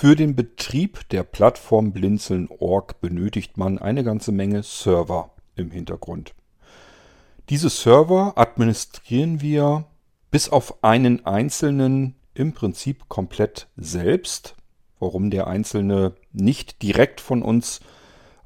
Für 0.00 0.16
den 0.16 0.34
Betrieb 0.34 1.06
der 1.10 1.24
Plattform 1.24 1.92
Blinzeln.org 1.92 3.02
benötigt 3.02 3.58
man 3.58 3.76
eine 3.76 4.02
ganze 4.02 4.32
Menge 4.32 4.62
Server 4.62 5.34
im 5.56 5.70
Hintergrund. 5.70 6.34
Diese 7.50 7.68
Server 7.68 8.32
administrieren 8.36 9.42
wir 9.42 9.84
bis 10.30 10.48
auf 10.48 10.82
einen 10.82 11.26
einzelnen 11.26 12.14
im 12.32 12.54
Prinzip 12.54 13.10
komplett 13.10 13.68
selbst. 13.76 14.56
Warum 15.00 15.28
der 15.28 15.48
einzelne 15.48 16.14
nicht 16.32 16.80
direkt 16.80 17.20
von 17.20 17.42
uns 17.42 17.80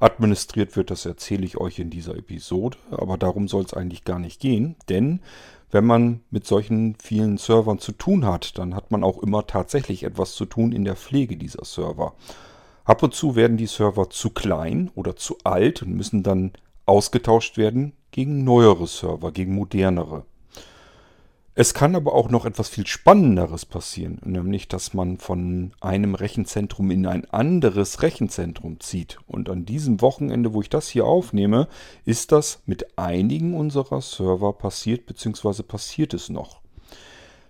administriert 0.01 0.75
wird, 0.75 0.91
das 0.91 1.07
erzähle 1.07 1.45
ich 1.47 1.57
euch 1.59 1.79
in 1.79 1.89
dieser 1.89 2.17
Episode. 2.17 2.79
Aber 2.91 3.17
darum 3.17 3.47
soll 3.47 3.63
es 3.63 3.75
eigentlich 3.75 4.03
gar 4.03 4.19
nicht 4.19 4.41
gehen, 4.41 4.75
denn 4.89 5.21
wenn 5.71 5.85
man 5.85 6.21
mit 6.31 6.47
solchen 6.47 6.97
vielen 7.03 7.39
Servern 7.39 7.79
zu 7.79 7.93
tun 7.93 8.25
hat, 8.27 8.59
dann 8.59 8.75
hat 8.75 8.91
man 8.91 9.03
auch 9.03 9.23
immer 9.23 9.47
tatsächlich 9.47 10.05
etwas 10.05 10.35
zu 10.35 10.45
tun 10.45 10.73
in 10.73 10.85
der 10.85 10.97
Pflege 10.97 11.37
dieser 11.37 11.65
Server. 11.65 12.15
Ab 12.85 13.03
und 13.03 13.15
zu 13.15 13.35
werden 13.35 13.57
die 13.57 13.67
Server 13.67 14.11
zu 14.11 14.31
klein 14.31 14.91
oder 14.95 15.17
zu 15.17 15.39
alt 15.43 15.83
und 15.83 15.95
müssen 15.95 16.23
dann 16.23 16.53
ausgetauscht 16.87 17.57
werden 17.57 17.95
gegen 18.11 18.45
neuere 18.45 18.87
Server, 18.87 19.33
gegen 19.33 19.55
modernere. 19.55 20.25
Es 21.57 21.73
kann 21.73 21.95
aber 21.95 22.15
auch 22.15 22.31
noch 22.31 22.47
etwas 22.47 22.69
viel 22.69 22.87
Spannenderes 22.87 23.65
passieren, 23.65 24.21
nämlich 24.25 24.67
dass 24.67 24.93
man 24.93 25.19
von 25.19 25.73
einem 25.81 26.17
Rechenzentrum 26.17 26.91
in 26.91 27.07
ein 27.07 27.31
anderes 27.31 28.03
Rechenzentrum 28.03 28.81
zieht. 28.81 29.19
Und 29.29 29.49
an 29.49 29.65
diesem 29.65 30.01
Wochenende, 30.01 30.53
wo 30.53 30.63
ich 30.63 30.69
das 30.69 30.89
hier 30.89 31.07
aufnehme, 31.07 31.69
ist 32.05 32.33
das 32.33 32.61
mit 32.67 32.99
einigen 32.99 33.55
unserer 33.55 34.01
Server 34.01 34.53
passiert, 34.53 35.07
beziehungsweise 35.07 35.63
passiert 35.63 36.13
es 36.13 36.29
noch. 36.29 36.61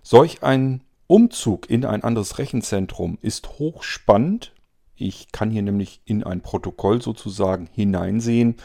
Solch 0.03 0.43
ein 0.43 0.83
Umzug 1.07 1.67
in 1.67 1.83
ein 1.83 2.03
anderes 2.03 2.37
Rechenzentrum 2.37 3.17
ist 3.21 3.57
hochspannend. 3.57 4.53
Ich 4.95 5.31
kann 5.31 5.49
hier 5.49 5.63
nämlich 5.63 6.01
in 6.05 6.23
ein 6.23 6.41
Protokoll 6.41 7.01
sozusagen 7.01 7.67
hineinsehen, 7.73 8.57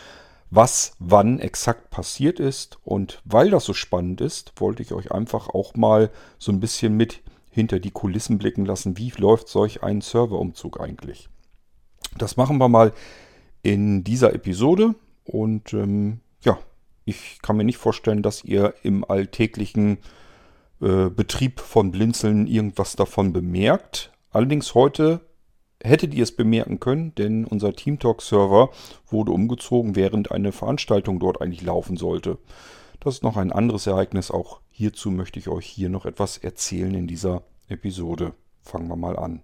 was 0.51 0.93
wann 0.99 1.39
exakt 1.39 1.91
passiert 1.91 2.41
ist. 2.41 2.79
Und 2.85 3.23
weil 3.25 3.51
das 3.51 3.65
so 3.65 3.73
spannend 3.73 4.21
ist, 4.21 4.53
wollte 4.57 4.83
ich 4.83 4.93
euch 4.93 5.13
einfach 5.13 5.49
auch 5.49 5.75
mal 5.75 6.11
so 6.39 6.53
ein 6.53 6.61
bisschen 6.61 6.97
mit 6.97 7.23
hinter 7.51 7.81
die 7.81 7.91
Kulissen 7.91 8.39
blicken 8.39 8.65
lassen. 8.65 8.97
Wie 8.97 9.13
läuft 9.17 9.49
solch 9.49 9.83
ein 9.83 10.01
Serverumzug 10.01 10.81
eigentlich? 10.81 11.29
Das 12.19 12.37
machen 12.37 12.59
wir 12.59 12.69
mal 12.69 12.93
in 13.63 14.05
dieser 14.05 14.35
Episode. 14.35 14.95
Und 15.25 15.73
ähm, 15.73 16.21
ja, 16.43 16.59
ich 17.05 17.39
kann 17.43 17.57
mir 17.57 17.65
nicht 17.65 17.79
vorstellen, 17.79 18.23
dass 18.23 18.45
ihr 18.45 18.75
im 18.83 19.05
alltäglichen 19.05 19.99
äh, 20.81 21.09
Betrieb 21.11 21.61
von 21.61 21.91
Blinzeln 21.91 22.47
irgendwas 22.47 22.97
davon 22.97 23.33
bemerkt. 23.33 24.13
Allerdings 24.31 24.75
heute 24.75 25.21
hättet 25.83 26.15
ihr 26.15 26.23
es 26.23 26.33
bemerken 26.33 26.81
können, 26.81 27.15
denn 27.15 27.45
unser 27.45 27.73
TeamTalk-Server 27.75 28.71
wurde 29.09 29.33
umgezogen, 29.33 29.97
während 29.97 30.31
eine 30.31 30.53
Veranstaltung 30.53 31.19
dort 31.19 31.41
eigentlich 31.41 31.63
laufen 31.63 31.97
sollte. 31.97 32.39
Das 33.01 33.15
ist 33.15 33.23
noch 33.23 33.37
ein 33.37 33.53
anderes 33.53 33.87
Ereignis. 33.87 34.31
Auch 34.31 34.61
hierzu 34.71 35.11
möchte 35.11 35.39
ich 35.39 35.49
euch 35.49 35.67
hier 35.67 35.89
noch 35.89 36.05
etwas 36.05 36.37
erzählen 36.39 36.95
in 36.95 37.07
dieser 37.07 37.43
Episode. 37.69 38.35
Fangen 38.63 38.89
wir 38.89 38.97
mal 38.97 39.17
an. 39.19 39.43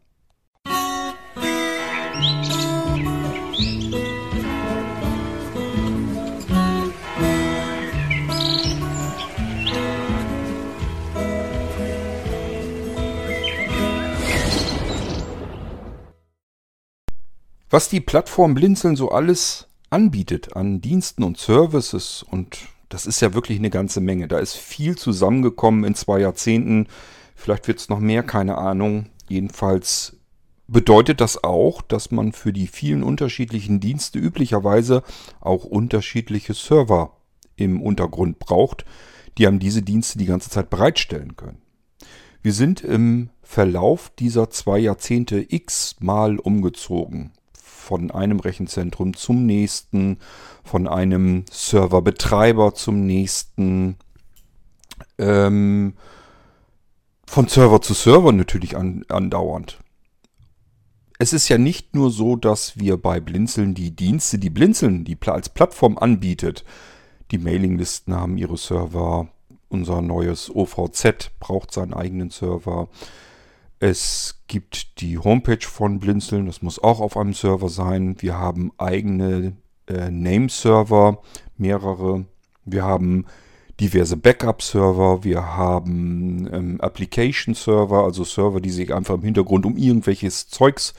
Was 17.68 17.88
die 17.88 18.00
Plattform 18.00 18.54
Blinzeln 18.54 18.94
so 18.94 19.10
alles 19.10 19.66
anbietet 19.90 20.54
an 20.54 20.80
Diensten 20.80 21.24
und 21.24 21.36
Services 21.36 22.24
und 22.30 22.58
das 22.88 23.06
ist 23.06 23.20
ja 23.20 23.34
wirklich 23.34 23.58
eine 23.58 23.70
ganze 23.70 24.00
Menge. 24.00 24.28
Da 24.28 24.38
ist 24.38 24.54
viel 24.54 24.96
zusammengekommen 24.96 25.82
in 25.82 25.96
zwei 25.96 26.20
Jahrzehnten. 26.20 26.86
Vielleicht 27.34 27.66
wird 27.66 27.80
es 27.80 27.88
noch 27.88 27.98
mehr, 27.98 28.22
keine 28.22 28.58
Ahnung. 28.58 29.06
Jedenfalls 29.28 30.16
bedeutet 30.68 31.20
das 31.20 31.42
auch, 31.42 31.82
dass 31.82 32.12
man 32.12 32.32
für 32.32 32.52
die 32.52 32.68
vielen 32.68 33.02
unterschiedlichen 33.02 33.80
Dienste 33.80 34.20
üblicherweise 34.20 35.02
auch 35.40 35.64
unterschiedliche 35.64 36.54
Server 36.54 37.16
im 37.56 37.82
Untergrund 37.82 38.38
braucht, 38.38 38.84
die 39.38 39.48
einem 39.48 39.58
diese 39.58 39.82
Dienste 39.82 40.18
die 40.18 40.26
ganze 40.26 40.50
Zeit 40.50 40.70
bereitstellen 40.70 41.34
können. 41.34 41.62
Wir 42.42 42.52
sind 42.52 42.82
im 42.82 43.30
Verlauf 43.42 44.12
dieser 44.16 44.50
zwei 44.50 44.78
Jahrzehnte 44.78 45.44
x-mal 45.48 46.38
umgezogen 46.38 47.32
von 47.86 48.10
einem 48.10 48.40
Rechenzentrum 48.40 49.14
zum 49.14 49.46
nächsten, 49.46 50.18
von 50.64 50.88
einem 50.88 51.44
Serverbetreiber 51.50 52.74
zum 52.74 53.06
nächsten, 53.06 53.96
ähm, 55.18 55.94
von 57.28 57.46
Server 57.46 57.80
zu 57.80 57.94
Server 57.94 58.32
natürlich 58.32 58.76
an, 58.76 59.04
andauernd. 59.08 59.78
Es 61.18 61.32
ist 61.32 61.48
ja 61.48 61.58
nicht 61.58 61.94
nur 61.94 62.10
so, 62.10 62.34
dass 62.34 62.76
wir 62.76 62.96
bei 62.96 63.20
Blinzeln 63.20 63.74
die 63.74 63.94
Dienste, 63.94 64.38
die 64.38 64.50
Blinzeln 64.50 65.04
die 65.04 65.16
als 65.26 65.48
Plattform 65.48 65.96
anbietet, 65.96 66.64
die 67.30 67.38
Mailinglisten 67.38 68.14
haben 68.14 68.36
ihre 68.36 68.56
Server, 68.56 69.28
unser 69.68 70.02
neues 70.02 70.54
OVZ 70.54 71.30
braucht 71.38 71.72
seinen 71.72 71.94
eigenen 71.94 72.30
Server, 72.30 72.88
es 73.78 74.42
gibt 74.46 75.00
die 75.00 75.18
Homepage 75.18 75.66
von 75.66 75.98
Blinzeln, 75.98 76.46
das 76.46 76.62
muss 76.62 76.82
auch 76.82 77.00
auf 77.00 77.16
einem 77.16 77.34
Server 77.34 77.68
sein. 77.68 78.16
Wir 78.20 78.38
haben 78.38 78.72
eigene 78.78 79.56
äh, 79.86 80.10
Name-Server, 80.10 81.20
mehrere. 81.56 82.24
Wir 82.64 82.84
haben 82.84 83.26
diverse 83.78 84.16
Backup-Server, 84.16 85.22
wir 85.24 85.56
haben 85.56 86.48
ähm, 86.52 86.80
Application-Server, 86.80 88.04
also 88.04 88.24
Server, 88.24 88.60
die 88.60 88.70
sich 88.70 88.94
einfach 88.94 89.14
im 89.16 89.22
Hintergrund 89.22 89.66
um 89.66 89.76
irgendwelches 89.76 90.48
Zeugs 90.48 90.94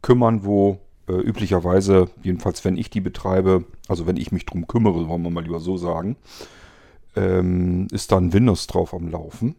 kümmern, 0.00 0.44
wo 0.44 0.78
äh, 1.08 1.14
üblicherweise, 1.14 2.08
jedenfalls 2.22 2.64
wenn 2.64 2.76
ich 2.76 2.90
die 2.90 3.00
betreibe, 3.00 3.64
also 3.88 4.06
wenn 4.06 4.16
ich 4.16 4.30
mich 4.30 4.46
drum 4.46 4.68
kümmere, 4.68 5.08
wollen 5.08 5.22
wir 5.22 5.30
mal 5.30 5.42
lieber 5.42 5.60
so 5.60 5.76
sagen, 5.76 6.16
ähm, 7.16 7.88
ist 7.90 8.12
dann 8.12 8.32
Windows 8.32 8.68
drauf 8.68 8.94
am 8.94 9.08
Laufen. 9.08 9.56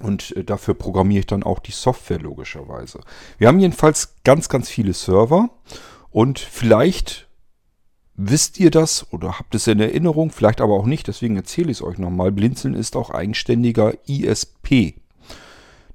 Und 0.00 0.36
äh, 0.36 0.44
dafür 0.44 0.74
programmiere 0.74 1.20
ich 1.20 1.26
dann 1.26 1.42
auch 1.42 1.58
die 1.58 1.72
Software 1.72 2.20
logischerweise. 2.20 3.00
Wir 3.38 3.48
haben 3.48 3.60
jedenfalls 3.60 4.14
ganz, 4.24 4.48
ganz 4.48 4.68
viele 4.68 4.92
Server 4.92 5.50
und 6.10 6.38
vielleicht 6.38 7.28
wisst 8.14 8.58
ihr 8.58 8.70
das 8.70 9.06
oder 9.12 9.38
habt 9.38 9.54
es 9.54 9.66
in 9.66 9.80
Erinnerung, 9.80 10.30
vielleicht 10.30 10.60
aber 10.60 10.74
auch 10.74 10.86
nicht, 10.86 11.06
deswegen 11.06 11.36
erzähle 11.36 11.70
ich 11.70 11.78
es 11.78 11.82
euch 11.82 11.98
nochmal. 11.98 12.32
Blinzeln 12.32 12.74
ist 12.74 12.96
auch 12.96 13.10
eigenständiger 13.10 13.94
ISP. 14.06 14.94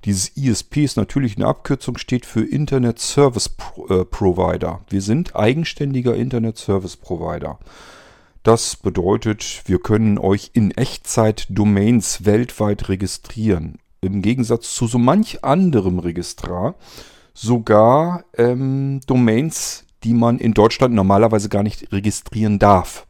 Dieses 0.06 0.36
ISP 0.36 0.84
ist 0.84 0.98
natürlich 0.98 1.38
eine 1.38 1.48
Abkürzung, 1.48 1.98
steht 1.98 2.26
für 2.26 2.44
Internet 2.44 3.00
Service 3.00 3.50
äh, 3.90 4.04
Provider. 4.04 4.82
Wir 4.90 5.02
sind 5.02 5.36
eigenständiger 5.36 6.16
Internet 6.16 6.58
Service 6.58 6.98
Provider. 6.98 7.58
Das 8.44 8.76
bedeutet, 8.76 9.64
wir 9.66 9.80
können 9.80 10.18
euch 10.18 10.52
in 10.54 10.72
Echtzeit 10.72 11.48
Domains 11.50 12.26
weltweit 12.26 12.90
registrieren 12.90 13.80
im 14.04 14.22
Gegensatz 14.22 14.74
zu 14.74 14.88
so 14.88 14.98
manch 14.98 15.44
anderem 15.44 16.00
Registrar 16.00 16.76
sogar 17.34 18.24
ähm, 18.38 19.02
Domains, 19.08 19.86
die 20.04 20.14
man 20.14 20.38
in 20.40 20.54
Deutschland 20.54 20.94
normalerweise 20.94 21.50
gar 21.50 21.64
nicht 21.64 21.92
registrieren 21.92 22.60
darf. 22.60 23.08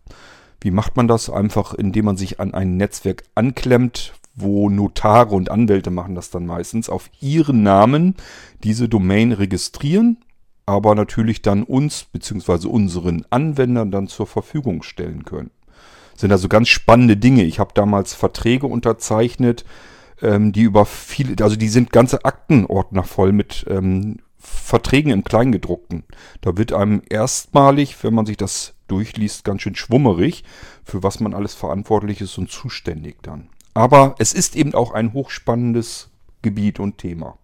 Wie 0.62 0.72
macht 0.72 0.96
man 0.96 1.08
das? 1.08 1.30
Einfach 1.30 1.74
indem 1.74 2.06
man 2.06 2.18
sich 2.18 2.40
an 2.40 2.54
ein 2.54 2.78
Netzwerk 2.78 3.24
anklemmt, 3.36 4.14
wo 4.36 4.70
Notare 4.70 5.36
und 5.36 5.52
Anwälte 5.52 5.92
machen 5.92 6.16
das 6.16 6.30
dann 6.30 6.46
meistens, 6.46 6.90
auf 6.90 7.10
ihren 7.20 7.64
Namen 7.64 8.16
diese 8.64 8.88
Domain 8.88 9.32
registrieren, 9.32 10.20
aber 10.66 10.96
natürlich 10.96 11.42
dann 11.42 11.64
uns 11.64 12.06
bzw. 12.06 12.68
unseren 12.68 13.26
Anwendern 13.30 13.92
dann 13.92 14.08
zur 14.08 14.26
Verfügung 14.26 14.84
stellen 14.84 15.26
können. 15.26 15.52
Das 16.14 16.22
sind 16.22 16.32
also 16.32 16.48
ganz 16.48 16.70
spannende 16.70 17.18
Dinge. 17.18 17.44
Ich 17.44 17.60
habe 17.60 17.72
damals 17.74 18.14
Verträge 18.14 18.68
unterzeichnet, 18.68 19.66
ähm, 20.24 20.52
die 20.52 20.62
über 20.62 20.86
viele, 20.86 21.44
also 21.44 21.56
die 21.56 21.70
sind 21.70 21.92
ganze 21.92 22.26
Aktenordner 22.26 23.04
voll 23.04 23.32
mit 23.32 23.66
ähm, 23.70 24.18
Verträgen 24.40 25.12
im 25.12 25.24
Kleingedruckten. 25.24 26.04
Da 26.42 26.58
wird 26.58 26.74
einem 26.74 27.02
erstmalig, 27.10 28.04
wenn 28.04 28.14
man 28.14 28.26
sich 28.26 28.38
das 28.38 28.74
durchliest, 28.88 29.44
ganz 29.44 29.62
schön 29.62 29.76
schwummerig, 29.76 30.44
für 30.84 31.04
was 31.04 31.20
man 31.20 31.34
alles 31.34 31.54
verantwortlich 31.54 32.22
ist 32.22 32.38
und 32.38 32.52
zuständig 32.52 33.18
dann. 33.22 33.50
Aber 33.74 34.16
es 34.20 34.34
ist 34.34 34.56
eben 34.56 34.74
auch 34.74 34.94
ein 34.94 35.14
hochspannendes 35.14 36.10
Gebiet 36.42 36.80
und 36.80 36.98
Thema. 36.98 37.38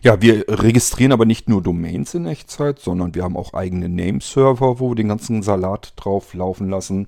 Ja, 0.00 0.20
wir 0.20 0.44
registrieren 0.48 1.12
aber 1.12 1.24
nicht 1.24 1.48
nur 1.48 1.62
Domains 1.62 2.14
in 2.14 2.26
Echtzeit, 2.26 2.80
sondern 2.80 3.14
wir 3.14 3.22
haben 3.22 3.36
auch 3.36 3.54
eigene 3.54 3.88
Nameserver, 3.88 4.80
wo 4.80 4.90
wir 4.90 4.96
den 4.96 5.08
ganzen 5.08 5.42
Salat 5.42 5.92
drauf 5.96 6.34
laufen 6.34 6.68
lassen. 6.68 7.06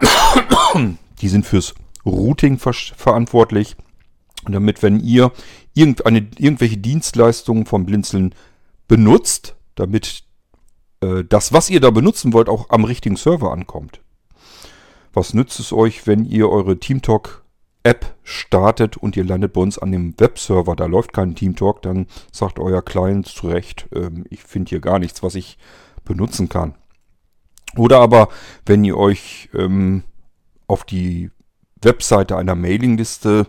Die 1.20 1.28
sind 1.28 1.46
fürs 1.46 1.74
Routing 2.06 2.58
ver 2.58 2.72
verantwortlich. 2.72 3.76
Und 4.44 4.52
damit, 4.52 4.82
wenn 4.82 5.00
ihr 5.00 5.32
irgendeine, 5.74 6.28
irgendwelche 6.38 6.78
Dienstleistungen 6.78 7.66
vom 7.66 7.84
Blinzeln 7.84 8.34
benutzt, 8.86 9.56
damit 9.74 10.24
äh, 11.00 11.24
das, 11.28 11.52
was 11.52 11.68
ihr 11.68 11.80
da 11.80 11.90
benutzen 11.90 12.32
wollt, 12.32 12.48
auch 12.48 12.70
am 12.70 12.84
richtigen 12.84 13.16
Server 13.16 13.52
ankommt. 13.52 14.00
Was 15.12 15.34
nützt 15.34 15.58
es 15.58 15.72
euch, 15.72 16.06
wenn 16.06 16.24
ihr 16.24 16.48
eure 16.48 16.78
TeamTalk 16.78 17.42
App 17.82 18.16
startet 18.24 18.96
und 18.96 19.16
ihr 19.16 19.24
landet 19.24 19.52
bei 19.52 19.60
uns 19.60 19.78
an 19.78 19.92
dem 19.92 20.18
Webserver, 20.18 20.74
da 20.74 20.86
läuft 20.86 21.12
kein 21.12 21.36
TeamTalk, 21.36 21.82
dann 21.82 22.06
sagt 22.32 22.58
euer 22.58 22.82
Client 22.82 23.26
zu 23.26 23.48
Recht, 23.48 23.86
ähm, 23.94 24.24
ich 24.28 24.42
finde 24.42 24.70
hier 24.70 24.80
gar 24.80 24.98
nichts, 24.98 25.22
was 25.22 25.36
ich 25.36 25.56
benutzen 26.04 26.48
kann. 26.48 26.74
Oder 27.76 28.00
aber, 28.00 28.28
wenn 28.64 28.84
ihr 28.84 28.96
euch 28.96 29.50
ähm, 29.54 30.02
auf 30.66 30.84
die 30.84 31.30
Webseite 31.82 32.36
einer 32.36 32.54
Mailingliste 32.54 33.46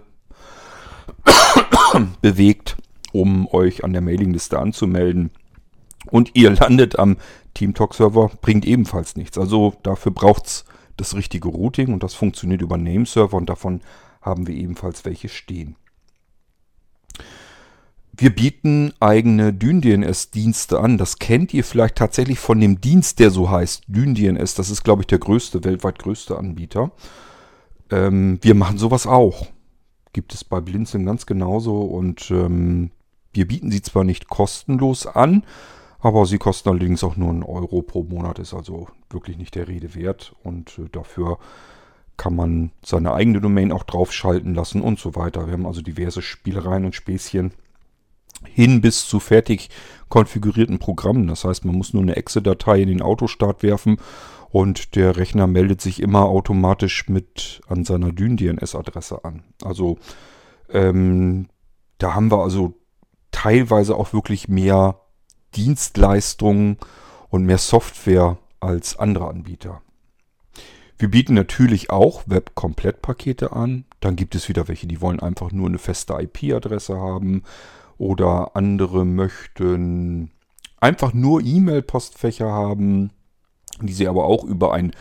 bewegt, 2.22 2.78
um 3.12 3.48
euch 3.48 3.84
an 3.84 3.94
der 3.94 4.02
Mailingliste 4.02 4.60
anzumelden. 4.60 5.32
Und 6.10 6.32
ihr 6.36 6.52
landet 6.52 7.00
am 7.00 7.18
TeamTalk-Server, 7.54 8.32
bringt 8.42 8.66
ebenfalls 8.66 9.16
nichts. 9.16 9.38
Also 9.38 9.76
dafür 9.84 10.12
braucht 10.12 10.46
es 10.46 10.66
das 10.96 11.16
richtige 11.16 11.50
Routing 11.50 11.94
und 11.94 12.04
das 12.04 12.14
funktioniert 12.14 12.62
über 12.62 12.78
Nameserver 12.78 13.38
und 13.38 13.50
davon 13.50 13.82
haben 14.22 14.48
wir 14.48 14.56
ebenfalls 14.56 15.06
welche 15.06 15.30
stehen. 15.30 15.76
Wir 18.20 18.32
bieten 18.32 18.94
eigene 19.00 19.54
DynDNS-Dienste 19.54 20.80
an. 20.80 20.98
Das 20.98 21.20
kennt 21.20 21.54
ihr 21.54 21.64
vielleicht 21.64 21.98
tatsächlich 21.98 22.40
von 22.40 22.60
dem 22.60 22.82
Dienst, 22.82 23.20
der 23.20 23.30
so 23.30 23.52
heißt. 23.52 23.84
DynDNS, 23.88 24.56
das 24.56 24.72
ist, 24.72 24.84
glaube 24.84 25.04
ich, 25.04 25.08
der 25.08 25.20
größte, 25.20 25.64
weltweit 25.64 26.00
größte 26.00 26.36
Anbieter. 26.36 26.92
Ähm, 27.92 28.40
wir 28.42 28.56
machen 28.56 28.78
sowas 28.78 29.08
auch. 29.08 29.48
Gibt 30.14 30.34
es 30.34 30.44
bei 30.44 30.60
Blinzeln 30.62 31.06
ganz 31.06 31.26
genauso 31.26 31.82
und 31.82 32.32
ähm, 32.32 32.92
wir 33.34 33.48
bieten 33.48 33.72
sie 33.72 33.82
zwar 33.82 34.04
nicht 34.04 34.30
kostenlos 34.30 35.06
an, 35.06 35.44
aber 36.00 36.26
sie 36.26 36.38
kosten 36.38 36.70
allerdings 36.70 37.04
auch 37.04 37.18
nur 37.18 37.30
einen 37.30 37.44
Euro 37.44 37.82
pro 37.82 38.04
Monat, 38.04 38.40
ist 38.40 38.54
also 38.54 38.88
wirklich 39.10 39.38
nicht 39.38 39.56
der 39.56 39.68
Rede 39.68 39.96
wert 39.96 40.36
und 40.44 40.80
äh, 40.80 40.90
dafür 40.92 41.38
kann 42.18 42.36
man 42.36 42.72
seine 42.84 43.14
eigene 43.14 43.42
Domain 43.42 43.72
auch 43.72 43.84
draufschalten 43.84 44.56
lassen 44.56 44.82
und 44.82 45.00
so 45.00 45.16
weiter. 45.16 45.46
Wir 45.46 45.54
haben 45.54 45.68
also 45.68 45.82
diverse 45.82 46.24
Spielereien 46.24 46.86
und 46.86 46.96
Späßchen 46.96 47.52
hin 48.46 48.82
bis 48.82 49.08
zu 49.08 49.20
fertig 49.20 49.70
konfigurierten 50.10 50.80
Programmen. 50.80 51.28
Das 51.28 51.44
heißt, 51.44 51.66
man 51.66 51.76
muss 51.76 51.94
nur 51.94 52.04
eine 52.04 52.16
Exe-Datei 52.16 52.82
in 52.82 52.90
den 52.90 53.02
Autostart 53.02 53.64
werfen 53.64 53.98
und 54.50 54.96
der 54.96 55.18
Rechner 55.18 55.48
meldet 55.48 55.82
sich 55.82 56.02
immer 56.02 56.26
automatisch 56.26 57.10
mit 57.10 57.62
an 57.68 57.84
seiner 57.84 58.12
Dyn-DNS-Adresse 58.12 59.24
an. 59.26 59.44
Also 59.64 59.98
ähm, 60.70 61.48
da 61.98 62.16
haben 62.16 62.32
wir 62.32 62.44
also 62.44 62.74
teilweise 63.32 63.96
auch 63.96 64.14
wirklich 64.14 64.48
mehr 64.48 65.02
Dienstleistungen 65.56 66.78
und 67.30 67.46
mehr 67.46 67.58
Software 67.58 68.38
als 68.60 68.98
andere 68.98 69.28
Anbieter. 69.28 69.82
Wir 70.98 71.12
bieten 71.12 71.36
natürlich 71.36 71.92
auch 71.92 72.24
Web-Komplettpakete 72.26 73.52
an. 73.52 73.86
Dann 74.00 74.16
gibt 74.16 74.34
es 74.34 74.50
wieder 74.50 74.68
welche, 74.68 74.88
die 74.88 75.02
wollen 75.02 75.20
einfach 75.20 75.52
nur 75.52 75.68
eine 75.68 75.78
feste 75.78 76.14
IP-Adresse 76.14 76.98
haben 76.98 77.44
oder 77.98 78.56
andere 78.56 79.06
möchten 79.06 80.32
einfach 80.80 81.14
nur 81.14 81.42
E-Mail-Postfächer 81.42 82.50
haben, 82.52 83.12
die 83.82 83.94
sie 83.94 84.08
aber 84.08 84.26
auch 84.26 84.44
über 84.44 84.74
ein 84.74 84.94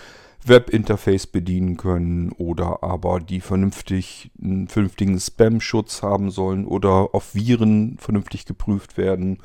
Webinterface 0.44 1.26
bedienen 1.26 1.76
können 1.76 2.30
oder 2.32 2.82
aber 2.82 3.20
die 3.20 3.40
vernünftig 3.40 4.30
einen 4.40 4.68
vernünftigen 4.68 5.18
Spam-Schutz 5.18 6.02
haben 6.02 6.30
sollen 6.30 6.66
oder 6.66 7.14
auf 7.14 7.34
Viren 7.34 7.96
vernünftig 7.98 8.44
geprüft 8.44 8.96
werden. 8.96 9.38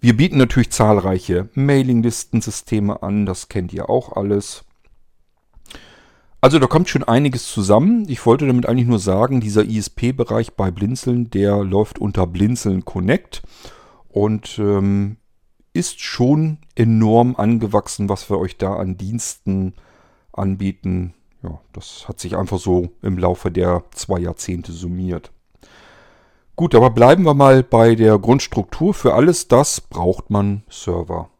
Wir 0.00 0.16
bieten 0.16 0.38
natürlich 0.38 0.70
zahlreiche 0.70 1.48
Mailinglistensysteme 1.54 3.02
an, 3.02 3.26
das 3.26 3.48
kennt 3.48 3.72
ihr 3.72 3.90
auch 3.90 4.16
alles. 4.16 4.64
Also 6.42 6.58
da 6.58 6.66
kommt 6.66 6.88
schon 6.88 7.04
einiges 7.04 7.46
zusammen. 7.52 8.08
Ich 8.08 8.24
wollte 8.24 8.46
damit 8.46 8.66
eigentlich 8.66 8.88
nur 8.88 8.98
sagen, 8.98 9.42
dieser 9.42 9.64
ISP-Bereich 9.64 10.54
bei 10.54 10.70
Blinzeln, 10.70 11.28
der 11.28 11.62
läuft 11.62 11.98
unter 11.98 12.26
Blinzeln 12.26 12.86
Connect 12.86 13.42
und 14.08 14.58
ähm, 14.58 15.18
ist 15.72 16.00
schon 16.00 16.58
enorm 16.74 17.36
angewachsen, 17.36 18.08
was 18.08 18.28
wir 18.30 18.38
euch 18.38 18.56
da 18.56 18.74
an 18.74 18.96
Diensten 18.96 19.74
anbieten. 20.32 21.14
Ja, 21.42 21.60
das 21.72 22.08
hat 22.08 22.20
sich 22.20 22.36
einfach 22.36 22.58
so 22.58 22.90
im 23.02 23.18
Laufe 23.18 23.50
der 23.50 23.84
zwei 23.92 24.20
Jahrzehnte 24.20 24.72
summiert. 24.72 25.30
Gut, 26.56 26.74
aber 26.74 26.90
bleiben 26.90 27.24
wir 27.24 27.34
mal 27.34 27.62
bei 27.62 27.94
der 27.94 28.18
Grundstruktur. 28.18 28.92
Für 28.92 29.14
alles 29.14 29.48
das 29.48 29.80
braucht 29.80 30.28
man 30.28 30.62
Server. 30.68 31.30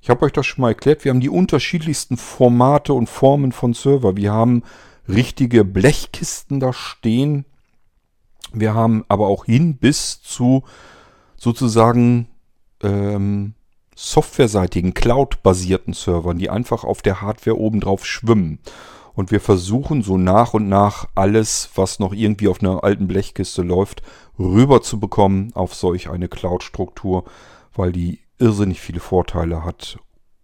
Ich 0.00 0.08
habe 0.08 0.24
euch 0.24 0.32
das 0.32 0.46
schon 0.46 0.62
mal 0.62 0.68
erklärt, 0.68 1.04
wir 1.04 1.10
haben 1.10 1.20
die 1.20 1.28
unterschiedlichsten 1.28 2.16
Formate 2.16 2.94
und 2.94 3.08
Formen 3.10 3.52
von 3.52 3.74
Server. 3.74 4.16
Wir 4.16 4.32
haben 4.32 4.62
richtige 5.06 5.64
Blechkisten 5.64 6.60
da 6.60 6.72
stehen. 6.72 7.44
Wir 8.52 8.72
haben 8.72 9.04
aber 9.08 9.26
auch 9.28 9.44
hin 9.44 9.76
bis 9.76 10.22
zu 10.22 10.64
sozusagen 11.36 12.28
ähm, 12.82 13.54
softwareseitigen, 13.94 14.94
cloud-basierten 14.94 15.92
Servern, 15.92 16.38
die 16.38 16.50
einfach 16.50 16.84
auf 16.84 17.02
der 17.02 17.20
Hardware 17.20 17.58
obendrauf 17.58 18.06
schwimmen. 18.06 18.60
Und 19.14 19.32
wir 19.32 19.40
versuchen 19.40 20.02
so 20.02 20.16
nach 20.16 20.54
und 20.54 20.68
nach 20.68 21.08
alles, 21.16 21.70
was 21.74 21.98
noch 21.98 22.12
irgendwie 22.12 22.46
auf 22.46 22.62
einer 22.62 22.84
alten 22.84 23.08
Blechkiste 23.08 23.62
läuft, 23.62 24.02
rüber 24.38 24.80
zu 24.82 25.00
bekommen 25.00 25.50
auf 25.54 25.74
solch 25.74 26.08
eine 26.08 26.28
Cloud-Struktur, 26.28 27.24
weil 27.74 27.90
die 27.90 28.20
irrsinnig 28.38 28.80
viele 28.80 29.00
Vorteile 29.00 29.64
hat, 29.64 29.98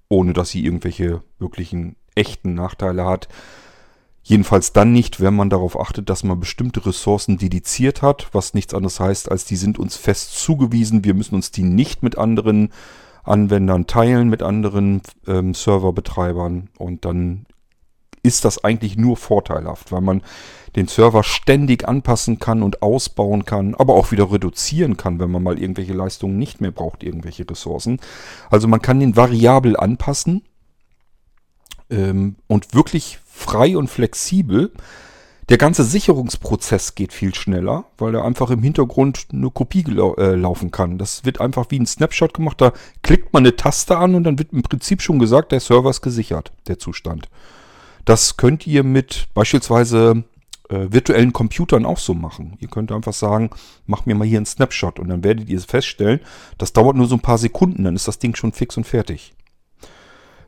ohne 0.09 0.33
dass 0.33 0.51
sie 0.51 0.65
irgendwelche 0.65 1.23
wirklichen 1.39 1.95
echten 2.17 2.55
Nachteile 2.55 3.07
hat. 3.07 3.29
Jedenfalls 4.27 4.73
dann 4.73 4.93
nicht, 4.93 5.21
wenn 5.21 5.37
man 5.37 5.51
darauf 5.51 5.79
achtet, 5.79 6.09
dass 6.09 6.25
man 6.25 6.41
bestimmte 6.41 6.87
Ressourcen 6.87 7.37
dediziert 7.37 8.01
hat, 8.01 8.29
was 8.33 8.55
nichts 8.55 8.73
anderes 8.73 8.99
heißt, 8.99 9.31
als 9.31 9.45
die 9.45 9.57
sind 9.57 9.79
uns 9.79 9.97
fest 9.97 10.39
zugewiesen. 10.39 11.05
Wir 11.05 11.13
müssen 11.13 11.35
uns 11.35 11.51
die 11.51 11.63
nicht 11.63 12.03
mit 12.03 12.17
anderen 12.17 12.73
Anwendern 13.23 13.87
teilen, 13.87 14.31
mit 14.31 14.43
anderen 14.43 15.03
ähm, 15.27 15.53
Serverbetreibern 15.53 16.71
und 16.79 17.05
dann 17.05 17.45
ist 18.23 18.47
das 18.47 18.65
eigentlich 18.65 18.97
nur 18.97 19.19
vorteilhaft, 19.19 19.93
weil 19.93 20.01
man 20.01 20.23
den 20.75 20.89
Server 20.89 21.23
ständig 21.23 21.87
anpassen 21.87 22.39
kann 22.39 22.63
und 22.63 22.81
ausbauen 22.81 23.45
kann, 23.45 23.75
aber 23.75 23.95
auch 23.95 24.11
wieder 24.11 24.33
reduzieren 24.33 24.97
kann, 24.97 25.21
wenn 25.21 25.31
man 25.31 25.43
mal 25.43 25.59
irgendwelche 25.59 25.93
Leistungen 25.93 26.39
nicht 26.39 26.63
mehr 26.63 26.71
braucht, 26.71 27.03
irgendwelche 27.03 27.49
Ressourcen. 27.49 28.01
Also 28.51 28.67
man 28.69 28.81
kann 28.81 29.01
den 29.01 29.17
variabel 29.17 29.77
anpassen 29.77 30.43
ähm, 31.91 32.37
und 32.47 32.75
wirklich 32.75 33.19
frei 33.35 33.77
und 33.77 33.89
flexibel. 33.89 34.73
Der 35.51 35.59
ganze 35.59 35.85
Sicherungsprozess 35.85 36.95
geht 36.95 37.13
viel 37.13 37.35
schneller, 37.35 37.85
weil 37.99 38.13
da 38.13 38.25
einfach 38.25 38.49
im 38.51 38.63
Hintergrund 38.63 39.27
eine 39.31 39.51
Kopie 39.51 39.85
äh, 39.87 40.35
laufen 40.35 40.71
kann. 40.71 40.97
Das 40.97 41.27
wird 41.27 41.41
einfach 41.41 41.67
wie 41.69 41.79
ein 41.79 41.87
Snapshot 41.87 42.33
gemacht. 42.33 42.61
Da 42.61 42.73
klickt 43.03 43.33
man 43.35 43.43
eine 43.43 43.55
Taste 43.55 43.99
an 43.99 44.15
und 44.15 44.25
dann 44.25 44.39
wird 44.39 44.53
im 44.53 44.63
Prinzip 44.63 45.03
schon 45.03 45.19
gesagt, 45.19 45.53
der 45.53 45.61
Server 45.61 45.91
ist 45.91 46.01
gesichert, 46.01 46.53
der 46.67 46.79
Zustand. 46.79 47.29
Das 48.07 48.39
könnt 48.39 48.67
ihr 48.67 48.85
mit 48.85 49.27
beispielsweise 49.35 50.25
äh, 50.71 50.87
virtuellen 50.91 51.35
Computern 51.35 51.85
auch 51.85 51.99
so 51.99 52.15
machen. 52.15 52.57
Ihr 52.61 52.69
könnt 52.69 52.91
einfach 52.91 53.13
sagen, 53.13 53.51
mach 53.87 54.07
mir 54.07 54.15
mal 54.15 54.27
hier 54.27 54.39
einen 54.39 54.47
Snapshot 54.47 54.99
und 54.99 55.09
dann 55.09 55.25
werdet 55.25 55.51
ihr 55.51 55.61
feststellen, 55.61 56.21
das 56.57 56.73
dauert 56.73 56.97
nur 56.97 57.07
so 57.07 57.17
ein 57.17 57.21
paar 57.21 57.39
Sekunden, 57.39 57.85
dann 57.85 57.97
ist 57.97 58.09
das 58.09 58.19
Ding 58.19 58.35
schon 58.35 58.53
fix 58.53 58.79
und 58.79 58.85
fertig. 58.85 59.35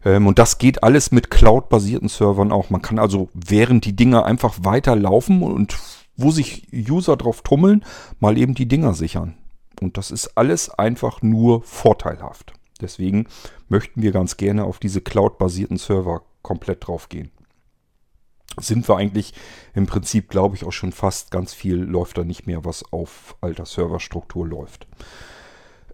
Ähm, 0.04 0.26
und 0.26 0.38
das 0.38 0.58
geht 0.58 0.82
alles 0.82 1.10
mit 1.12 1.30
Cloud-basierten 1.30 2.08
Servern 2.08 2.52
auch. 2.52 2.70
Man 2.70 2.82
kann 2.82 2.98
also 2.98 3.28
während 3.34 3.84
die 3.84 3.96
Dinger 3.96 4.24
einfach 4.24 4.54
weiterlaufen 4.62 5.42
und 5.42 5.76
wo 6.16 6.30
sich 6.30 6.68
User 6.72 7.16
drauf 7.16 7.42
tummeln, 7.42 7.84
mal 8.20 8.38
eben 8.38 8.54
die 8.54 8.68
Dinger 8.68 8.94
sichern. 8.94 9.34
Und 9.80 9.98
das 9.98 10.10
ist 10.10 10.38
alles 10.38 10.70
einfach 10.70 11.20
nur 11.22 11.62
vorteilhaft. 11.62 12.54
Deswegen 12.80 13.26
möchten 13.68 14.02
wir 14.02 14.12
ganz 14.12 14.36
gerne 14.36 14.64
auf 14.64 14.78
diese 14.78 15.00
Cloud-basierten 15.00 15.76
Server 15.76 16.22
komplett 16.42 16.86
drauf 16.86 17.08
gehen 17.08 17.30
sind 18.58 18.88
wir 18.88 18.96
eigentlich 18.96 19.34
im 19.74 19.86
Prinzip, 19.86 20.30
glaube 20.30 20.56
ich, 20.56 20.64
auch 20.64 20.72
schon 20.72 20.92
fast 20.92 21.30
ganz 21.30 21.52
viel 21.52 21.76
läuft 21.76 22.18
da 22.18 22.24
nicht 22.24 22.46
mehr, 22.46 22.64
was 22.64 22.90
auf 22.92 23.36
alter 23.40 23.66
Serverstruktur 23.66 24.46
läuft. 24.46 24.86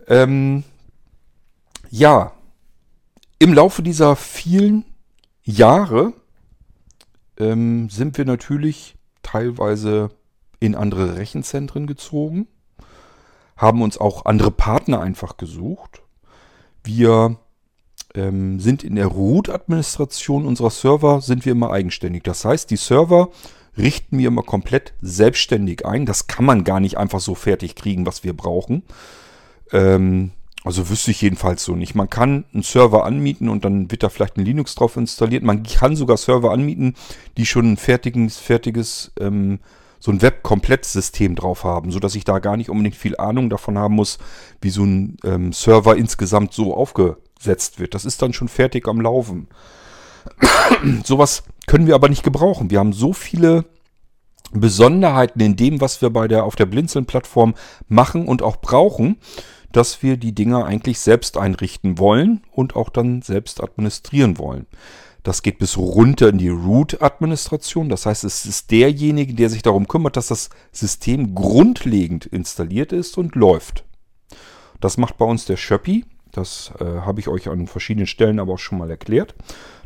Ähm, 0.06 0.64
ja, 1.90 2.32
im 3.42 3.54
Laufe 3.54 3.82
dieser 3.82 4.14
vielen 4.14 4.84
Jahre 5.42 6.12
ähm, 7.36 7.90
sind 7.90 8.16
wir 8.16 8.24
natürlich 8.24 8.94
teilweise 9.24 10.10
in 10.60 10.76
andere 10.76 11.16
Rechenzentren 11.16 11.88
gezogen, 11.88 12.46
haben 13.56 13.82
uns 13.82 13.98
auch 13.98 14.26
andere 14.26 14.52
Partner 14.52 15.00
einfach 15.00 15.38
gesucht. 15.38 16.02
Wir 16.84 17.36
ähm, 18.14 18.60
sind 18.60 18.84
in 18.84 18.94
der 18.94 19.08
Root-Administration 19.08 20.46
unserer 20.46 20.70
Server 20.70 21.20
sind 21.20 21.44
wir 21.44 21.50
immer 21.50 21.72
eigenständig. 21.72 22.22
Das 22.22 22.44
heißt, 22.44 22.70
die 22.70 22.76
Server 22.76 23.30
richten 23.76 24.18
wir 24.18 24.28
immer 24.28 24.44
komplett 24.44 24.94
selbstständig 25.00 25.84
ein. 25.84 26.06
Das 26.06 26.28
kann 26.28 26.44
man 26.44 26.62
gar 26.62 26.78
nicht 26.78 26.96
einfach 26.96 27.18
so 27.18 27.34
fertig 27.34 27.74
kriegen, 27.74 28.06
was 28.06 28.22
wir 28.22 28.34
brauchen. 28.36 28.84
Ähm, 29.72 30.30
also 30.64 30.88
wüsste 30.88 31.10
ich 31.10 31.20
jedenfalls 31.20 31.64
so 31.64 31.74
nicht. 31.74 31.94
Man 31.94 32.08
kann 32.08 32.44
einen 32.52 32.62
Server 32.62 33.04
anmieten 33.04 33.48
und 33.48 33.64
dann 33.64 33.90
wird 33.90 34.02
da 34.02 34.08
vielleicht 34.08 34.36
ein 34.36 34.44
Linux 34.44 34.74
drauf 34.74 34.96
installiert. 34.96 35.42
Man 35.42 35.64
kann 35.64 35.96
sogar 35.96 36.16
Server 36.16 36.52
anmieten, 36.52 36.94
die 37.36 37.46
schon 37.46 37.72
ein 37.72 37.76
fertiges, 37.76 38.38
fertiges 38.38 39.12
ähm, 39.18 39.58
so 39.98 40.10
ein 40.12 40.22
Web-Komplettsystem 40.22 41.34
drauf 41.34 41.64
haben, 41.64 41.90
sodass 41.90 42.14
ich 42.14 42.24
da 42.24 42.38
gar 42.38 42.56
nicht 42.56 42.70
unbedingt 42.70 42.96
viel 42.96 43.16
Ahnung 43.16 43.50
davon 43.50 43.78
haben 43.78 43.94
muss, 43.94 44.18
wie 44.60 44.70
so 44.70 44.84
ein 44.84 45.16
ähm, 45.24 45.52
Server 45.52 45.96
insgesamt 45.96 46.52
so 46.52 46.76
aufgesetzt 46.76 47.80
wird. 47.80 47.94
Das 47.94 48.04
ist 48.04 48.22
dann 48.22 48.32
schon 48.32 48.48
fertig 48.48 48.86
am 48.88 49.00
Laufen. 49.00 49.48
Sowas 51.04 51.42
können 51.66 51.86
wir 51.86 51.94
aber 51.94 52.08
nicht 52.08 52.22
gebrauchen. 52.22 52.70
Wir 52.70 52.78
haben 52.78 52.92
so 52.92 53.12
viele 53.12 53.64
Besonderheiten 54.52 55.40
in 55.40 55.56
dem, 55.56 55.80
was 55.80 56.02
wir 56.02 56.10
bei 56.10 56.28
der, 56.28 56.44
auf 56.44 56.56
der 56.56 56.66
Blinzeln-Plattform 56.66 57.54
machen 57.88 58.28
und 58.28 58.42
auch 58.42 58.56
brauchen, 58.56 59.18
dass 59.72 60.02
wir 60.02 60.16
die 60.16 60.34
Dinger 60.34 60.64
eigentlich 60.64 61.00
selbst 61.00 61.36
einrichten 61.36 61.98
wollen 61.98 62.42
und 62.52 62.76
auch 62.76 62.88
dann 62.88 63.22
selbst 63.22 63.62
administrieren 63.62 64.38
wollen. 64.38 64.66
Das 65.22 65.42
geht 65.42 65.58
bis 65.58 65.78
runter 65.78 66.28
in 66.28 66.38
die 66.38 66.48
Root-Administration. 66.48 67.88
Das 67.88 68.06
heißt, 68.06 68.24
es 68.24 68.44
ist 68.44 68.70
derjenige, 68.70 69.34
der 69.34 69.50
sich 69.50 69.62
darum 69.62 69.86
kümmert, 69.86 70.16
dass 70.16 70.28
das 70.28 70.50
System 70.72 71.34
grundlegend 71.34 72.26
installiert 72.26 72.92
ist 72.92 73.16
und 73.18 73.36
läuft. 73.36 73.84
Das 74.80 74.96
macht 74.96 75.18
bei 75.18 75.24
uns 75.24 75.44
der 75.44 75.56
Schöppi. 75.56 76.04
Das 76.32 76.72
äh, 76.80 76.84
habe 76.84 77.20
ich 77.20 77.28
euch 77.28 77.48
an 77.48 77.68
verschiedenen 77.68 78.06
Stellen 78.06 78.40
aber 78.40 78.54
auch 78.54 78.58
schon 78.58 78.78
mal 78.78 78.90
erklärt. 78.90 79.34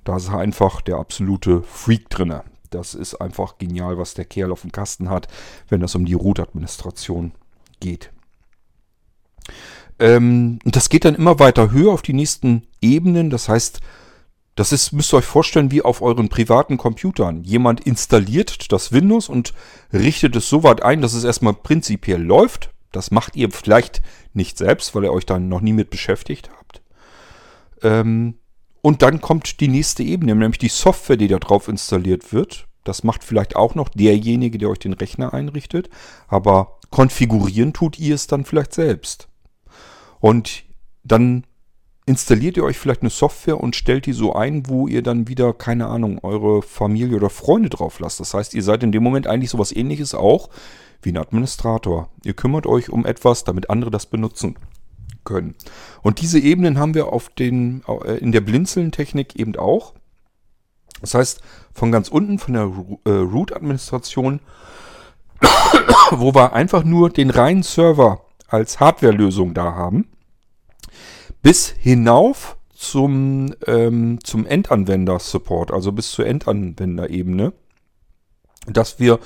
Da 0.04 0.16
ist 0.16 0.30
einfach 0.30 0.80
der 0.80 0.96
absolute 0.96 1.62
Freak 1.62 2.08
drin. 2.08 2.40
Das 2.70 2.94
ist 2.94 3.16
einfach 3.16 3.58
genial, 3.58 3.98
was 3.98 4.14
der 4.14 4.24
Kerl 4.24 4.52
auf 4.52 4.62
dem 4.62 4.72
Kasten 4.72 5.10
hat, 5.10 5.28
wenn 5.68 5.82
es 5.82 5.94
um 5.94 6.06
die 6.06 6.14
Root-Administration 6.14 7.32
geht. 7.80 8.10
Ähm, 9.98 10.58
und 10.64 10.76
das 10.76 10.88
geht 10.88 11.04
dann 11.04 11.14
immer 11.14 11.38
weiter 11.38 11.70
höher 11.70 11.92
auf 11.92 12.02
die 12.02 12.12
nächsten 12.12 12.66
Ebenen. 12.80 13.30
Das 13.30 13.48
heißt, 13.48 13.80
das 14.56 14.72
ist, 14.72 14.92
müsst 14.92 15.12
ihr 15.12 15.18
euch 15.18 15.24
vorstellen, 15.24 15.70
wie 15.70 15.82
auf 15.82 16.00
euren 16.02 16.28
privaten 16.28 16.78
Computern. 16.78 17.44
Jemand 17.44 17.80
installiert 17.80 18.72
das 18.72 18.90
Windows 18.90 19.28
und 19.28 19.52
richtet 19.92 20.34
es 20.34 20.48
so 20.48 20.62
weit 20.62 20.82
ein, 20.82 21.02
dass 21.02 21.12
es 21.12 21.24
erstmal 21.24 21.52
prinzipiell 21.52 22.22
läuft. 22.22 22.70
Das 22.90 23.10
macht 23.10 23.36
ihr 23.36 23.50
vielleicht 23.50 24.00
nicht 24.32 24.56
selbst, 24.56 24.94
weil 24.94 25.04
ihr 25.04 25.12
euch 25.12 25.26
dann 25.26 25.48
noch 25.48 25.60
nie 25.60 25.74
mit 25.74 25.90
beschäftigt 25.90 26.50
habt. 26.56 26.80
Ähm, 27.82 28.38
und 28.80 29.02
dann 29.02 29.20
kommt 29.20 29.60
die 29.60 29.68
nächste 29.68 30.02
Ebene, 30.02 30.34
nämlich 30.34 30.58
die 30.58 30.68
Software, 30.68 31.16
die 31.18 31.28
da 31.28 31.38
drauf 31.38 31.68
installiert 31.68 32.32
wird. 32.32 32.66
Das 32.84 33.02
macht 33.02 33.24
vielleicht 33.24 33.56
auch 33.56 33.74
noch 33.74 33.88
derjenige, 33.88 34.58
der 34.58 34.70
euch 34.70 34.78
den 34.78 34.92
Rechner 34.94 35.34
einrichtet. 35.34 35.90
Aber 36.28 36.78
konfigurieren 36.90 37.72
tut 37.72 37.98
ihr 37.98 38.14
es 38.14 38.26
dann 38.26 38.44
vielleicht 38.44 38.72
selbst. 38.72 39.28
Und 40.20 40.64
dann 41.04 41.44
installiert 42.06 42.56
ihr 42.56 42.64
euch 42.64 42.78
vielleicht 42.78 43.02
eine 43.02 43.10
Software 43.10 43.60
und 43.60 43.74
stellt 43.74 44.06
die 44.06 44.12
so 44.12 44.34
ein, 44.34 44.68
wo 44.68 44.86
ihr 44.86 45.02
dann 45.02 45.28
wieder, 45.28 45.52
keine 45.52 45.88
Ahnung, 45.88 46.20
eure 46.22 46.62
Familie 46.62 47.16
oder 47.16 47.30
Freunde 47.30 47.68
drauf 47.68 47.98
lasst. 47.98 48.20
Das 48.20 48.32
heißt, 48.32 48.54
ihr 48.54 48.62
seid 48.62 48.82
in 48.84 48.92
dem 48.92 49.02
Moment 49.02 49.26
eigentlich 49.26 49.50
sowas 49.50 49.74
ähnliches 49.74 50.14
auch 50.14 50.48
wie 51.02 51.10
ein 51.10 51.18
Administrator. 51.18 52.08
Ihr 52.24 52.34
kümmert 52.34 52.66
euch 52.66 52.90
um 52.90 53.04
etwas, 53.04 53.44
damit 53.44 53.70
andere 53.70 53.90
das 53.90 54.06
benutzen 54.06 54.56
können. 55.24 55.56
Und 56.02 56.20
diese 56.22 56.38
Ebenen 56.38 56.78
haben 56.78 56.94
wir 56.94 57.12
auf 57.12 57.28
den, 57.28 57.82
äh, 57.88 58.18
in 58.18 58.32
der 58.32 58.40
Blinzeln-Technik 58.40 59.36
eben 59.36 59.56
auch. 59.56 59.92
Das 61.00 61.14
heißt, 61.14 61.42
von 61.74 61.92
ganz 61.92 62.08
unten, 62.08 62.38
von 62.38 62.54
der 62.54 62.72
äh, 63.04 63.10
Root-Administration, 63.10 64.40
wo 66.12 66.34
wir 66.34 66.52
einfach 66.54 66.84
nur 66.84 67.10
den 67.10 67.30
reinen 67.30 67.62
Server 67.62 68.25
als 68.48 68.80
Hardware-Lösung 68.80 69.54
da 69.54 69.74
haben, 69.74 70.08
bis 71.42 71.68
hinauf 71.68 72.56
zum, 72.74 73.54
ähm, 73.66 74.18
zum 74.22 74.46
Endanwender-Support, 74.46 75.70
also 75.70 75.92
bis 75.92 76.10
zur 76.10 76.26
Endanwenderebene, 76.26 77.52
dass 78.66 78.98
wir 78.98 79.18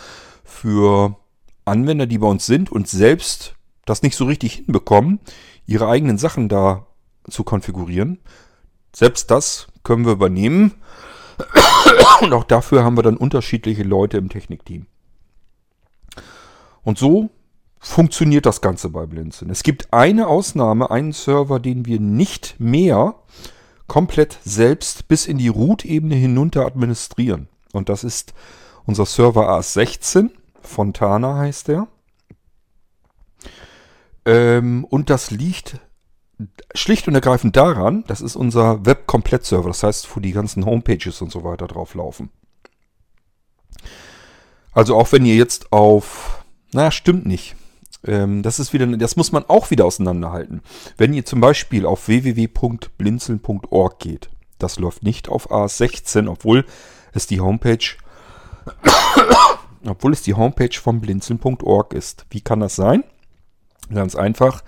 für 0.44 1.16
Anwender, 1.64 2.06
die 2.06 2.18
bei 2.18 2.26
uns 2.26 2.46
sind 2.46 2.70
und 2.70 2.88
selbst 2.88 3.54
das 3.84 4.02
nicht 4.02 4.16
so 4.16 4.24
richtig 4.24 4.54
hinbekommen, 4.54 5.20
ihre 5.66 5.88
eigenen 5.88 6.18
Sachen 6.18 6.48
da 6.48 6.86
zu 7.28 7.44
konfigurieren. 7.44 8.18
Selbst 8.94 9.30
das 9.30 9.68
können 9.82 10.04
wir 10.04 10.12
übernehmen. 10.12 10.74
Und 12.20 12.32
auch 12.32 12.44
dafür 12.44 12.84
haben 12.84 12.96
wir 12.96 13.02
dann 13.02 13.16
unterschiedliche 13.16 13.82
Leute 13.82 14.18
im 14.18 14.28
Technikteam. 14.28 14.86
Und 16.82 16.98
so 16.98 17.30
funktioniert 17.80 18.46
das 18.46 18.60
Ganze 18.60 18.90
bei 18.90 19.06
Blinzeln. 19.06 19.50
Es 19.50 19.62
gibt 19.62 19.92
eine 19.92 20.28
Ausnahme, 20.28 20.90
einen 20.90 21.12
Server, 21.12 21.58
den 21.58 21.86
wir 21.86 21.98
nicht 21.98 22.56
mehr 22.58 23.14
komplett 23.88 24.38
selbst 24.44 25.08
bis 25.08 25.26
in 25.26 25.38
die 25.38 25.48
Root-Ebene 25.48 26.14
hinunter 26.14 26.66
administrieren. 26.66 27.48
Und 27.72 27.88
das 27.88 28.04
ist 28.04 28.34
unser 28.84 29.06
Server 29.06 29.48
AS16. 29.50 30.30
Fontana 30.60 31.36
heißt 31.38 31.68
der. 31.68 31.88
Ähm, 34.26 34.84
und 34.84 35.08
das 35.08 35.30
liegt 35.30 35.80
schlicht 36.74 37.08
und 37.08 37.14
ergreifend 37.14 37.56
daran, 37.56 38.04
das 38.06 38.20
ist 38.20 38.36
unser 38.36 38.84
Web-Komplett-Server, 38.86 39.68
das 39.68 39.82
heißt, 39.82 40.14
wo 40.14 40.20
die 40.20 40.32
ganzen 40.32 40.64
Homepages 40.64 41.20
und 41.20 41.32
so 41.32 41.44
weiter 41.44 41.66
drauf 41.66 41.94
laufen. 41.94 42.30
Also 44.72 44.96
auch 44.96 45.12
wenn 45.12 45.26
ihr 45.26 45.34
jetzt 45.34 45.72
auf, 45.72 46.44
naja, 46.72 46.90
stimmt 46.90 47.26
nicht. 47.26 47.56
Ähm, 48.04 48.42
das 48.42 48.58
ist 48.58 48.72
wieder, 48.72 48.86
das 48.86 49.16
muss 49.16 49.32
man 49.32 49.44
auch 49.46 49.70
wieder 49.70 49.84
auseinanderhalten. 49.84 50.62
Wenn 50.96 51.12
ihr 51.12 51.24
zum 51.24 51.40
Beispiel 51.40 51.86
auf 51.86 52.08
www.blinzeln.org 52.08 53.98
geht, 53.98 54.30
das 54.58 54.78
läuft 54.78 55.02
nicht 55.02 55.28
auf 55.28 55.50
AS16, 55.50 56.28
obwohl 56.28 56.64
es 57.12 57.26
die 57.26 57.40
Homepage, 57.40 57.96
obwohl 59.86 60.12
es 60.12 60.22
die 60.22 60.34
Homepage 60.34 60.78
von 60.78 61.00
blinzeln.org 61.00 61.92
ist. 61.92 62.26
Wie 62.30 62.40
kann 62.40 62.60
das 62.60 62.76
sein? 62.76 63.04
Ganz 63.92 64.14
einfach. 64.14 64.62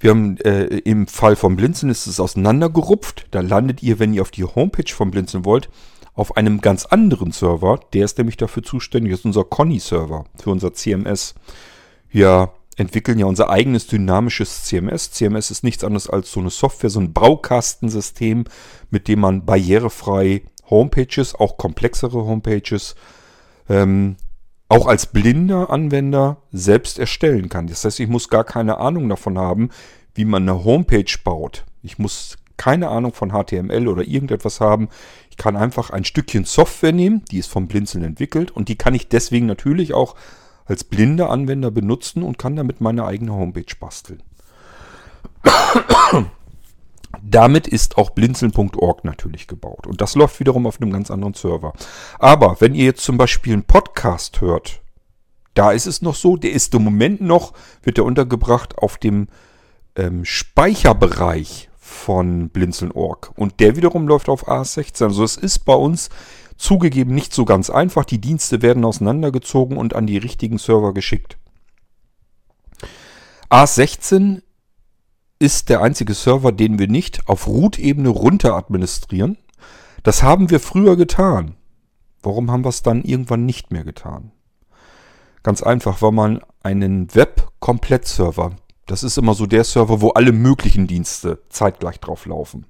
Wir 0.00 0.10
haben 0.10 0.36
äh, 0.38 0.64
im 0.64 1.06
Fall 1.06 1.34
von 1.34 1.56
Blinzeln 1.56 1.90
ist 1.90 2.06
es 2.06 2.20
auseinandergerupft. 2.20 3.26
Da 3.30 3.40
landet 3.40 3.82
ihr, 3.82 3.98
wenn 3.98 4.12
ihr 4.12 4.20
auf 4.22 4.30
die 4.30 4.44
Homepage 4.44 4.92
von 4.92 5.10
Blinzeln 5.10 5.46
wollt, 5.46 5.70
auf 6.12 6.36
einem 6.36 6.60
ganz 6.60 6.84
anderen 6.84 7.32
Server. 7.32 7.80
Der 7.94 8.04
ist 8.04 8.18
nämlich 8.18 8.36
dafür 8.36 8.62
zuständig. 8.62 9.12
Das 9.12 9.20
ist 9.20 9.24
unser 9.24 9.44
Conny-Server 9.44 10.26
für 10.36 10.50
unser 10.50 10.74
CMS. 10.74 11.34
Wir 12.14 12.52
entwickeln 12.76 13.18
ja 13.18 13.26
unser 13.26 13.50
eigenes 13.50 13.88
dynamisches 13.88 14.62
CMS. 14.66 15.10
CMS 15.10 15.50
ist 15.50 15.64
nichts 15.64 15.82
anderes 15.82 16.08
als 16.08 16.30
so 16.30 16.38
eine 16.38 16.50
Software, 16.50 16.88
so 16.88 17.00
ein 17.00 17.12
Baukastensystem, 17.12 18.44
mit 18.88 19.08
dem 19.08 19.18
man 19.18 19.44
barrierefrei 19.44 20.42
Homepages, 20.70 21.34
auch 21.34 21.56
komplexere 21.56 22.24
Homepages, 22.24 22.94
ähm, 23.68 24.14
auch 24.68 24.86
als 24.86 25.06
blinder 25.06 25.70
Anwender 25.70 26.36
selbst 26.52 27.00
erstellen 27.00 27.48
kann. 27.48 27.66
Das 27.66 27.84
heißt, 27.84 27.98
ich 27.98 28.08
muss 28.08 28.28
gar 28.28 28.44
keine 28.44 28.78
Ahnung 28.78 29.08
davon 29.08 29.36
haben, 29.36 29.70
wie 30.14 30.24
man 30.24 30.48
eine 30.48 30.62
Homepage 30.62 31.18
baut. 31.24 31.64
Ich 31.82 31.98
muss 31.98 32.36
keine 32.56 32.90
Ahnung 32.90 33.12
von 33.12 33.32
HTML 33.32 33.88
oder 33.88 34.06
irgendetwas 34.06 34.60
haben. 34.60 34.88
Ich 35.30 35.36
kann 35.36 35.56
einfach 35.56 35.90
ein 35.90 36.04
Stückchen 36.04 36.44
Software 36.44 36.92
nehmen, 36.92 37.24
die 37.32 37.38
ist 37.38 37.50
vom 37.50 37.66
Blinzeln 37.66 38.04
entwickelt 38.04 38.52
und 38.52 38.68
die 38.68 38.76
kann 38.76 38.94
ich 38.94 39.08
deswegen 39.08 39.46
natürlich 39.46 39.94
auch 39.94 40.14
als 40.64 40.84
blinder 40.84 41.30
Anwender 41.30 41.70
benutzen 41.70 42.22
und 42.22 42.38
kann 42.38 42.56
damit 42.56 42.80
meine 42.80 43.04
eigene 43.04 43.32
Homepage 43.32 43.74
basteln. 43.78 44.22
Damit 47.22 47.66
ist 47.66 47.96
auch 47.96 48.10
blinzeln.org 48.10 49.04
natürlich 49.04 49.46
gebaut. 49.46 49.86
Und 49.86 50.00
das 50.00 50.14
läuft 50.14 50.40
wiederum 50.40 50.66
auf 50.66 50.80
einem 50.80 50.92
ganz 50.92 51.10
anderen 51.10 51.34
Server. 51.34 51.72
Aber 52.18 52.60
wenn 52.60 52.74
ihr 52.74 52.84
jetzt 52.84 53.04
zum 53.04 53.16
Beispiel 53.16 53.52
einen 53.52 53.64
Podcast 53.64 54.40
hört, 54.40 54.80
da 55.54 55.70
ist 55.70 55.86
es 55.86 56.02
noch 56.02 56.16
so, 56.16 56.36
der 56.36 56.52
ist 56.52 56.74
im 56.74 56.82
Moment 56.82 57.20
noch, 57.20 57.52
wird 57.82 57.96
der 57.96 58.04
untergebracht 58.04 58.78
auf 58.78 58.98
dem 58.98 59.28
ähm, 59.96 60.24
Speicherbereich 60.24 61.70
von 61.76 62.48
blinzeln.org. 62.48 63.32
Und 63.36 63.60
der 63.60 63.76
wiederum 63.76 64.08
läuft 64.08 64.28
auf 64.28 64.48
AS16. 64.48 65.04
Also 65.04 65.22
es 65.22 65.36
ist 65.36 65.60
bei 65.60 65.74
uns 65.74 66.10
zugegeben 66.56 67.14
nicht 67.14 67.32
so 67.32 67.44
ganz 67.44 67.70
einfach. 67.70 68.04
Die 68.04 68.20
Dienste 68.20 68.62
werden 68.62 68.84
auseinandergezogen 68.84 69.76
und 69.76 69.94
an 69.94 70.06
die 70.06 70.18
richtigen 70.18 70.58
Server 70.58 70.94
geschickt. 70.94 71.38
AS16 73.50 74.42
ist 75.38 75.68
der 75.68 75.82
einzige 75.82 76.14
Server, 76.14 76.52
den 76.52 76.78
wir 76.78 76.88
nicht 76.88 77.28
auf 77.28 77.46
Root-Ebene 77.46 78.08
runter 78.08 78.54
administrieren. 78.54 79.38
Das 80.02 80.22
haben 80.22 80.50
wir 80.50 80.60
früher 80.60 80.96
getan. 80.96 81.56
Warum 82.22 82.50
haben 82.50 82.64
wir 82.64 82.70
es 82.70 82.82
dann 82.82 83.02
irgendwann 83.02 83.44
nicht 83.44 83.70
mehr 83.70 83.84
getan? 83.84 84.32
Ganz 85.42 85.62
einfach, 85.62 86.00
weil 86.00 86.12
man 86.12 86.40
einen 86.62 87.14
Web-Komplett-Server, 87.14 88.56
das 88.86 89.02
ist 89.02 89.18
immer 89.18 89.34
so 89.34 89.46
der 89.46 89.64
Server, 89.64 90.00
wo 90.00 90.10
alle 90.10 90.32
möglichen 90.32 90.86
Dienste 90.86 91.42
zeitgleich 91.50 92.00
drauf 92.00 92.24
laufen. 92.26 92.66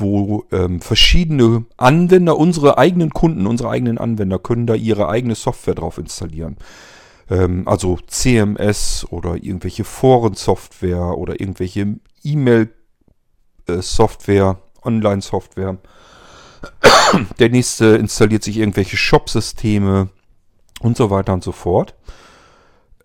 Wo 0.00 0.44
ähm, 0.52 0.80
verschiedene 0.80 1.64
Anwender, 1.76 2.36
unsere 2.36 2.78
eigenen 2.78 3.10
Kunden, 3.10 3.46
unsere 3.46 3.70
eigenen 3.70 3.98
Anwender 3.98 4.38
können 4.38 4.66
da 4.66 4.74
ihre 4.74 5.08
eigene 5.08 5.34
Software 5.34 5.74
drauf 5.74 5.98
installieren. 5.98 6.56
Ähm, 7.30 7.66
also 7.66 7.98
CMS 8.06 9.06
oder 9.10 9.34
irgendwelche 9.36 9.84
Forensoftware 9.84 11.18
oder 11.18 11.38
irgendwelche 11.40 11.96
E-Mail-Software, 12.24 14.58
Online-Software. 14.82 15.78
Der 17.38 17.48
nächste 17.48 17.96
installiert 17.96 18.42
sich 18.42 18.58
irgendwelche 18.58 18.96
Shop-Systeme 18.96 20.08
und 20.80 20.96
so 20.96 21.10
weiter 21.10 21.34
und 21.34 21.44
so 21.44 21.52
fort. 21.52 21.94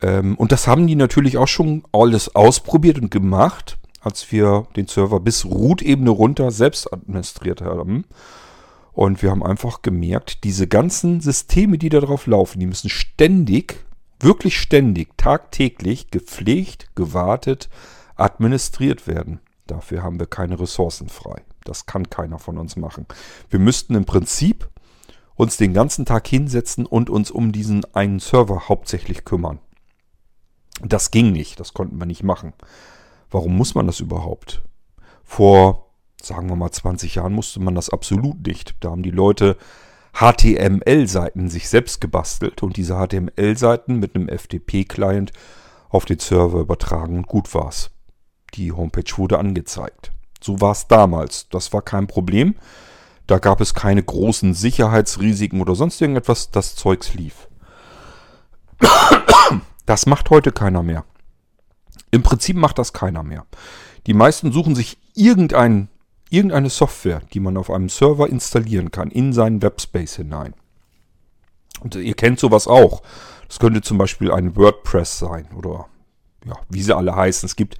Ähm, 0.01 0.35
und 0.35 0.51
das 0.51 0.65
haben 0.67 0.87
die 0.87 0.95
natürlich 0.95 1.37
auch 1.37 1.47
schon 1.47 1.83
alles 1.91 2.35
ausprobiert 2.35 2.97
und 2.99 3.11
gemacht 3.11 3.77
als 4.03 4.31
wir 4.31 4.67
den 4.75 4.87
Server 4.87 5.19
bis 5.19 5.45
Root-Ebene 5.45 6.09
runter 6.09 6.51
selbst 6.51 6.91
administriert 6.91 7.61
haben. 7.61 8.05
Und 8.91 9.23
wir 9.23 9.31
haben 9.31 9.43
einfach 9.43 9.81
gemerkt, 9.81 10.43
diese 10.43 10.67
ganzen 10.67 11.21
Systeme, 11.21 11.77
die 11.77 11.89
da 11.89 11.99
drauf 11.99 12.27
laufen, 12.27 12.59
die 12.59 12.67
müssen 12.67 12.89
ständig, 12.89 13.83
wirklich 14.19 14.59
ständig, 14.59 15.17
tagtäglich 15.17 16.11
gepflegt, 16.11 16.89
gewartet, 16.95 17.69
administriert 18.15 19.07
werden. 19.07 19.39
Dafür 19.65 20.03
haben 20.03 20.19
wir 20.19 20.27
keine 20.27 20.59
Ressourcen 20.59 21.09
frei. 21.09 21.41
Das 21.63 21.85
kann 21.85 22.09
keiner 22.09 22.37
von 22.37 22.57
uns 22.57 22.75
machen. 22.75 23.07
Wir 23.49 23.59
müssten 23.59 23.95
im 23.95 24.05
Prinzip 24.05 24.69
uns 25.35 25.57
den 25.57 25.73
ganzen 25.73 26.05
Tag 26.05 26.27
hinsetzen 26.27 26.85
und 26.85 27.09
uns 27.09 27.31
um 27.31 27.51
diesen 27.51 27.85
einen 27.95 28.19
Server 28.19 28.67
hauptsächlich 28.69 29.25
kümmern. 29.25 29.59
Das 30.81 31.11
ging 31.11 31.31
nicht, 31.31 31.59
das 31.59 31.73
konnten 31.73 31.97
wir 31.99 32.05
nicht 32.05 32.23
machen. 32.23 32.53
Warum 33.33 33.57
muss 33.57 33.73
man 33.73 33.87
das 33.87 33.99
überhaupt? 33.99 34.61
Vor, 35.23 35.87
sagen 36.21 36.49
wir 36.49 36.55
mal, 36.55 36.71
20 36.71 37.15
Jahren 37.15 37.33
musste 37.33 37.59
man 37.59 37.73
das 37.73 37.89
absolut 37.89 38.45
nicht. 38.45 38.75
Da 38.79 38.91
haben 38.91 39.01
die 39.01 39.09
Leute 39.09 39.57
HTML-Seiten 40.13 41.49
sich 41.49 41.67
selbst 41.67 41.99
gebastelt 41.99 42.61
und 42.61 42.77
diese 42.77 42.95
HTML-Seiten 42.95 43.97
mit 43.97 44.15
einem 44.15 44.29
FTP-Client 44.29 45.31
auf 45.89 46.05
den 46.05 46.19
Server 46.19 46.59
übertragen 46.59 47.17
und 47.17 47.27
gut 47.27 47.51
war's. 47.55 47.89
Die 48.53 48.71
Homepage 48.71 49.17
wurde 49.17 49.39
angezeigt. 49.39 50.11
So 50.39 50.61
war 50.61 50.73
es 50.73 50.87
damals. 50.87 51.49
Das 51.49 51.73
war 51.73 51.81
kein 51.81 52.05
Problem. 52.05 52.53
Da 53.25 53.39
gab 53.39 53.61
es 53.61 53.73
keine 53.73 54.03
großen 54.03 54.53
Sicherheitsrisiken 54.53 55.59
oder 55.59 55.73
sonst 55.73 55.99
irgendetwas. 55.99 56.51
Das 56.51 56.75
Zeugs 56.75 57.15
lief. 57.15 57.47
Das 59.87 60.05
macht 60.05 60.29
heute 60.29 60.51
keiner 60.51 60.83
mehr. 60.83 61.03
Im 62.13 62.21
Prinzip 62.21 62.55
macht 62.55 62.77
das 62.77 62.93
keiner 62.93 63.23
mehr. 63.23 63.47
Die 64.05 64.13
meisten 64.13 64.51
suchen 64.51 64.75
sich 64.75 64.99
irgendein, 65.15 65.89
irgendeine 66.29 66.69
Software, 66.69 67.23
die 67.33 67.39
man 67.39 67.57
auf 67.57 67.71
einem 67.71 67.89
Server 67.89 68.29
installieren 68.29 68.91
kann, 68.91 69.09
in 69.09 69.33
seinen 69.33 69.63
Webspace 69.63 70.17
hinein. 70.17 70.53
Und 71.79 71.95
ihr 71.95 72.13
kennt 72.13 72.39
sowas 72.39 72.67
auch. 72.67 73.01
Das 73.47 73.57
könnte 73.57 73.81
zum 73.81 73.97
Beispiel 73.97 74.31
ein 74.31 74.55
WordPress 74.55 75.17
sein 75.17 75.47
oder 75.57 75.87
ja, 76.45 76.53
wie 76.69 76.83
sie 76.83 76.95
alle 76.95 77.15
heißen. 77.15 77.47
Es 77.47 77.55
gibt 77.55 77.79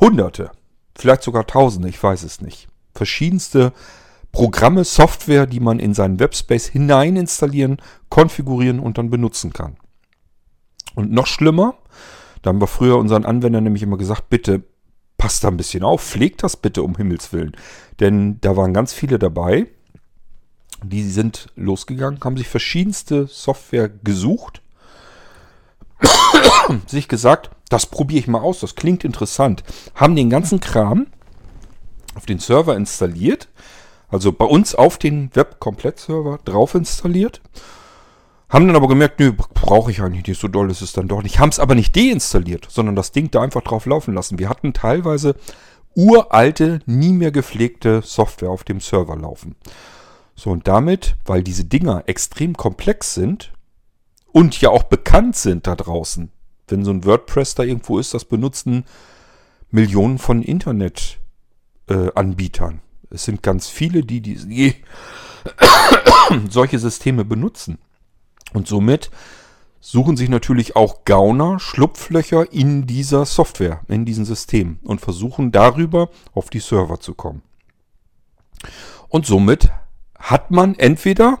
hunderte, 0.00 0.50
vielleicht 0.96 1.22
sogar 1.22 1.46
tausende, 1.46 1.90
ich 1.90 2.02
weiß 2.02 2.22
es 2.22 2.40
nicht. 2.40 2.68
Verschiedenste 2.94 3.74
Programme, 4.32 4.84
Software, 4.84 5.44
die 5.44 5.60
man 5.60 5.78
in 5.78 5.92
seinen 5.92 6.20
Webspace 6.20 6.68
hinein 6.68 7.16
installieren, 7.16 7.82
konfigurieren 8.08 8.80
und 8.80 8.96
dann 8.96 9.10
benutzen 9.10 9.52
kann. 9.52 9.76
Und 10.94 11.12
noch 11.12 11.26
schlimmer, 11.26 11.74
da 12.42 12.50
haben 12.50 12.60
wir 12.60 12.66
früher 12.66 12.98
unseren 12.98 13.24
Anwendern 13.24 13.64
nämlich 13.64 13.82
immer 13.82 13.98
gesagt, 13.98 14.28
bitte 14.30 14.62
passt 15.16 15.42
da 15.42 15.48
ein 15.48 15.56
bisschen 15.56 15.82
auf, 15.82 16.02
pflegt 16.02 16.42
das 16.42 16.56
bitte 16.56 16.82
um 16.82 16.96
Himmels 16.96 17.32
Willen. 17.32 17.52
Denn 18.00 18.40
da 18.40 18.56
waren 18.56 18.72
ganz 18.72 18.92
viele 18.92 19.18
dabei, 19.18 19.66
die 20.82 21.02
sind 21.02 21.48
losgegangen, 21.56 22.20
haben 22.22 22.36
sich 22.36 22.48
verschiedenste 22.48 23.26
Software 23.26 23.88
gesucht, 23.88 24.62
sich 26.86 27.08
gesagt, 27.08 27.50
das 27.68 27.86
probiere 27.86 28.20
ich 28.20 28.28
mal 28.28 28.40
aus, 28.40 28.60
das 28.60 28.76
klingt 28.76 29.04
interessant, 29.04 29.64
haben 29.94 30.14
den 30.14 30.30
ganzen 30.30 30.60
Kram 30.60 31.08
auf 32.14 32.26
den 32.26 32.38
Server 32.38 32.76
installiert, 32.76 33.48
also 34.08 34.32
bei 34.32 34.44
uns 34.44 34.74
auf 34.74 34.98
den 34.98 35.34
Web-Komplett-Server 35.34 36.38
drauf 36.44 36.74
installiert 36.74 37.42
haben 38.48 38.66
dann 38.66 38.76
aber 38.76 38.88
gemerkt, 38.88 39.20
nö, 39.20 39.32
brauche 39.32 39.90
ich 39.90 40.00
eigentlich 40.00 40.26
nicht, 40.26 40.40
so 40.40 40.48
doll 40.48 40.70
ist 40.70 40.80
es 40.80 40.92
dann 40.92 41.08
doch 41.08 41.22
nicht. 41.22 41.38
Haben 41.38 41.50
es 41.50 41.58
aber 41.58 41.74
nicht 41.74 41.94
deinstalliert, 41.94 42.66
sondern 42.70 42.96
das 42.96 43.12
Ding 43.12 43.30
da 43.30 43.42
einfach 43.42 43.62
drauf 43.62 43.84
laufen 43.84 44.14
lassen. 44.14 44.38
Wir 44.38 44.48
hatten 44.48 44.72
teilweise 44.72 45.34
uralte, 45.94 46.80
nie 46.86 47.12
mehr 47.12 47.30
gepflegte 47.30 48.00
Software 48.02 48.50
auf 48.50 48.64
dem 48.64 48.80
Server 48.80 49.16
laufen. 49.16 49.56
So, 50.34 50.50
und 50.50 50.68
damit, 50.68 51.16
weil 51.26 51.42
diese 51.42 51.64
Dinger 51.64 52.04
extrem 52.06 52.56
komplex 52.56 53.14
sind 53.14 53.52
und 54.32 54.60
ja 54.60 54.70
auch 54.70 54.84
bekannt 54.84 55.36
sind 55.36 55.66
da 55.66 55.74
draußen, 55.74 56.30
wenn 56.68 56.84
so 56.84 56.92
ein 56.92 57.04
WordPress 57.04 57.56
da 57.56 57.64
irgendwo 57.64 57.98
ist, 57.98 58.14
das 58.14 58.24
benutzen 58.24 58.84
Millionen 59.70 60.18
von 60.18 60.42
Internetanbietern. 60.42 62.74
Äh, 62.74 62.78
es 63.10 63.24
sind 63.24 63.42
ganz 63.42 63.68
viele, 63.68 64.04
die, 64.04 64.20
die, 64.20 64.74
solche 66.48 66.78
Systeme 66.78 67.24
benutzen. 67.24 67.78
Und 68.52 68.66
somit 68.66 69.10
suchen 69.80 70.16
sich 70.16 70.28
natürlich 70.28 70.76
auch 70.76 71.04
Gauner 71.04 71.60
Schlupflöcher 71.60 72.52
in 72.52 72.86
dieser 72.86 73.24
Software, 73.24 73.80
in 73.88 74.04
diesem 74.04 74.24
System 74.24 74.78
und 74.82 75.00
versuchen 75.00 75.52
darüber 75.52 76.10
auf 76.34 76.50
die 76.50 76.60
Server 76.60 77.00
zu 77.00 77.14
kommen. 77.14 77.42
Und 79.08 79.26
somit 79.26 79.70
hat 80.18 80.50
man 80.50 80.74
entweder 80.74 81.40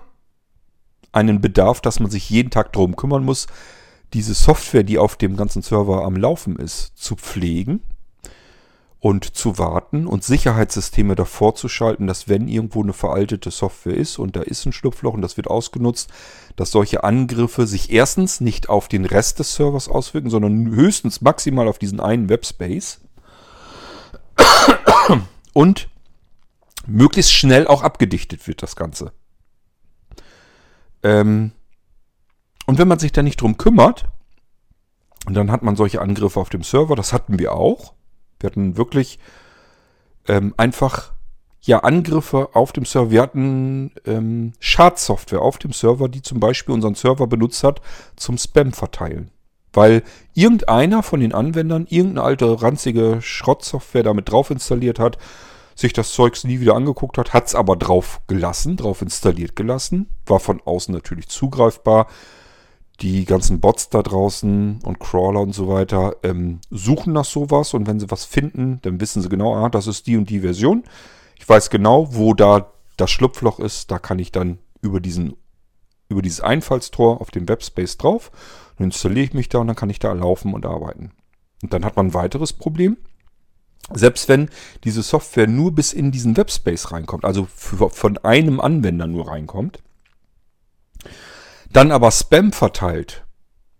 einen 1.12 1.40
Bedarf, 1.40 1.80
dass 1.80 2.00
man 2.00 2.10
sich 2.10 2.30
jeden 2.30 2.50
Tag 2.50 2.72
darum 2.72 2.96
kümmern 2.96 3.24
muss, 3.24 3.46
diese 4.14 4.34
Software, 4.34 4.84
die 4.84 4.98
auf 4.98 5.16
dem 5.16 5.36
ganzen 5.36 5.62
Server 5.62 6.04
am 6.04 6.16
Laufen 6.16 6.56
ist, 6.56 6.96
zu 6.96 7.16
pflegen 7.16 7.82
und 9.00 9.36
zu 9.36 9.58
warten 9.58 10.06
und 10.06 10.24
Sicherheitssysteme 10.24 11.14
davor 11.14 11.54
zu 11.54 11.68
schalten, 11.68 12.08
dass 12.08 12.28
wenn 12.28 12.48
irgendwo 12.48 12.82
eine 12.82 12.92
veraltete 12.92 13.50
Software 13.50 13.96
ist 13.96 14.18
und 14.18 14.34
da 14.34 14.42
ist 14.42 14.66
ein 14.66 14.72
Schlupfloch 14.72 15.14
und 15.14 15.22
das 15.22 15.36
wird 15.36 15.46
ausgenutzt, 15.46 16.10
dass 16.56 16.72
solche 16.72 17.04
Angriffe 17.04 17.68
sich 17.68 17.92
erstens 17.92 18.40
nicht 18.40 18.68
auf 18.68 18.88
den 18.88 19.04
Rest 19.04 19.38
des 19.38 19.54
Servers 19.54 19.88
auswirken, 19.88 20.30
sondern 20.30 20.70
höchstens 20.70 21.20
maximal 21.20 21.68
auf 21.68 21.78
diesen 21.78 22.00
einen 22.00 22.28
Webspace 22.28 23.00
und 25.52 25.88
möglichst 26.86 27.32
schnell 27.32 27.68
auch 27.68 27.82
abgedichtet 27.82 28.48
wird 28.48 28.62
das 28.62 28.74
Ganze. 28.74 29.12
Ähm 31.04 31.52
und 32.66 32.78
wenn 32.78 32.88
man 32.88 32.98
sich 32.98 33.12
da 33.12 33.22
nicht 33.22 33.40
drum 33.40 33.56
kümmert, 33.56 34.06
dann 35.26 35.52
hat 35.52 35.62
man 35.62 35.76
solche 35.76 36.00
Angriffe 36.00 36.40
auf 36.40 36.48
dem 36.48 36.64
Server, 36.64 36.96
das 36.96 37.12
hatten 37.12 37.38
wir 37.38 37.52
auch. 37.52 37.94
Wir 38.40 38.50
hatten 38.50 38.76
wirklich 38.76 39.18
ähm, 40.26 40.54
einfach 40.56 41.12
ja 41.60 41.80
Angriffe 41.80 42.50
auf 42.54 42.72
dem 42.72 42.84
Server. 42.84 43.10
Wir 43.10 43.22
hatten 43.22 43.92
ähm, 44.06 44.52
Schadsoftware 44.60 45.42
auf 45.42 45.58
dem 45.58 45.72
Server, 45.72 46.08
die 46.08 46.22
zum 46.22 46.40
Beispiel 46.40 46.74
unseren 46.74 46.94
Server 46.94 47.26
benutzt 47.26 47.64
hat 47.64 47.80
zum 48.16 48.38
Spam 48.38 48.72
verteilen. 48.72 49.30
Weil 49.72 50.02
irgendeiner 50.34 51.02
von 51.02 51.20
den 51.20 51.34
Anwendern 51.34 51.86
irgendeine 51.88 52.26
alte 52.26 52.62
ranzige 52.62 53.18
Schrottsoftware 53.20 54.02
damit 54.02 54.30
drauf 54.30 54.50
installiert 54.50 54.98
hat, 54.98 55.18
sich 55.74 55.92
das 55.92 56.12
Zeugs 56.12 56.42
nie 56.42 56.58
wieder 56.58 56.74
angeguckt 56.74 57.18
hat, 57.18 57.32
hat 57.32 57.46
es 57.46 57.54
aber 57.54 57.76
drauf 57.76 58.20
gelassen, 58.26 58.76
drauf 58.76 59.02
installiert 59.02 59.54
gelassen, 59.54 60.08
war 60.26 60.40
von 60.40 60.60
außen 60.64 60.92
natürlich 60.92 61.28
zugreifbar, 61.28 62.08
die 63.00 63.24
ganzen 63.24 63.60
Bots 63.60 63.90
da 63.90 64.02
draußen 64.02 64.80
und 64.82 64.98
Crawler 64.98 65.40
und 65.40 65.54
so 65.54 65.68
weiter 65.68 66.16
ähm, 66.22 66.60
suchen 66.70 67.12
nach 67.12 67.24
sowas 67.24 67.74
und 67.74 67.86
wenn 67.86 68.00
sie 68.00 68.10
was 68.10 68.24
finden, 68.24 68.80
dann 68.82 69.00
wissen 69.00 69.22
sie 69.22 69.28
genau, 69.28 69.54
ah, 69.54 69.68
das 69.68 69.86
ist 69.86 70.06
die 70.06 70.16
und 70.16 70.28
die 70.30 70.40
Version. 70.40 70.82
Ich 71.38 71.48
weiß 71.48 71.70
genau, 71.70 72.14
wo 72.14 72.34
da 72.34 72.72
das 72.96 73.10
Schlupfloch 73.10 73.60
ist, 73.60 73.90
da 73.90 73.98
kann 73.98 74.18
ich 74.18 74.32
dann 74.32 74.58
über 74.82 75.00
diesen 75.00 75.34
über 76.08 76.22
dieses 76.22 76.40
Einfallstor 76.40 77.20
auf 77.20 77.30
dem 77.30 77.48
Webspace 77.48 77.98
drauf, 77.98 78.30
dann 78.76 78.86
installiere 78.86 79.26
ich 79.26 79.34
mich 79.34 79.48
da 79.48 79.58
und 79.58 79.66
dann 79.66 79.76
kann 79.76 79.90
ich 79.90 79.98
da 79.98 80.12
laufen 80.12 80.54
und 80.54 80.64
arbeiten. 80.64 81.12
Und 81.62 81.72
dann 81.72 81.84
hat 81.84 81.96
man 81.96 82.08
ein 82.08 82.14
weiteres 82.14 82.52
Problem. 82.52 82.96
Selbst 83.92 84.28
wenn 84.28 84.50
diese 84.84 85.02
Software 85.02 85.46
nur 85.46 85.72
bis 85.72 85.92
in 85.92 86.10
diesen 86.10 86.36
Webspace 86.36 86.92
reinkommt, 86.92 87.24
also 87.24 87.46
für, 87.54 87.90
von 87.90 88.18
einem 88.18 88.60
Anwender 88.60 89.06
nur 89.06 89.28
reinkommt, 89.28 89.82
dann 91.72 91.92
aber 91.92 92.10
Spam 92.10 92.52
verteilt. 92.52 93.24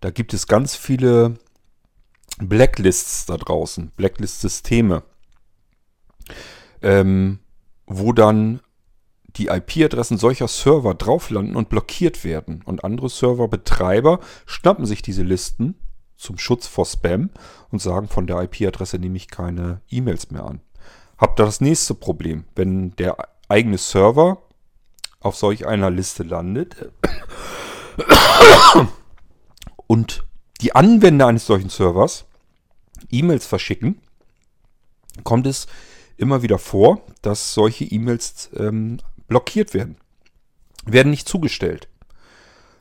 Da 0.01 0.11
gibt 0.11 0.33
es 0.33 0.47
ganz 0.47 0.75
viele 0.75 1.35
Blacklists 2.37 3.25
da 3.25 3.37
draußen, 3.37 3.91
Blacklist-Systeme, 3.97 5.03
ähm, 6.81 7.39
wo 7.85 8.13
dann 8.13 8.61
die 9.35 9.47
IP-Adressen 9.47 10.17
solcher 10.17 10.47
Server 10.47 10.95
drauf 10.95 11.29
landen 11.29 11.55
und 11.55 11.69
blockiert 11.69 12.23
werden. 12.23 12.61
Und 12.65 12.83
andere 12.83 13.09
Serverbetreiber 13.09 14.19
schnappen 14.45 14.85
sich 14.85 15.01
diese 15.01 15.23
Listen 15.23 15.75
zum 16.17 16.37
Schutz 16.37 16.67
vor 16.67 16.85
Spam 16.85 17.29
und 17.69 17.81
sagen, 17.81 18.07
von 18.07 18.27
der 18.27 18.41
IP-Adresse 18.41 18.99
nehme 18.99 19.17
ich 19.17 19.29
keine 19.29 19.81
E-Mails 19.89 20.31
mehr 20.31 20.45
an. 20.45 20.61
habt 21.17 21.39
ihr 21.39 21.45
das 21.45 21.61
nächste 21.61 21.95
Problem. 21.95 22.45
Wenn 22.55 22.95
der 22.95 23.17
eigene 23.47 23.77
Server 23.77 24.41
auf 25.19 25.35
solch 25.35 25.67
einer 25.67 25.89
Liste 25.89 26.23
landet 26.23 26.91
und 29.87 30.25
die 30.61 30.75
Anwender 30.75 31.27
eines 31.27 31.45
solchen 31.45 31.69
Servers 31.69 32.25
E-Mails 33.09 33.45
verschicken, 33.45 34.01
kommt 35.23 35.47
es 35.47 35.67
immer 36.17 36.41
wieder 36.41 36.59
vor, 36.59 37.01
dass 37.21 37.53
solche 37.53 37.85
E-Mails 37.85 38.49
ähm, 38.55 38.99
blockiert 39.27 39.73
werden. 39.73 39.97
Werden 40.85 41.11
nicht 41.11 41.27
zugestellt. 41.27 41.87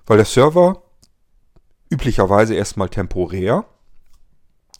Weil 0.07 0.17
der 0.17 0.27
Server 0.27 0.83
üblicherweise 1.91 2.55
erstmal 2.55 2.89
temporär, 2.89 3.65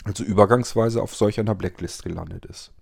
also 0.05 0.25
übergangsweise 0.25 1.03
auf 1.03 1.15
solch 1.15 1.39
einer 1.39 1.55
Blacklist 1.55 2.03
gelandet 2.03 2.47
ist. 2.47 2.73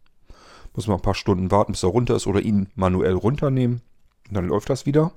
Muss 0.75 0.87
man 0.87 0.99
ein 0.99 1.03
paar 1.03 1.15
Stunden 1.15 1.51
warten, 1.51 1.73
bis 1.73 1.83
er 1.83 1.89
runter 1.89 2.17
ist 2.17 2.27
oder 2.27 2.41
ihn 2.41 2.69
manuell 2.75 3.15
runternehmen. 3.15 3.83
Und 4.29 4.35
dann 4.35 4.47
läuft 4.47 4.71
das 4.71 4.87
wieder. 4.87 5.13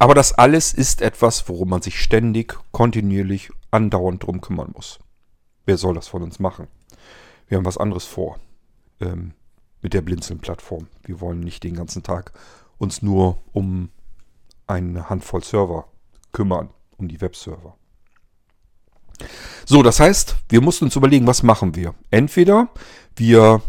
Aber 0.00 0.14
das 0.14 0.32
alles 0.32 0.72
ist 0.72 1.02
etwas, 1.02 1.46
worum 1.46 1.68
man 1.68 1.82
sich 1.82 2.00
ständig, 2.00 2.58
kontinuierlich, 2.72 3.50
andauernd 3.70 4.22
drum 4.22 4.40
kümmern 4.40 4.70
muss. 4.74 4.98
Wer 5.66 5.76
soll 5.76 5.94
das 5.94 6.08
von 6.08 6.22
uns 6.22 6.38
machen? 6.38 6.68
Wir 7.48 7.58
haben 7.58 7.66
was 7.66 7.76
anderes 7.76 8.06
vor 8.06 8.40
ähm, 9.02 9.34
mit 9.82 9.92
der 9.92 10.00
Blinzeln-Plattform. 10.00 10.86
Wir 11.04 11.20
wollen 11.20 11.40
nicht 11.40 11.64
den 11.64 11.74
ganzen 11.74 12.02
Tag 12.02 12.32
uns 12.78 13.02
nur 13.02 13.42
um 13.52 13.90
eine 14.66 15.10
Handvoll 15.10 15.44
Server 15.44 15.86
kümmern, 16.32 16.70
um 16.96 17.06
die 17.06 17.20
Webserver. 17.20 17.76
So, 19.66 19.82
das 19.82 20.00
heißt, 20.00 20.34
wir 20.48 20.62
mussten 20.62 20.86
uns 20.86 20.96
überlegen, 20.96 21.26
was 21.26 21.42
machen 21.42 21.76
wir? 21.76 21.94
Entweder 22.10 22.70
wir 23.16 23.60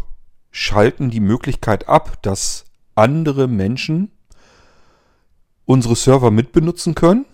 schalten 0.50 1.10
die 1.10 1.20
Möglichkeit 1.20 1.88
ab, 1.88 2.22
dass 2.22 2.64
andere 2.94 3.48
Menschen 3.48 4.11
unsere 5.72 5.96
Server 5.96 6.30
mitbenutzen 6.30 6.94
können, 6.94 7.24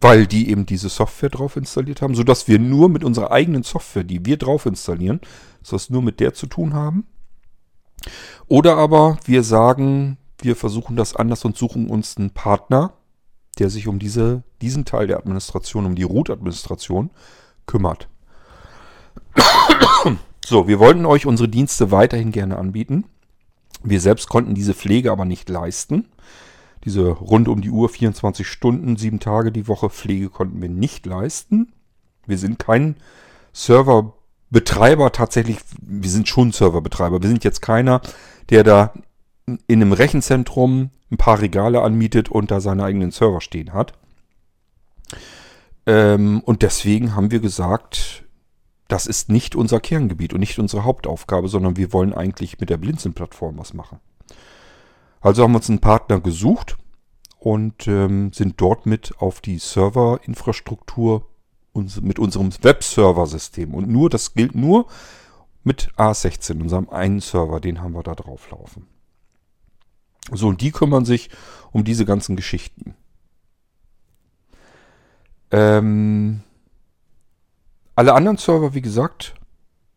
weil 0.00 0.26
die 0.26 0.50
eben 0.50 0.66
diese 0.66 0.88
Software 0.88 1.28
drauf 1.28 1.56
installiert 1.56 2.02
haben, 2.02 2.14
sodass 2.14 2.48
wir 2.48 2.58
nur 2.58 2.88
mit 2.88 3.04
unserer 3.04 3.30
eigenen 3.30 3.62
Software, 3.62 4.04
die 4.04 4.24
wir 4.24 4.38
drauf 4.38 4.66
installieren, 4.66 5.20
wir 5.62 5.90
nur 5.90 6.02
mit 6.02 6.20
der 6.20 6.34
zu 6.34 6.46
tun 6.46 6.74
haben. 6.74 7.06
Oder 8.48 8.76
aber 8.76 9.18
wir 9.24 9.42
sagen, 9.42 10.16
wir 10.40 10.56
versuchen 10.56 10.96
das 10.96 11.14
anders 11.14 11.44
und 11.44 11.56
suchen 11.56 11.88
uns 11.88 12.16
einen 12.16 12.30
Partner, 12.30 12.94
der 13.58 13.70
sich 13.70 13.88
um 13.88 13.98
diese, 13.98 14.42
diesen 14.60 14.84
Teil 14.84 15.06
der 15.06 15.18
Administration, 15.18 15.86
um 15.86 15.94
die 15.94 16.02
Root-Administration 16.02 17.10
kümmert. 17.66 18.08
So, 20.46 20.68
wir 20.68 20.78
wollten 20.78 21.06
euch 21.06 21.24
unsere 21.24 21.48
Dienste 21.48 21.90
weiterhin 21.90 22.30
gerne 22.30 22.58
anbieten. 22.58 23.06
Wir 23.82 23.98
selbst 23.98 24.28
konnten 24.28 24.54
diese 24.54 24.74
Pflege 24.74 25.10
aber 25.10 25.24
nicht 25.24 25.48
leisten. 25.48 26.06
Diese 26.84 27.08
rund 27.08 27.48
um 27.48 27.60
die 27.62 27.70
Uhr 27.70 27.88
24 27.88 28.46
Stunden, 28.46 28.96
sieben 28.96 29.20
Tage 29.20 29.50
die 29.50 29.68
Woche 29.68 29.88
Pflege 29.88 30.28
konnten 30.28 30.60
wir 30.60 30.68
nicht 30.68 31.06
leisten. 31.06 31.72
Wir 32.26 32.38
sind 32.38 32.58
kein 32.58 32.96
Serverbetreiber 33.52 35.12
tatsächlich. 35.12 35.58
Wir 35.80 36.10
sind 36.10 36.28
schon 36.28 36.52
Serverbetreiber. 36.52 37.22
Wir 37.22 37.28
sind 37.28 37.44
jetzt 37.44 37.62
keiner, 37.62 38.02
der 38.50 38.64
da 38.64 38.92
in 39.46 39.58
einem 39.68 39.92
Rechenzentrum 39.92 40.90
ein 41.10 41.16
paar 41.16 41.40
Regale 41.40 41.82
anmietet 41.82 42.28
und 42.28 42.50
da 42.50 42.60
seine 42.60 42.84
eigenen 42.84 43.10
Server 43.10 43.40
stehen 43.40 43.72
hat. 43.72 43.94
Ähm, 45.86 46.40
und 46.44 46.62
deswegen 46.62 47.14
haben 47.14 47.30
wir 47.30 47.40
gesagt, 47.40 48.24
das 48.88 49.06
ist 49.06 49.30
nicht 49.30 49.54
unser 49.54 49.80
Kerngebiet 49.80 50.32
und 50.34 50.40
nicht 50.40 50.58
unsere 50.58 50.84
Hauptaufgabe, 50.84 51.48
sondern 51.48 51.76
wir 51.76 51.92
wollen 51.92 52.12
eigentlich 52.12 52.60
mit 52.60 52.70
der 52.70 52.76
Blinzeln-Plattform 52.76 53.58
was 53.58 53.74
machen. 53.74 54.00
Also 55.24 55.42
haben 55.42 55.52
wir 55.52 55.56
uns 55.56 55.70
einen 55.70 55.78
Partner 55.78 56.20
gesucht 56.20 56.76
und 57.38 57.88
ähm, 57.88 58.34
sind 58.34 58.60
dort 58.60 58.84
mit 58.84 59.14
auf 59.20 59.40
die 59.40 59.56
Serverinfrastruktur 59.56 61.26
uns, 61.72 62.02
mit 62.02 62.18
unserem 62.18 62.50
Webserver-System. 62.52 63.72
Und 63.72 63.88
nur, 63.88 64.10
das 64.10 64.34
gilt 64.34 64.54
nur 64.54 64.86
mit 65.62 65.88
A16, 65.96 66.60
unserem 66.60 66.90
einen 66.90 67.20
Server, 67.20 67.58
den 67.58 67.80
haben 67.80 67.94
wir 67.94 68.02
da 68.02 68.14
drauf 68.14 68.50
laufen. 68.50 68.86
So, 70.30 70.48
und 70.48 70.60
die 70.60 70.72
kümmern 70.72 71.06
sich 71.06 71.30
um 71.72 71.84
diese 71.84 72.04
ganzen 72.04 72.36
Geschichten. 72.36 72.94
Ähm, 75.50 76.42
alle 77.96 78.12
anderen 78.12 78.36
Server, 78.36 78.74
wie 78.74 78.82
gesagt, 78.82 79.34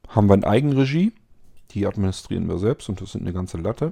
haben 0.07 0.29
wir 0.29 0.35
in 0.35 0.45
Eigenregie. 0.45 1.11
Die 1.71 1.85
administrieren 1.85 2.47
wir 2.47 2.59
selbst 2.59 2.87
und 2.87 3.01
das 3.01 3.11
sind 3.11 3.23
eine 3.23 3.33
ganze 3.33 3.57
Latte. 3.57 3.91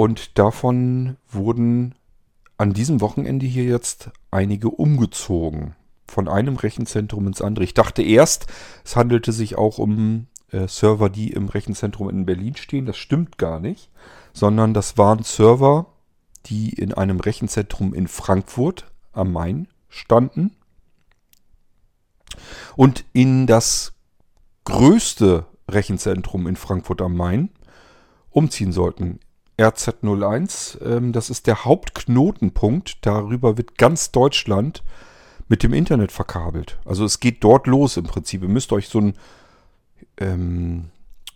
Und 0.00 0.38
davon 0.38 1.18
wurden 1.28 1.94
an 2.56 2.72
diesem 2.72 3.02
Wochenende 3.02 3.44
hier 3.44 3.64
jetzt 3.64 4.10
einige 4.30 4.70
umgezogen. 4.70 5.76
Von 6.08 6.26
einem 6.26 6.56
Rechenzentrum 6.56 7.26
ins 7.26 7.42
andere. 7.42 7.64
Ich 7.64 7.74
dachte 7.74 8.02
erst, 8.02 8.46
es 8.82 8.96
handelte 8.96 9.30
sich 9.32 9.58
auch 9.58 9.76
um 9.76 10.28
äh, 10.52 10.66
Server, 10.68 11.10
die 11.10 11.32
im 11.32 11.50
Rechenzentrum 11.50 12.08
in 12.08 12.24
Berlin 12.24 12.56
stehen. 12.56 12.86
Das 12.86 12.96
stimmt 12.96 13.36
gar 13.36 13.60
nicht. 13.60 13.90
Sondern 14.32 14.72
das 14.72 14.96
waren 14.96 15.22
Server, 15.22 15.92
die 16.46 16.70
in 16.70 16.94
einem 16.94 17.20
Rechenzentrum 17.20 17.92
in 17.92 18.08
Frankfurt 18.08 18.90
am 19.12 19.32
Main 19.32 19.68
standen 19.90 20.56
und 22.74 23.04
in 23.12 23.46
das 23.46 23.92
größte 24.64 25.44
Rechenzentrum 25.68 26.46
in 26.46 26.56
Frankfurt 26.56 27.02
am 27.02 27.14
Main 27.18 27.50
umziehen 28.30 28.72
sollten. 28.72 29.20
RZ01, 29.60 30.82
ähm, 30.82 31.12
das 31.12 31.30
ist 31.30 31.46
der 31.46 31.64
Hauptknotenpunkt. 31.64 32.98
Darüber 33.04 33.56
wird 33.56 33.78
ganz 33.78 34.10
Deutschland 34.10 34.82
mit 35.48 35.62
dem 35.62 35.74
Internet 35.74 36.12
verkabelt. 36.12 36.78
Also 36.84 37.04
es 37.04 37.20
geht 37.20 37.42
dort 37.44 37.66
los 37.66 37.96
im 37.96 38.04
Prinzip. 38.04 38.42
Ihr 38.42 38.48
müsst 38.48 38.72
euch 38.72 38.88
so 38.88 39.00
ein, 39.00 39.14
ähm, 40.18 40.90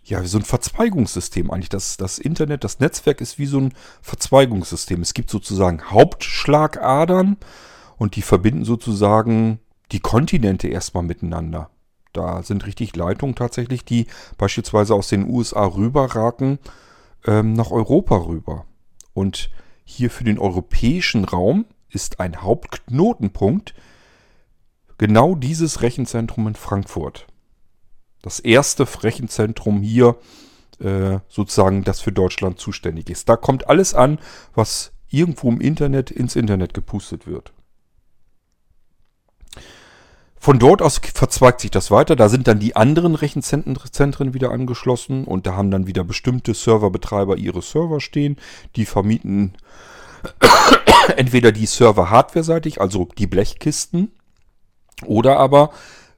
ja, 0.04 0.22
so 0.24 0.38
ein 0.38 0.44
Verzweigungssystem 0.44 1.50
eigentlich. 1.50 1.68
Das, 1.68 1.96
das 1.96 2.18
Internet, 2.18 2.64
das 2.64 2.80
Netzwerk 2.80 3.20
ist 3.20 3.38
wie 3.38 3.46
so 3.46 3.58
ein 3.58 3.72
Verzweigungssystem. 4.02 5.02
Es 5.02 5.14
gibt 5.14 5.30
sozusagen 5.30 5.90
Hauptschlagadern 5.90 7.37
und 7.96 8.16
die 8.16 8.22
verbinden 8.22 8.64
sozusagen 8.64 9.58
die 9.92 10.00
Kontinente 10.00 10.68
erstmal 10.68 11.02
miteinander. 11.02 11.70
Da 12.12 12.42
sind 12.42 12.64
richtig 12.66 12.94
Leitungen 12.94 13.34
tatsächlich, 13.34 13.84
die 13.84 14.06
beispielsweise 14.38 14.94
aus 14.94 15.08
den 15.08 15.28
USA 15.28 15.66
rüberraken 15.66 16.60
ähm, 17.26 17.52
nach 17.52 17.70
Europa 17.70 18.16
rüber. 18.16 18.66
Und 19.12 19.50
hier 19.84 20.10
für 20.10 20.24
den 20.24 20.38
europäischen 20.38 21.24
Raum 21.24 21.66
ist 21.88 22.20
ein 22.20 22.42
Hauptknotenpunkt 22.42 23.74
genau 24.98 25.34
dieses 25.34 25.82
Rechenzentrum 25.82 26.48
in 26.48 26.54
Frankfurt. 26.54 27.26
Das 28.22 28.40
erste 28.40 28.87
Rechenzentrum 29.02 29.82
hier, 29.82 30.16
äh, 30.80 31.18
sozusagen, 31.28 31.84
das 31.84 32.00
für 32.00 32.12
Deutschland 32.12 32.58
zuständig 32.58 33.10
ist. 33.10 33.28
Da 33.28 33.37
kommt 33.37 33.68
alles 33.68 33.94
an, 33.94 34.18
was 34.54 34.92
irgendwo 35.08 35.50
im 35.50 35.60
Internet 35.60 36.10
ins 36.10 36.37
Internet 36.37 36.74
gepustet 36.74 37.26
wird. 37.26 37.52
Von 40.44 40.59
dort 40.59 40.83
aus 40.83 41.00
verzweigt 41.14 41.62
sich 41.62 41.70
das 41.70 41.90
weiter. 41.90 42.16
Da 42.16 42.28
sind 42.28 42.46
dann 42.48 42.59
die 42.59 42.76
anderen 42.76 43.14
Rechenzentren 43.14 44.35
wieder 44.35 44.50
angeschlossen 44.50 45.24
und 45.24 45.46
da 45.46 45.54
haben 45.57 45.70
dann 45.70 45.87
wieder 45.87 46.04
bestimmte 46.04 46.52
Serverbetreiber 46.52 47.38
ihre 47.38 47.62
Server 47.62 47.98
stehen. 47.98 48.37
Die 48.76 48.85
vermieten 48.85 49.54
entweder 51.16 51.50
die 51.50 51.64
Server 51.64 52.11
hardware-seitig, 52.11 52.78
also 52.78 53.09
die 53.16 53.26
Blechkisten, 53.26 54.12
oder 55.07 55.38
aber 55.38 55.70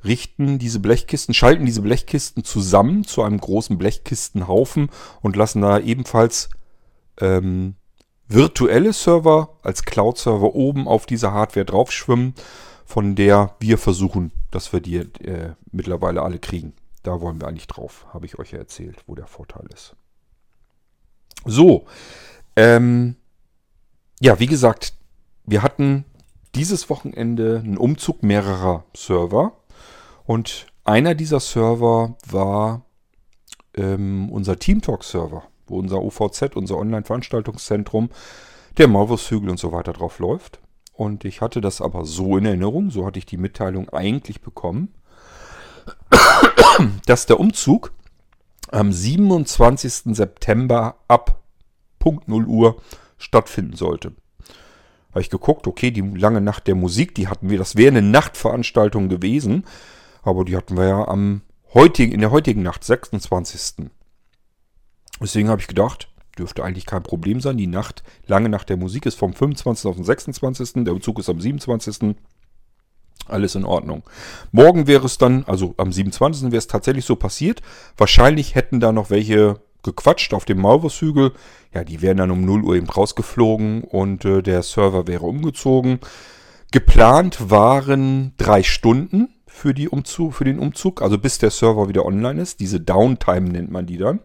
richten 0.05 0.59
diese 0.59 0.81
Blechkisten, 0.81 1.33
schalten 1.33 1.65
diese 1.65 1.83
Blechkisten 1.83 2.43
zusammen 2.43 3.05
zu 3.05 3.23
einem 3.23 3.39
großen 3.39 3.79
Blechkistenhaufen 3.79 4.91
und 5.23 5.37
lassen 5.37 5.63
da 5.63 5.79
ebenfalls 5.79 6.51
ähm, 7.21 7.77
virtuelle 8.27 8.93
Server 8.93 9.51
als 9.63 9.85
Cloud-Server 9.85 10.57
oben 10.57 10.89
auf 10.89 11.07
diese 11.07 11.31
Hardware 11.31 11.65
draufschwimmen 11.65 12.35
von 12.87 13.17
der 13.17 13.55
wir 13.59 13.77
versuchen, 13.77 14.33
dass 14.51 14.73
wir 14.73 14.81
die 14.81 14.97
äh, 14.97 15.53
mittlerweile 15.73 16.23
alle 16.23 16.39
kriegen. 16.39 16.73
Da 17.03 17.21
wollen 17.21 17.41
wir 17.41 17.49
eigentlich 17.49 17.67
drauf, 17.67 18.07
habe 18.15 18.27
ich 18.27 18.39
euch 18.39 18.53
ja 18.53 18.59
erzählt, 18.59 19.03
wo 19.07 19.15
der 19.15 19.27
Vorteil 19.27 19.67
ist. 19.75 19.95
So, 21.45 21.87
ähm, 22.55 23.17
ja, 24.21 24.39
wie 24.41 24.47
gesagt, 24.47 24.95
wir 25.45 25.63
hatten 25.63 26.05
dieses 26.55 26.89
Wochenende 26.89 27.61
einen 27.63 27.77
Umzug 27.77 28.23
mehrerer 28.23 28.85
Server 28.97 29.53
und 30.25 30.67
einer 30.85 31.15
dieser 31.15 31.41
Server 31.41 32.17
war 32.29 32.83
ähm, 33.75 34.31
unser 34.31 34.59
Teamtalk-Server, 34.59 35.43
wo 35.67 35.79
unser 35.79 36.01
OVZ, 36.03 36.57
unser 36.57 36.79
Online-Veranstaltungszentrum, 36.79 38.11
der 38.79 38.89
Maulwurfshügel 38.89 39.51
und 39.51 39.59
so 39.59 39.73
weiter 39.73 39.93
drauf 39.93 40.19
läuft. 40.19 40.61
Und 40.97 41.27
ich 41.27 41.43
hatte 41.43 41.61
das 41.61 41.83
aber 41.83 42.07
so 42.07 42.39
in 42.39 42.47
Erinnerung, 42.47 42.91
so 42.91 43.05
hatte 43.05 43.19
ich 43.19 43.27
die 43.27 43.37
Mitteilung 43.37 43.91
eigentlich 43.91 44.41
bekommen, 44.41 44.95
dass 47.07 47.27
der 47.27 47.39
Umzug 47.39 47.93
am 48.71 48.93
27. 48.93 50.17
September 50.17 50.97
ab 51.07 51.43
Punkt 51.99 52.29
0 52.29 52.47
Uhr 52.47 52.83
stattfinden 53.19 53.77
sollte. 53.77 54.13
Habe 55.11 55.21
ich 55.21 55.31
geguckt, 55.31 55.67
okay, 55.67 55.91
die 55.91 56.01
lange 56.01 56.41
Nacht 56.41 56.67
der 56.67 56.75
Musik, 56.75 57.15
die 57.15 57.29
hatten 57.29 57.51
wir, 57.51 57.59
das 57.59 57.77
wäre 57.77 57.89
eine 57.89 58.03
Nachtveranstaltung 58.03 59.09
gewesen, 59.09 59.65
aber 60.23 60.45
die 60.45 60.57
hatten 60.57 60.77
wir 60.77 60.89
ja 60.89 61.09
am 61.09 61.43
heutigen, 61.75 62.13
in 62.13 62.21
der 62.21 62.31
heutigen 62.31 62.63
Nacht, 62.63 62.85
26. 62.85 63.89
Deswegen 65.21 65.49
habe 65.49 65.61
ich 65.61 65.69
gedacht, 65.69 66.09
dürfte 66.39 66.65
eigentlich 66.65 66.87
kein 66.87 67.03
Problem 67.03 67.41
sein. 67.41 67.57
Die 67.57 67.67
Nacht, 67.67 68.03
lange 68.27 68.49
Nacht 68.49 68.69
der 68.69 68.77
Musik 68.77 69.07
ist 69.07 69.19
vom 69.19 69.33
25. 69.33 69.87
auf 69.87 69.97
den 69.97 70.05
26. 70.05 70.85
Der 70.85 70.95
Bezug 70.95 71.19
ist 71.19 71.29
am 71.29 71.41
27. 71.41 72.17
Alles 73.29 73.55
in 73.55 73.65
Ordnung. 73.65 74.05
Morgen 74.53 74.87
wäre 74.87 75.07
es 75.07 75.19
dann, 75.19 75.45
also 75.45 75.75
am 75.79 75.93
27. 75.93 76.45
wäre 76.45 76.59
es 76.59 76.69
tatsächlich 76.69 77.05
so 77.05 77.17
passiert. 77.17 77.61
Wahrscheinlich 77.97 78.55
hätten 78.55 78.79
da 78.79 78.93
noch 78.93 79.11
welche 79.11 79.61
gequatscht 79.83 80.35
auf 80.35 80.45
dem 80.45 80.61
Maulwurfshügel. 80.61 81.33
Ja, 81.75 81.85
die 81.85 82.03
wären 82.03 82.19
dann 82.19 82.31
um 82.31 82.45
0 82.45 82.63
Uhr 82.63 82.77
eben 82.77 82.89
rausgeflogen 82.89 83.83
und 83.83 84.25
äh, 84.25 84.43
der 84.43 84.63
Server 84.63 85.07
wäre 85.07 85.25
umgezogen. 85.25 86.01
Geplant 86.73 87.51
waren 87.51 88.33
drei 88.37 88.63
Stunden 88.63 89.29
für, 89.47 89.73
die 89.73 89.89
Umzug, 89.89 90.35
für 90.35 90.45
den 90.45 90.59
Umzug, 90.59 91.01
also 91.01 91.19
bis 91.19 91.39
der 91.39 91.51
Server 91.51 91.89
wieder 91.89 92.05
online 92.05 92.41
ist. 92.41 92.61
Diese 92.61 92.81
Downtime 92.81 93.49
nennt 93.49 93.71
man 93.71 93.87
die 93.87 93.97
dann. 93.97 94.21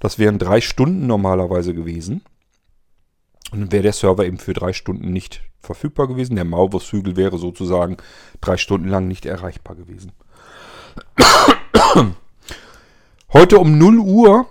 Das 0.00 0.18
wären 0.18 0.38
drei 0.38 0.60
Stunden 0.60 1.06
normalerweise 1.06 1.74
gewesen. 1.74 2.22
Und 3.52 3.60
dann 3.60 3.72
wäre 3.72 3.84
der 3.84 3.92
Server 3.92 4.24
eben 4.24 4.38
für 4.38 4.54
drei 4.54 4.72
Stunden 4.72 5.12
nicht 5.12 5.42
verfügbar 5.60 6.08
gewesen. 6.08 6.36
Der 6.36 6.44
Maulwurfshügel 6.44 7.16
wäre 7.16 7.38
sozusagen 7.38 7.96
drei 8.40 8.56
Stunden 8.56 8.88
lang 8.88 9.08
nicht 9.08 9.26
erreichbar 9.26 9.76
gewesen. 9.76 10.12
Heute 13.32 13.58
um 13.58 13.78
0 13.78 13.98
Uhr 13.98 14.46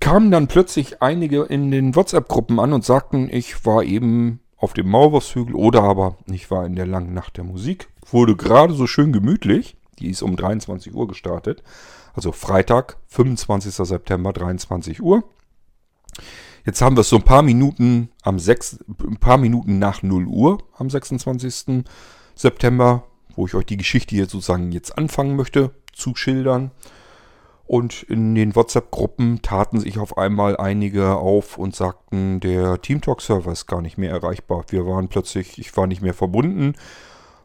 kamen 0.00 0.30
dann 0.30 0.48
plötzlich 0.48 1.02
einige 1.02 1.42
in 1.42 1.70
den 1.70 1.94
WhatsApp-Gruppen 1.94 2.58
an 2.60 2.72
und 2.72 2.84
sagten, 2.84 3.28
ich 3.30 3.64
war 3.64 3.82
eben 3.82 4.40
auf 4.56 4.72
dem 4.74 4.88
Maulwurfshügel 4.88 5.54
oder 5.54 5.82
aber 5.82 6.16
ich 6.26 6.50
war 6.50 6.64
in 6.66 6.76
der 6.76 6.86
langen 6.86 7.14
Nacht 7.14 7.36
der 7.36 7.44
Musik. 7.44 7.88
Wurde 8.10 8.36
gerade 8.36 8.74
so 8.74 8.86
schön 8.86 9.12
gemütlich. 9.12 9.76
Die 9.98 10.10
ist 10.10 10.22
um 10.22 10.36
23 10.36 10.94
Uhr 10.94 11.08
gestartet. 11.08 11.62
Also 12.14 12.32
Freitag, 12.32 12.98
25. 13.08 13.74
September, 13.74 14.32
23 14.32 15.02
Uhr. 15.02 15.24
Jetzt 16.64 16.80
haben 16.80 16.96
wir 16.96 17.00
es 17.00 17.08
so 17.08 17.16
ein 17.16 17.24
paar 17.24 17.42
Minuten 17.42 18.10
am 18.22 18.38
6, 18.38 18.84
ein 19.04 19.16
paar 19.16 19.38
Minuten 19.38 19.78
nach 19.78 20.02
0 20.02 20.26
Uhr 20.26 20.58
am 20.76 20.90
26. 20.90 21.84
September, 22.34 23.04
wo 23.34 23.46
ich 23.46 23.54
euch 23.54 23.66
die 23.66 23.76
Geschichte 23.76 24.14
jetzt 24.14 24.30
sozusagen 24.30 24.70
jetzt 24.72 24.96
anfangen 24.96 25.36
möchte 25.36 25.72
zu 25.92 26.14
schildern. 26.14 26.70
Und 27.64 28.02
in 28.02 28.34
den 28.34 28.54
WhatsApp-Gruppen 28.54 29.40
taten 29.40 29.80
sich 29.80 29.98
auf 29.98 30.18
einmal 30.18 30.56
einige 30.56 31.16
auf 31.16 31.56
und 31.56 31.74
sagten, 31.74 32.38
der 32.40 32.80
TeamTalk-Server 32.82 33.50
ist 33.50 33.66
gar 33.66 33.80
nicht 33.80 33.96
mehr 33.98 34.10
erreichbar. 34.10 34.64
Wir 34.68 34.86
waren 34.86 35.08
plötzlich, 35.08 35.58
ich 35.58 35.74
war 35.76 35.86
nicht 35.86 36.02
mehr 36.02 36.14
verbunden. 36.14 36.74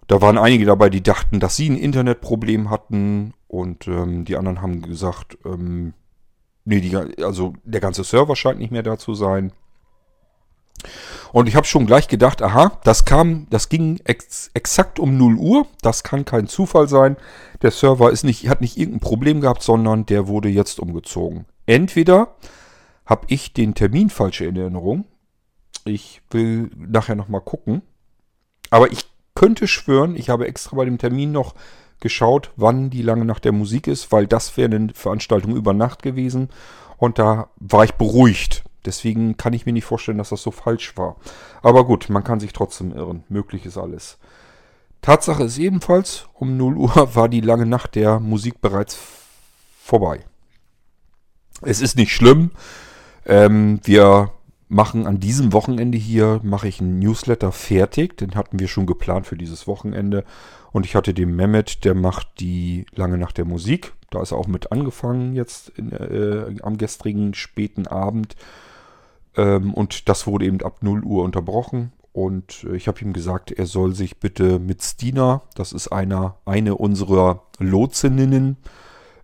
Da 0.07 0.21
waren 0.21 0.37
einige 0.37 0.65
dabei, 0.65 0.89
die 0.89 1.03
dachten, 1.03 1.39
dass 1.39 1.55
sie 1.55 1.69
ein 1.69 1.77
Internetproblem 1.77 2.69
hatten. 2.69 3.33
Und 3.47 3.87
ähm, 3.87 4.25
die 4.25 4.37
anderen 4.37 4.61
haben 4.61 4.81
gesagt, 4.81 5.37
ähm, 5.45 5.93
nee, 6.65 6.81
die, 6.81 6.95
also 6.95 7.53
der 7.63 7.81
ganze 7.81 8.03
Server 8.03 8.35
scheint 8.35 8.59
nicht 8.59 8.71
mehr 8.71 8.83
da 8.83 8.97
zu 8.97 9.13
sein. 9.13 9.53
Und 11.31 11.47
ich 11.47 11.55
habe 11.55 11.65
schon 11.65 11.85
gleich 11.85 12.07
gedacht, 12.07 12.41
aha, 12.41 12.79
das 12.83 13.05
kam, 13.05 13.47
das 13.49 13.69
ging 13.69 13.99
ex 14.05 14.51
exakt 14.53 14.99
um 14.99 15.17
0 15.17 15.35
Uhr. 15.35 15.67
Das 15.81 16.03
kann 16.03 16.25
kein 16.25 16.47
Zufall 16.47 16.87
sein. 16.87 17.17
Der 17.61 17.71
Server 17.71 18.11
ist 18.11 18.23
nicht, 18.23 18.47
hat 18.49 18.61
nicht 18.61 18.77
irgendein 18.77 18.99
Problem 18.99 19.41
gehabt, 19.41 19.63
sondern 19.63 20.05
der 20.05 20.27
wurde 20.27 20.49
jetzt 20.49 20.79
umgezogen. 20.79 21.45
Entweder 21.65 22.35
habe 23.05 23.25
ich 23.27 23.53
den 23.53 23.73
Termin 23.73 24.09
falsch 24.09 24.41
in 24.41 24.55
Erinnerung. 24.55 25.05
Ich 25.85 26.21
will 26.31 26.69
nachher 26.75 27.15
nochmal 27.15 27.41
gucken. 27.41 27.81
Aber 28.69 28.91
ich 28.91 29.05
könnte 29.35 29.67
schwören, 29.67 30.15
ich 30.15 30.29
habe 30.29 30.47
extra 30.47 30.75
bei 30.75 30.85
dem 30.85 30.97
Termin 30.97 31.31
noch 31.31 31.55
geschaut, 31.99 32.51
wann 32.55 32.89
die 32.89 33.01
lange 33.01 33.25
Nacht 33.25 33.45
der 33.45 33.51
Musik 33.51 33.87
ist, 33.87 34.11
weil 34.11 34.27
das 34.27 34.55
wäre 34.57 34.73
eine 34.73 34.93
Veranstaltung 34.93 35.55
über 35.55 35.73
Nacht 35.73 36.03
gewesen. 36.03 36.49
Und 36.97 37.19
da 37.19 37.49
war 37.57 37.83
ich 37.83 37.93
beruhigt. 37.93 38.63
Deswegen 38.85 39.35
kann 39.37 39.53
ich 39.53 39.65
mir 39.65 39.73
nicht 39.73 39.85
vorstellen, 39.85 40.17
dass 40.17 40.29
das 40.29 40.41
so 40.41 40.51
falsch 40.51 40.95
war. 40.95 41.17
Aber 41.61 41.85
gut, 41.85 42.09
man 42.09 42.23
kann 42.23 42.39
sich 42.39 42.53
trotzdem 42.53 42.93
irren. 42.93 43.23
Möglich 43.29 43.65
ist 43.65 43.77
alles. 43.77 44.17
Tatsache 45.01 45.43
ist 45.43 45.57
ebenfalls, 45.57 46.27
um 46.33 46.57
0 46.57 46.77
Uhr 46.77 46.95
war 47.15 47.29
die 47.29 47.41
lange 47.41 47.65
Nacht 47.65 47.95
der 47.95 48.19
Musik 48.19 48.61
bereits 48.61 48.97
vorbei. 49.83 50.23
Es 51.61 51.81
ist 51.81 51.95
nicht 51.97 52.13
schlimm. 52.13 52.51
Ähm, 53.25 53.79
wir 53.83 54.31
machen 54.69 55.07
an 55.07 55.19
diesem 55.19 55.53
Wochenende 55.53 55.97
hier, 55.97 56.39
mache 56.43 56.67
ich 56.67 56.81
einen 56.81 56.99
Newsletter 56.99 57.51
fertig. 57.51 58.17
Den 58.17 58.35
hatten 58.35 58.59
wir 58.59 58.67
schon 58.67 58.85
geplant 58.85 59.27
für 59.27 59.37
dieses 59.37 59.67
Wochenende. 59.67 60.23
Und 60.77 60.85
ich 60.85 60.93
hatte 60.93 61.15
den 61.15 61.35
Mehmet, 61.35 61.85
der 61.85 61.95
macht 61.95 62.39
die 62.39 62.85
lange 62.93 63.17
Nacht 63.17 63.39
der 63.39 63.45
Musik. 63.45 63.93
Da 64.11 64.21
ist 64.21 64.31
er 64.31 64.37
auch 64.37 64.45
mit 64.45 64.71
angefangen 64.71 65.33
jetzt 65.33 65.69
in, 65.69 65.91
äh, 65.91 66.53
am 66.61 66.77
gestrigen 66.77 67.33
späten 67.33 67.87
Abend. 67.87 68.35
Ähm, 69.35 69.73
und 69.73 70.07
das 70.07 70.27
wurde 70.27 70.45
eben 70.45 70.61
ab 70.61 70.83
0 70.83 71.03
Uhr 71.03 71.23
unterbrochen. 71.23 71.93
Und 72.13 72.63
äh, 72.69 72.75
ich 72.75 72.87
habe 72.87 73.01
ihm 73.01 73.11
gesagt, 73.11 73.51
er 73.51 73.65
soll 73.65 73.95
sich 73.95 74.19
bitte 74.19 74.59
mit 74.59 74.83
Stina, 74.83 75.41
das 75.55 75.73
ist 75.73 75.87
einer, 75.87 76.35
eine 76.45 76.75
unserer 76.75 77.41
Lotsinnen, 77.57 78.57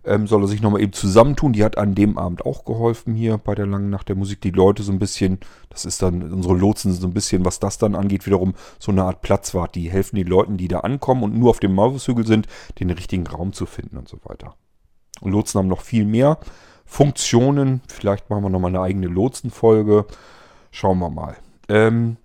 ähm, 0.06 0.26
soll 0.26 0.42
er 0.42 0.48
sich 0.48 0.62
nochmal 0.62 0.82
eben 0.82 0.92
zusammentun. 0.92 1.52
Die 1.52 1.64
hat 1.64 1.78
an 1.78 1.94
dem 1.94 2.18
Abend 2.18 2.44
auch 2.44 2.64
geholfen 2.64 3.14
hier 3.14 3.38
bei 3.38 3.54
der 3.54 3.66
langen 3.66 3.90
Nacht 3.90 4.08
der 4.08 4.16
Musik. 4.16 4.40
Die 4.40 4.50
Leute 4.50 4.82
so 4.82 4.92
ein 4.92 4.98
bisschen, 4.98 5.38
das 5.70 5.84
ist 5.84 6.02
dann, 6.02 6.32
unsere 6.32 6.54
Lotsen 6.54 6.92
so 6.92 7.06
ein 7.06 7.14
bisschen, 7.14 7.44
was 7.44 7.60
das 7.60 7.78
dann 7.78 7.94
angeht, 7.94 8.26
wiederum 8.26 8.54
so 8.78 8.92
eine 8.92 9.04
Art 9.04 9.22
Platzwart. 9.22 9.74
Die 9.74 9.90
helfen 9.90 10.16
den 10.16 10.26
Leuten, 10.26 10.56
die 10.56 10.68
da 10.68 10.80
ankommen 10.80 11.22
und 11.22 11.38
nur 11.38 11.50
auf 11.50 11.60
dem 11.60 11.74
Maulwurfshügel 11.74 12.26
sind, 12.26 12.46
den 12.78 12.90
richtigen 12.90 13.26
Raum 13.26 13.52
zu 13.52 13.66
finden 13.66 13.96
und 13.96 14.08
so 14.08 14.18
weiter. 14.24 14.54
Und 15.20 15.32
Lotsen 15.32 15.58
haben 15.58 15.68
noch 15.68 15.82
viel 15.82 16.04
mehr. 16.04 16.38
Funktionen. 16.84 17.80
Vielleicht 17.88 18.30
machen 18.30 18.42
wir 18.42 18.50
nochmal 18.50 18.70
eine 18.70 18.80
eigene 18.80 19.06
Lotsenfolge. 19.06 20.06
Schauen 20.70 20.98
wir 20.98 21.10
mal. 21.10 21.36
Ähm, 21.68 22.16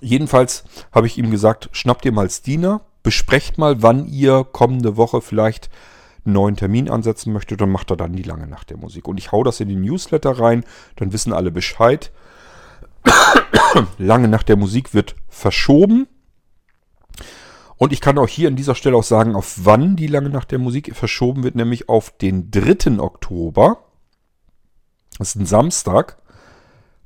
jedenfalls 0.00 0.64
habe 0.92 1.06
ich 1.06 1.16
ihm 1.16 1.30
gesagt, 1.30 1.68
schnappt 1.72 2.04
ihr 2.04 2.12
mal 2.12 2.28
Stina, 2.28 2.82
besprecht 3.02 3.56
mal, 3.56 3.82
wann 3.82 4.06
ihr 4.06 4.44
kommende 4.44 4.96
Woche 4.96 5.20
vielleicht 5.20 5.70
neuen 6.32 6.56
Termin 6.56 6.90
ansetzen 6.90 7.32
möchtet 7.32 7.62
und 7.62 7.70
macht 7.70 7.90
er 7.90 7.96
dann 7.96 8.12
die 8.12 8.22
lange 8.22 8.46
Nacht 8.46 8.70
der 8.70 8.76
Musik. 8.76 9.08
Und 9.08 9.18
ich 9.18 9.32
hau 9.32 9.42
das 9.42 9.60
in 9.60 9.68
den 9.68 9.80
Newsletter 9.80 10.38
rein, 10.38 10.64
dann 10.96 11.12
wissen 11.12 11.32
alle 11.32 11.50
Bescheid. 11.50 12.12
lange 13.98 14.28
Nacht 14.28 14.48
der 14.48 14.56
Musik 14.56 14.94
wird 14.94 15.16
verschoben. 15.28 16.08
Und 17.76 17.92
ich 17.92 18.00
kann 18.00 18.18
auch 18.18 18.28
hier 18.28 18.48
an 18.48 18.56
dieser 18.56 18.74
Stelle 18.74 18.96
auch 18.96 19.04
sagen, 19.04 19.36
auf 19.36 19.64
wann 19.64 19.96
die 19.96 20.06
lange 20.06 20.30
Nacht 20.30 20.50
der 20.50 20.58
Musik 20.58 20.96
verschoben 20.96 21.42
wird, 21.42 21.56
nämlich 21.56 21.88
auf 21.88 22.10
den 22.10 22.50
3. 22.50 22.98
Oktober. 22.98 23.84
Das 25.18 25.28
ist 25.28 25.36
ein 25.36 25.46
Samstag. 25.46 26.18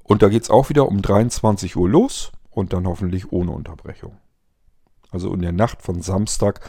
Und 0.05 0.23
da 0.23 0.29
geht 0.29 0.43
es 0.43 0.51
auch 0.51 0.69
wieder 0.69 0.89
um 0.89 1.03
23 1.03 1.77
Uhr 1.77 1.89
los 1.89 2.33
und 2.51 2.73
dann 2.73 2.87
hoffentlich 2.87 3.33
ohne 3.33 3.53
Unterbrechung. 3.53 4.19
Also 5.11 5.33
in 5.35 5.43
der 5.43 5.53
Nacht 5.53 5.83
von 5.83 6.03
Samstag 6.03 6.61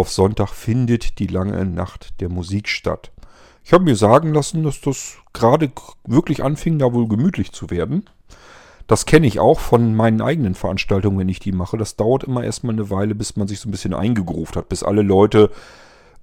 auf 0.00 0.10
Sonntag 0.10 0.48
findet 0.48 1.18
die 1.18 1.26
lange 1.26 1.66
Nacht 1.66 2.20
der 2.20 2.30
Musik 2.30 2.68
statt. 2.68 3.12
Ich 3.62 3.74
habe 3.74 3.84
mir 3.84 3.96
sagen 3.96 4.32
lassen, 4.32 4.62
dass 4.62 4.80
das 4.80 5.18
gerade 5.34 5.70
wirklich 6.06 6.42
anfing, 6.42 6.78
da 6.78 6.94
wohl 6.94 7.06
gemütlich 7.06 7.52
zu 7.52 7.68
werden. 7.68 8.08
Das 8.86 9.04
kenne 9.04 9.26
ich 9.26 9.38
auch 9.38 9.60
von 9.60 9.94
meinen 9.94 10.22
eigenen 10.22 10.54
Veranstaltungen, 10.54 11.18
wenn 11.18 11.28
ich 11.28 11.38
die 11.38 11.52
mache. 11.52 11.76
Das 11.76 11.96
dauert 11.96 12.24
immer 12.24 12.42
erstmal 12.42 12.72
eine 12.72 12.88
Weile, 12.88 13.14
bis 13.14 13.36
man 13.36 13.46
sich 13.46 13.60
so 13.60 13.68
ein 13.68 13.72
bisschen 13.72 13.92
eingegruft 13.92 14.56
hat, 14.56 14.70
bis 14.70 14.82
alle 14.82 15.02
Leute 15.02 15.50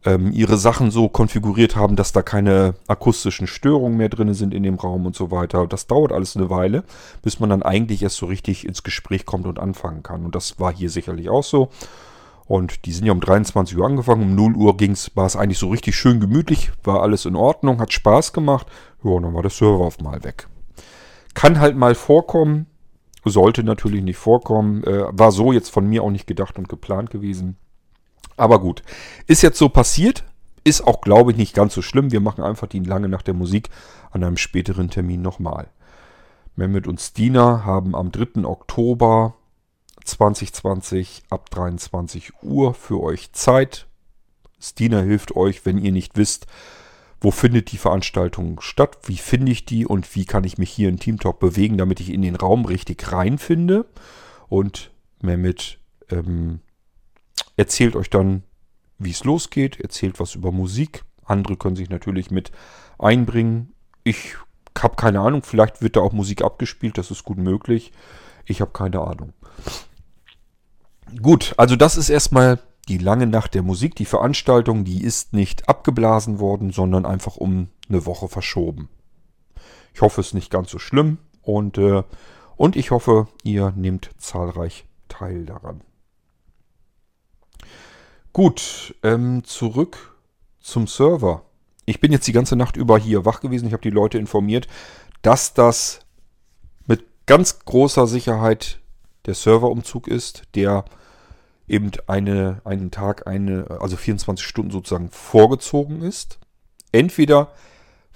ähm, 0.06 0.32
ihre 0.32 0.58
Sachen 0.58 0.90
so 0.90 1.08
konfiguriert 1.08 1.76
haben, 1.76 1.96
dass 1.96 2.12
da 2.12 2.24
keine 2.24 2.74
akustischen 2.88 3.46
Störungen 3.46 3.98
mehr 3.98 4.10
drin 4.10 4.34
sind 4.34 4.56
in 4.56 4.64
dem 4.64 4.76
Raum 4.76 5.06
und 5.06 5.16
so 5.16 5.30
weiter. 5.30 5.68
Das 5.68 5.86
dauert 5.86 6.12
alles 6.12 6.36
eine 6.36 6.50
Weile, 6.50 6.84
bis 7.22 7.40
man 7.40 7.52
dann 7.52 7.62
eigentlich 7.62 8.02
erst 8.02 8.18
so 8.18 8.26
richtig 8.26 8.66
ins 8.68 8.82
Gespräch 8.82 9.28
kommt 9.28 9.46
und 9.46 9.60
anfangen 9.60 10.02
kann. 10.04 10.26
Und 10.26 10.34
das 10.34 10.60
war 10.60 10.74
hier 10.74 10.90
sicherlich 10.90 11.30
auch 11.30 11.44
so. 11.44 11.70
Und 12.48 12.86
die 12.86 12.94
sind 12.94 13.06
ja 13.06 13.12
um 13.12 13.20
23 13.20 13.78
Uhr 13.78 13.86
angefangen. 13.86 14.24
Um 14.24 14.36
0 14.36 14.56
Uhr 14.56 14.78
ging's, 14.78 15.12
war 15.16 15.26
es 15.26 15.36
eigentlich 15.36 15.60
so 15.60 15.70
richtig 15.70 15.96
schön 15.96 16.20
gemütlich, 16.20 16.72
war 16.84 17.02
alles 17.02 17.26
in 17.26 17.36
Ordnung, 17.36 17.82
hat 17.82 17.92
Spaß 17.92 18.32
gemacht. 18.32 18.68
Ja, 19.04 19.12
und 19.12 19.24
dann 19.24 19.34
war 19.34 19.42
der 19.42 19.52
Server 19.52 19.86
auf 19.86 20.00
mal 20.00 20.24
weg. 20.24 20.48
Kann 21.34 21.60
halt 21.60 21.76
mal 21.76 21.94
vorkommen. 21.94 22.68
Sollte 23.26 23.64
natürlich 23.64 24.04
nicht 24.04 24.18
vorkommen. 24.18 24.84
Äh, 24.86 25.04
war 25.12 25.34
so 25.34 25.52
jetzt 25.52 25.70
von 25.70 25.86
mir 25.88 26.04
auch 26.04 26.12
nicht 26.12 26.28
gedacht 26.28 26.58
und 26.58 26.70
geplant 26.70 27.10
gewesen. 27.10 27.58
Aber 28.38 28.60
gut. 28.60 28.84
Ist 29.28 29.42
jetzt 29.42 29.60
so 29.60 29.68
passiert. 29.68 30.24
Ist 30.64 30.88
auch, 30.88 31.02
glaube 31.02 31.32
ich, 31.32 31.38
nicht 31.38 31.54
ganz 31.54 31.74
so 31.74 31.82
schlimm. 31.82 32.12
Wir 32.12 32.22
machen 32.22 32.44
einfach 32.44 32.68
die 32.68 32.80
lange 32.80 33.10
nach 33.10 33.22
der 33.22 33.34
Musik 33.34 33.70
an 34.12 34.24
einem 34.24 34.38
späteren 34.38 34.90
Termin 34.90 35.22
nochmal. 35.22 35.68
Mehmet 36.56 36.88
und 36.88 37.02
Stina 37.02 37.66
haben 37.66 37.94
am 37.96 38.12
3. 38.12 38.46
Oktober 38.46 39.36
2020 40.08 41.24
ab 41.30 41.50
23 41.50 42.44
Uhr 42.44 42.74
für 42.74 43.02
euch 43.02 43.32
Zeit. 43.34 43.88
Stina 44.60 45.02
hilft 45.02 45.36
euch, 45.36 45.66
wenn 45.66 45.78
ihr 45.78 45.92
nicht 45.92 46.18
wisst, 46.18 46.48
wo 47.20 47.32
findet 47.32 47.72
die 47.72 47.78
Veranstaltung 47.78 48.62
statt, 48.62 48.98
wie 49.06 49.18
finde 49.18 49.52
ich 49.52 49.66
die 49.66 49.86
und 49.86 50.16
wie 50.16 50.26
kann 50.26 50.44
ich 50.44 50.58
mich 50.58 50.70
hier 50.70 50.90
in 50.90 51.00
Teamtalk 51.00 51.40
bewegen, 51.40 51.78
damit 51.78 52.00
ich 52.00 52.12
in 52.12 52.22
den 52.22 52.36
Raum 52.36 52.66
richtig 52.66 53.12
reinfinde. 53.12 53.86
Und 54.50 54.92
Mehmet 55.22 55.80
ähm, 56.10 56.62
erzählt 57.56 57.96
euch 57.96 58.10
dann, 58.10 58.44
wie 59.00 59.12
es 59.12 59.24
losgeht, 59.24 59.80
erzählt 59.80 60.20
was 60.20 60.36
über 60.36 60.52
Musik. 60.52 61.04
Andere 61.26 61.58
können 61.58 61.76
sich 61.76 61.90
natürlich 61.90 62.32
mit 62.32 62.52
einbringen. 63.00 63.74
Ich 64.04 64.36
habe 64.78 64.96
keine 64.96 65.20
Ahnung, 65.20 65.44
vielleicht 65.44 65.82
wird 65.82 65.96
da 65.96 66.02
auch 66.02 66.14
Musik 66.14 66.44
abgespielt, 66.44 66.98
das 66.98 67.12
ist 67.12 67.24
gut 67.24 67.38
möglich. 67.38 67.92
Ich 68.46 68.62
habe 68.62 68.72
keine 68.72 69.02
Ahnung. 69.02 69.34
Gut, 71.22 71.54
also 71.58 71.76
das 71.76 71.98
ist 71.98 72.10
erstmal 72.10 72.60
die 72.88 72.98
lange 72.98 73.28
Nacht 73.28 73.54
der 73.54 73.64
Musik. 73.64 73.96
Die 73.96 74.06
Veranstaltung, 74.06 74.84
die 74.84 75.04
ist 75.04 75.34
nicht 75.34 75.68
abgeblasen 75.70 76.40
worden, 76.40 76.72
sondern 76.72 77.06
einfach 77.06 77.38
um 77.38 77.70
eine 77.90 78.06
Woche 78.06 78.28
verschoben. 78.28 78.90
Ich 79.94 80.02
hoffe, 80.02 80.22
es 80.22 80.28
ist 80.28 80.34
nicht 80.34 80.52
ganz 80.52 80.70
so 80.70 80.80
schlimm 80.80 81.18
und, 81.42 81.78
äh, 81.78 82.04
und 82.56 82.76
ich 82.76 82.92
hoffe, 82.92 83.28
ihr 83.44 83.74
nehmt 83.76 84.10
zahlreich 84.18 84.86
teil 85.08 85.46
daran. 85.46 85.82
Gut, 88.34 88.96
ähm, 89.02 89.44
zurück 89.44 90.16
zum 90.60 90.86
Server. 90.86 91.44
Ich 91.86 92.00
bin 92.00 92.12
jetzt 92.12 92.28
die 92.28 92.34
ganze 92.34 92.56
Nacht 92.56 92.78
über 92.78 93.00
hier 93.00 93.26
wach 93.26 93.40
gewesen. 93.40 93.66
Ich 93.68 93.74
habe 93.74 93.82
die 93.82 93.90
Leute 93.90 94.18
informiert, 94.18 94.68
dass 95.22 95.54
das 95.54 96.02
mit 96.86 97.06
ganz 97.26 97.60
großer 97.60 98.06
Sicherheit 98.06 98.80
der 99.28 99.36
Serverumzug 99.36 100.08
ist, 100.08 100.44
der 100.56 100.86
eben 101.68 101.92
eine, 102.08 102.62
einen 102.64 102.92
Tag, 102.92 103.28
eine, 103.28 103.78
also 103.82 103.98
24 103.98 104.46
Stunden 104.46 104.72
sozusagen 104.72 105.10
vorgezogen 105.12 106.02
ist. 106.02 106.40
Entweder, 106.92 107.52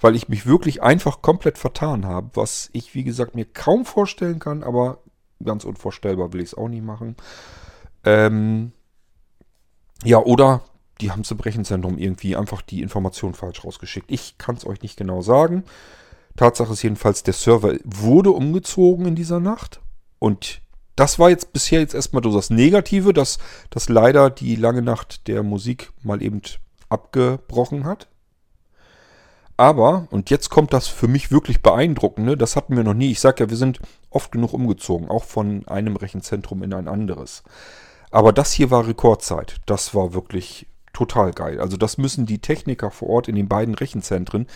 weil 0.00 0.16
ich 0.16 0.28
mich 0.28 0.46
wirklich 0.46 0.82
einfach 0.82 1.22
komplett 1.22 1.58
vertan 1.58 2.06
habe, 2.06 2.30
was 2.34 2.70
ich, 2.72 2.94
wie 2.94 3.04
gesagt, 3.04 3.34
mir 3.34 3.44
kaum 3.44 3.84
vorstellen 3.84 4.38
kann, 4.38 4.62
aber 4.62 4.98
ganz 5.44 5.64
unvorstellbar 5.64 6.32
will 6.32 6.40
ich 6.40 6.48
es 6.48 6.54
auch 6.54 6.68
nicht 6.68 6.84
machen. 6.84 7.16
Ähm, 8.04 8.72
ja, 10.02 10.18
oder 10.18 10.62
die 11.00 11.10
haben 11.10 11.24
zum 11.24 11.40
Rechenzentrum 11.40 11.98
irgendwie 11.98 12.36
einfach 12.36 12.62
die 12.62 12.80
Information 12.80 13.34
falsch 13.34 13.64
rausgeschickt. 13.64 14.10
Ich 14.10 14.38
kann 14.38 14.56
es 14.56 14.66
euch 14.66 14.82
nicht 14.82 14.96
genau 14.96 15.20
sagen. 15.20 15.64
Tatsache 16.36 16.72
ist 16.72 16.82
jedenfalls, 16.82 17.22
der 17.22 17.34
Server 17.34 17.74
wurde 17.84 18.30
umgezogen 18.30 19.04
in 19.06 19.14
dieser 19.14 19.40
Nacht 19.40 19.80
und 20.18 20.61
das 20.96 21.18
war 21.18 21.30
jetzt 21.30 21.52
bisher 21.52 21.80
jetzt 21.80 21.94
erstmal 21.94 22.22
so 22.22 22.32
das 22.32 22.50
Negative, 22.50 23.12
dass, 23.12 23.38
dass 23.70 23.88
leider 23.88 24.30
die 24.30 24.56
lange 24.56 24.82
Nacht 24.82 25.26
der 25.28 25.42
Musik 25.42 25.92
mal 26.02 26.22
eben 26.22 26.42
abgebrochen 26.88 27.84
hat. 27.84 28.08
Aber, 29.56 30.08
und 30.10 30.30
jetzt 30.30 30.50
kommt 30.50 30.72
das 30.72 30.88
für 30.88 31.08
mich 31.08 31.30
wirklich 31.30 31.62
beeindruckende, 31.62 32.36
das 32.36 32.56
hatten 32.56 32.76
wir 32.76 32.84
noch 32.84 32.94
nie. 32.94 33.12
Ich 33.12 33.20
sage 33.20 33.44
ja, 33.44 33.50
wir 33.50 33.56
sind 33.56 33.80
oft 34.10 34.32
genug 34.32 34.52
umgezogen, 34.52 35.08
auch 35.08 35.24
von 35.24 35.66
einem 35.68 35.96
Rechenzentrum 35.96 36.62
in 36.62 36.74
ein 36.74 36.88
anderes. 36.88 37.42
Aber 38.10 38.32
das 38.32 38.52
hier 38.52 38.70
war 38.70 38.86
Rekordzeit. 38.86 39.56
Das 39.66 39.94
war 39.94 40.14
wirklich 40.14 40.66
total 40.92 41.32
geil. 41.32 41.60
Also 41.60 41.76
das 41.76 41.96
müssen 41.96 42.26
die 42.26 42.40
Techniker 42.40 42.90
vor 42.90 43.08
Ort 43.08 43.28
in 43.28 43.34
den 43.34 43.48
beiden 43.48 43.74
Rechenzentren 43.74 44.46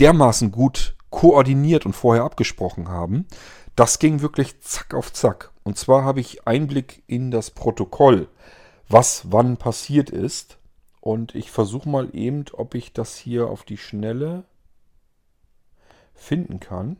dermaßen 0.00 0.50
gut 0.50 0.96
koordiniert 1.10 1.86
und 1.86 1.94
vorher 1.94 2.24
abgesprochen 2.24 2.88
haben, 2.88 3.26
das 3.76 3.98
ging 3.98 4.20
wirklich 4.22 4.60
zack 4.60 4.94
auf 4.94 5.12
zack. 5.12 5.52
Und 5.66 5.76
zwar 5.76 6.04
habe 6.04 6.20
ich 6.20 6.46
Einblick 6.46 7.02
in 7.08 7.32
das 7.32 7.50
Protokoll, 7.50 8.28
was 8.88 9.32
wann 9.32 9.56
passiert 9.56 10.10
ist. 10.10 10.58
Und 11.00 11.34
ich 11.34 11.50
versuche 11.50 11.88
mal 11.88 12.14
eben, 12.14 12.44
ob 12.52 12.76
ich 12.76 12.92
das 12.92 13.16
hier 13.16 13.48
auf 13.48 13.64
die 13.64 13.76
Schnelle 13.76 14.44
finden 16.14 16.60
kann, 16.60 16.98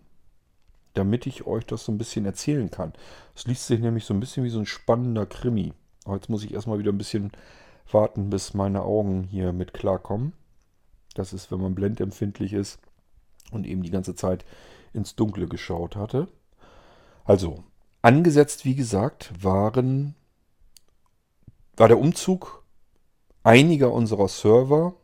damit 0.95 1.29
ich 1.29 1.47
euch 1.47 1.65
das 1.65 1.85
so 1.85 1.93
ein 1.93 1.99
bisschen 1.99 2.25
erzählen 2.27 2.69
kann. 2.69 2.93
Es 3.37 3.47
liest 3.47 3.69
sich 3.69 3.79
nämlich 3.79 4.05
so 4.05 4.13
ein 4.13 4.19
bisschen 4.19 4.43
wie 4.43 4.51
so 4.51 4.59
ein 4.59 4.67
spannender 4.67 5.27
Krimi. 5.27 5.73
Aber 6.05 6.17
jetzt 6.17 6.29
muss 6.29 6.43
ich 6.43 6.53
erstmal 6.53 6.81
wieder 6.81 6.91
ein 6.91 6.99
bisschen 6.99 7.31
warten, 7.93 8.31
bis 8.31 8.53
meine 8.53 8.83
Augen 8.83 9.23
hier 9.23 9.53
mit 9.53 9.75
klarkommen. 9.75 10.33
Das 11.15 11.33
ist, 11.33 11.53
wenn 11.53 11.61
man 11.61 11.77
blendempfindlich 11.77 12.53
ist 12.53 12.81
und 13.53 13.65
eben 13.65 13.85
die 13.85 13.93
ganze 13.93 14.17
Zeit 14.17 14.45
ins 14.93 15.15
Dunkle 15.15 15.47
geschaut 15.47 15.95
hatte. 15.95 16.27
Also, 17.25 17.63
angesetzt, 18.07 18.65
wie 18.65 18.77
gesagt, 18.77 19.33
waren, 19.43 20.15
war 21.77 21.89
der 21.89 21.99
Umzug 21.99 22.63
einiger 23.43 23.93
unserer 23.93 24.29
Server 24.29 24.95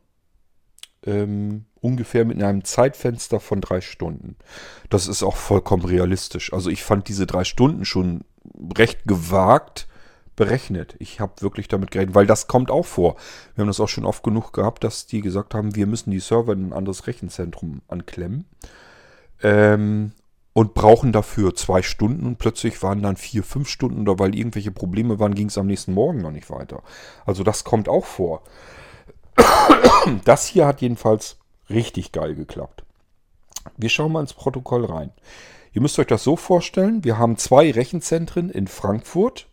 ähm, 1.05 1.65
ungefähr 1.81 2.25
mit 2.25 2.41
einem 2.41 2.63
Zeitfenster 2.63 3.41
von 3.41 3.61
drei 3.61 3.81
Stunden. 3.81 4.37
Das 4.89 5.09
ist 5.09 5.25
auch 5.25 5.35
vollkommen 5.35 5.85
realistisch. 5.85 6.53
Also 6.53 6.71
ich 6.71 6.85
fand 6.85 7.09
diese 7.09 7.27
drei 7.27 7.43
Stunden 7.43 7.85
schon 7.85 8.21
recht 8.79 9.05
gewagt 9.05 9.89
berechnet. 10.37 10.95
Ich 11.01 11.19
habe 11.19 11.43
wirklich 11.43 11.67
damit 11.67 11.91
gerechnet, 11.91 12.15
weil 12.15 12.29
das 12.29 12.47
kommt 12.47 12.71
auch 12.71 12.87
vor. 12.87 13.17
Wir 13.57 13.63
haben 13.63 13.69
das 13.69 13.81
auch 13.81 13.89
schon 13.89 14.07
oft 14.07 14.23
genug 14.23 14.53
gehabt, 14.53 14.85
dass 14.85 15.09
die 15.09 15.23
gesagt 15.23 15.55
haben, 15.55 15.75
wir 15.75 15.89
müssen 15.89 16.13
die 16.13 16.21
Server 16.21 16.53
in 16.53 16.69
ein 16.69 16.73
anderes 16.73 17.09
Rechenzentrum 17.09 17.83
anklemmen. 17.89 18.45
Ähm, 19.43 20.13
und 20.55 20.75
brauchen 20.75 21.13
dafür 21.13 21.55
zwei 21.55 21.83
Stunden 21.83 22.27
und 22.27 22.39
plötzlich 22.39 22.83
waren 22.83 23.03
dann 23.03 23.17
vier, 23.17 23.43
fünf 23.43 23.69
Stunden 23.69 24.03
oder 24.03 24.19
weil 24.19 24.35
irgendwelche 24.35 24.71
Probleme 24.71 25.19
waren, 25.19 25.35
ging 25.35 25.49
es 25.49 25.59
am 25.59 25.67
nächsten 25.67 25.95
Morgen 25.95 26.21
noch 26.21 26.31
nicht 26.31 26.51
weiter. 26.51 26.83
Also 27.25 27.43
das 27.43 27.65
kommt 27.65 27.89
auch 27.89 28.05
vor. 28.05 28.43
Das 30.25 30.47
hier 30.47 30.67
hat 30.67 30.81
jedenfalls 30.81 31.37
richtig 31.71 32.11
geil 32.11 32.35
geklappt. 32.35 32.85
Wir 33.77 33.89
schauen 33.89 34.11
mal 34.11 34.21
ins 34.21 34.35
Protokoll 34.35 34.85
rein. 34.85 35.13
Ihr 35.73 35.81
müsst 35.81 35.99
euch 36.01 36.09
das 36.09 36.25
so 36.25 36.37
vorstellen, 36.37 37.05
wir 37.05 37.19
haben 37.19 37.37
zwei 37.37 37.71
Rechenzentren 37.71 38.51
in 38.51 38.67
Frankfurt. 38.67 39.47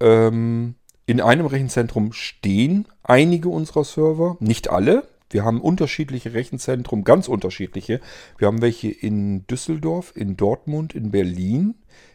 Ähm, 0.00 0.74
in 1.06 1.20
einem 1.20 1.46
Rechenzentrum 1.46 2.12
stehen 2.12 2.86
einige 3.04 3.48
unserer 3.48 3.84
Server, 3.84 4.36
nicht 4.40 4.68
alle, 4.68 5.06
wir 5.30 5.44
haben 5.44 5.60
unterschiedliche 5.60 6.34
Rechenzentren, 6.34 7.04
ganz 7.04 7.28
unterschiedliche. 7.28 8.00
Wir 8.38 8.46
haben 8.46 8.62
welche 8.62 8.88
in 8.88 9.46
Düsseldorf, 9.46 10.12
in 10.14 10.36
Dortmund, 10.36 10.94
in 10.94 11.10
Berlin, 11.10 11.74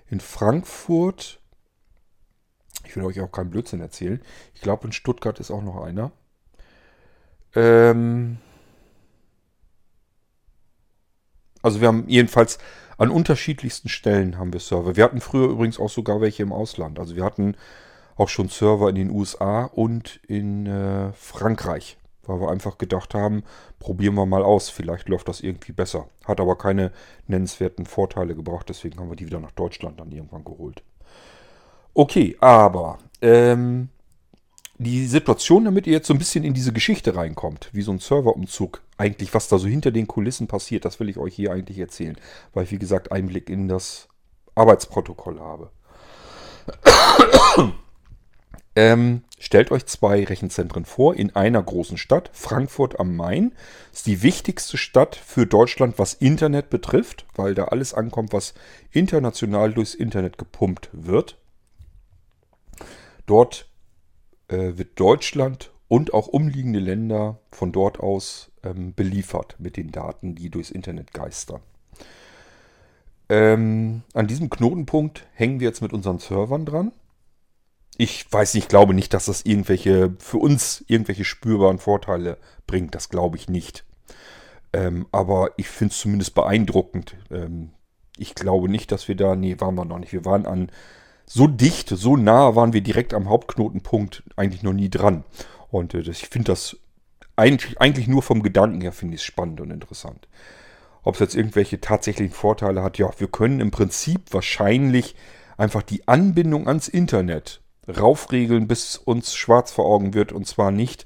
in 0.10 0.20
Frankfurt. 0.20 1.40
Ich 2.86 2.96
will 2.96 3.04
euch 3.04 3.20
auch 3.20 3.32
keinen 3.32 3.50
Blödsinn 3.50 3.82
erzählen. 3.82 4.22
Ich 4.54 4.62
glaube, 4.62 4.86
in 4.86 4.94
Stuttgart 4.94 5.40
ist 5.40 5.52
auch 5.52 5.62
noch 5.62 5.84
einer. 5.84 6.12
Ähm 7.54 8.38
also 11.62 11.82
wir 11.82 11.90
haben 11.90 12.06
jedenfalls 12.08 12.60
an 12.98 13.10
unterschiedlichsten 13.10 13.90
Stellen 13.90 14.38
haben 14.38 14.54
wir 14.54 14.60
Server. 14.60 14.96
Wir 14.96 15.04
hatten 15.04 15.22
früher 15.22 15.50
übrigens 15.50 15.80
auch 15.80 15.90
sogar 15.90 16.22
welche 16.22 16.44
im 16.44 16.54
Ausland. 16.54 17.00
Also 17.00 17.16
wir 17.16 17.26
hatten 17.26 17.56
auch 18.16 18.30
schon 18.30 18.48
Server 18.48 18.90
in 18.90 18.96
den 18.96 19.10
USA 19.10 19.66
und 19.66 20.22
in 20.28 20.66
äh, 20.66 21.12
Frankreich 21.14 21.98
weil 22.26 22.40
wir 22.40 22.50
einfach 22.50 22.78
gedacht 22.78 23.14
haben, 23.14 23.44
probieren 23.80 24.16
wir 24.16 24.26
mal 24.26 24.44
aus, 24.44 24.70
vielleicht 24.70 25.10
läuft 25.10 25.28
das 25.28 25.42
irgendwie 25.42 25.72
besser. 25.72 26.08
Hat 26.26 26.40
aber 26.40 26.58
keine 26.58 26.92
nennenswerten 27.28 27.86
Vorteile 27.86 28.36
gebracht, 28.36 28.70
deswegen 28.70 29.00
haben 29.00 29.10
wir 29.10 29.16
die 29.16 29.26
wieder 29.26 29.40
nach 29.40 29.52
Deutschland 29.52 30.00
dann 30.00 30.12
irgendwann 30.12 30.44
geholt. 30.44 30.84
Okay, 31.94 32.38
aber 32.40 33.00
ähm, 33.22 33.90
die 34.78 35.06
Situation, 35.06 35.66
damit 35.66 35.86
ihr 35.86 35.94
jetzt 35.94 36.08
so 36.08 36.14
ein 36.14 36.20
bisschen 36.20 36.44
in 36.44 36.54
diese 36.54 36.74
Geschichte 36.74 37.16
reinkommt, 37.16 37.70
wie 37.72 37.82
so 37.82 37.92
ein 37.92 38.00
Serverumzug, 38.00 38.82
eigentlich 38.98 39.34
was 39.34 39.48
da 39.48 39.60
so 39.60 39.68
hinter 39.68 39.92
den 39.92 40.08
Kulissen 40.08 40.48
passiert, 40.48 40.86
das 40.86 41.00
will 41.00 41.10
ich 41.10 41.18
euch 41.18 41.36
hier 41.36 41.52
eigentlich 41.52 41.78
erzählen, 41.78 42.18
weil 42.54 42.64
ich 42.64 42.72
wie 42.72 42.80
gesagt 42.80 43.12
Einblick 43.12 43.50
in 43.50 43.68
das 43.68 44.08
Arbeitsprotokoll 44.56 45.40
habe. 45.40 45.70
Ähm, 48.76 49.24
stellt 49.38 49.70
euch 49.72 49.86
zwei 49.86 50.24
Rechenzentren 50.24 50.86
vor 50.86 51.16
in 51.16 51.36
einer 51.36 51.62
großen 51.62 51.98
Stadt, 51.98 52.30
Frankfurt 52.34 53.00
am 53.00 53.16
Main. 53.16 53.52
Ist 53.92 54.08
die 54.08 54.24
wichtigste 54.24 54.78
Stadt 54.78 55.16
für 55.16 55.46
Deutschland, 55.46 56.00
was 56.00 56.14
Internet 56.14 56.70
betrifft, 56.70 57.26
weil 57.36 57.54
da 57.54 57.66
alles 57.66 57.94
ankommt, 57.94 58.32
was 58.32 58.54
international 58.92 59.74
durchs 59.74 59.94
Internet 59.94 60.38
gepumpt 60.38 60.90
wird. 60.94 61.38
Dort 63.26 63.68
äh, 64.48 64.78
wird 64.78 64.98
Deutschland 65.00 65.72
und 65.90 66.14
auch 66.14 66.28
umliegende 66.28 66.80
Länder 66.80 67.40
von 67.52 67.74
dort 67.74 68.00
aus 68.00 68.52
ähm, 68.64 68.94
beliefert 68.94 69.56
mit 69.60 69.76
den 69.76 69.92
Daten, 69.92 70.36
die 70.36 70.50
durchs 70.50 70.72
Internet 70.72 71.14
geistern. 71.14 71.60
Ähm, 73.28 74.04
an 74.14 74.28
diesem 74.28 74.50
Knotenpunkt 74.50 75.26
hängen 75.34 75.60
wir 75.60 75.68
jetzt 75.68 75.82
mit 75.82 75.92
unseren 75.92 76.20
Servern 76.20 76.66
dran 76.66 76.94
ich 77.98 78.32
weiß 78.32 78.54
nicht, 78.54 78.66
ich 78.66 78.70
glaube 78.70 78.94
nicht, 78.94 79.14
dass 79.14 79.26
das 79.26 79.44
irgendwelche, 79.44 80.16
für 80.20 80.38
uns 80.38 80.84
irgendwelche 80.88 81.26
spürbaren 81.26 81.78
Vorteile 81.78 82.38
bringt. 82.68 82.96
Das 82.96 83.10
glaube 83.10 83.38
ich 83.38 83.50
nicht. 83.50 83.86
Ähm, 84.74 85.08
aber 85.12 85.52
ich 85.58 85.68
finde 85.68 85.94
es 85.94 86.00
zumindest 86.00 86.34
beeindruckend. 86.34 87.16
Ähm, 87.30 87.72
ich 88.18 88.36
glaube 88.36 88.70
nicht, 88.70 88.92
dass 88.92 89.08
wir 89.08 89.16
da, 89.16 89.36
nee, 89.36 89.60
waren 89.60 89.76
wir 89.76 89.86
noch 89.86 90.00
nicht. 90.00 90.14
Wir 90.14 90.26
waren 90.26 90.46
an, 90.46 90.72
so 91.26 91.48
dicht, 91.48 91.90
so 91.90 92.18
nah 92.18 92.56
waren 92.56 92.74
wir 92.74 92.82
direkt 92.82 93.14
am 93.14 93.30
Hauptknotenpunkt 93.30 94.24
eigentlich 94.36 94.64
noch 94.64 94.74
nie 94.74 94.90
dran. 94.90 95.24
Und 95.70 95.94
äh, 95.94 96.00
ich 96.00 96.28
finde 96.28 96.52
das 96.52 96.78
eigentlich, 97.36 97.80
eigentlich 97.80 98.08
nur 98.08 98.22
vom 98.22 98.44
Gedanken 98.44 98.82
her 98.82 98.92
finde 98.92 99.16
ich 99.16 99.22
es 99.22 99.26
spannend 99.26 99.62
und 99.62 99.72
interessant. 99.72 100.28
Ob 101.04 101.16
es 101.16 101.20
jetzt 101.20 101.36
irgendwelche 101.36 101.82
tatsächlichen 101.82 102.34
Vorteile 102.34 102.84
hat, 102.84 102.98
ja, 102.98 103.10
wir 103.18 103.28
können 103.28 103.60
im 103.60 103.72
Prinzip 103.72 104.34
wahrscheinlich 104.34 105.16
einfach 105.58 105.82
die 105.82 106.08
Anbindung 106.08 106.68
ans 106.68 106.88
Internet 106.88 107.62
raufregeln, 107.88 108.68
bis 108.68 108.98
uns 108.98 109.34
schwarz 109.34 109.72
vor 109.72 109.86
Augen 109.86 110.14
wird. 110.14 110.32
Und 110.32 110.48
zwar 110.48 110.72
nicht 110.72 111.06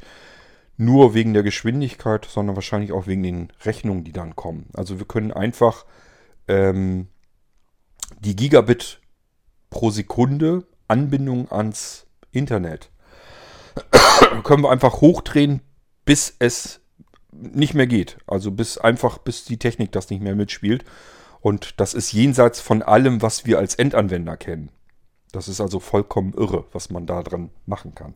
nur 0.77 1.13
wegen 1.13 1.33
der 1.33 1.43
Geschwindigkeit, 1.43 2.25
sondern 2.25 2.55
wahrscheinlich 2.55 2.91
auch 2.91 3.07
wegen 3.07 3.23
den 3.23 3.53
Rechnungen, 3.63 4.03
die 4.03 4.11
dann 4.11 4.35
kommen. 4.35 4.69
Also 4.73 4.99
wir 4.99 5.05
können 5.05 5.31
einfach 5.31 5.85
ähm, 6.47 7.07
die 8.19 8.35
Gigabit 8.35 8.99
pro 9.69 9.89
Sekunde 9.89 10.65
Anbindung 10.87 11.51
ans 11.51 12.05
Internet 12.31 12.91
können 14.43 14.63
wir 14.63 14.71
einfach 14.71 15.01
hochdrehen, 15.01 15.61
bis 16.05 16.35
es 16.39 16.81
nicht 17.31 17.73
mehr 17.73 17.87
geht. 17.87 18.17
Also 18.27 18.51
bis 18.51 18.77
einfach, 18.77 19.17
bis 19.17 19.45
die 19.45 19.59
Technik 19.59 19.91
das 19.91 20.09
nicht 20.09 20.21
mehr 20.21 20.35
mitspielt. 20.35 20.85
Und 21.41 21.79
das 21.79 21.93
ist 21.93 22.11
jenseits 22.13 22.61
von 22.61 22.81
allem, 22.81 23.21
was 23.21 23.45
wir 23.45 23.59
als 23.59 23.75
Endanwender 23.75 24.37
kennen. 24.37 24.69
Das 25.35 25.49
ist 25.49 25.59
also 25.59 25.81
vollkommen 25.81 26.31
irre, 26.31 26.63
was 26.71 26.89
man 26.89 27.05
da 27.05 27.21
dran 27.21 27.49
machen 27.65 27.93
kann. 27.93 28.13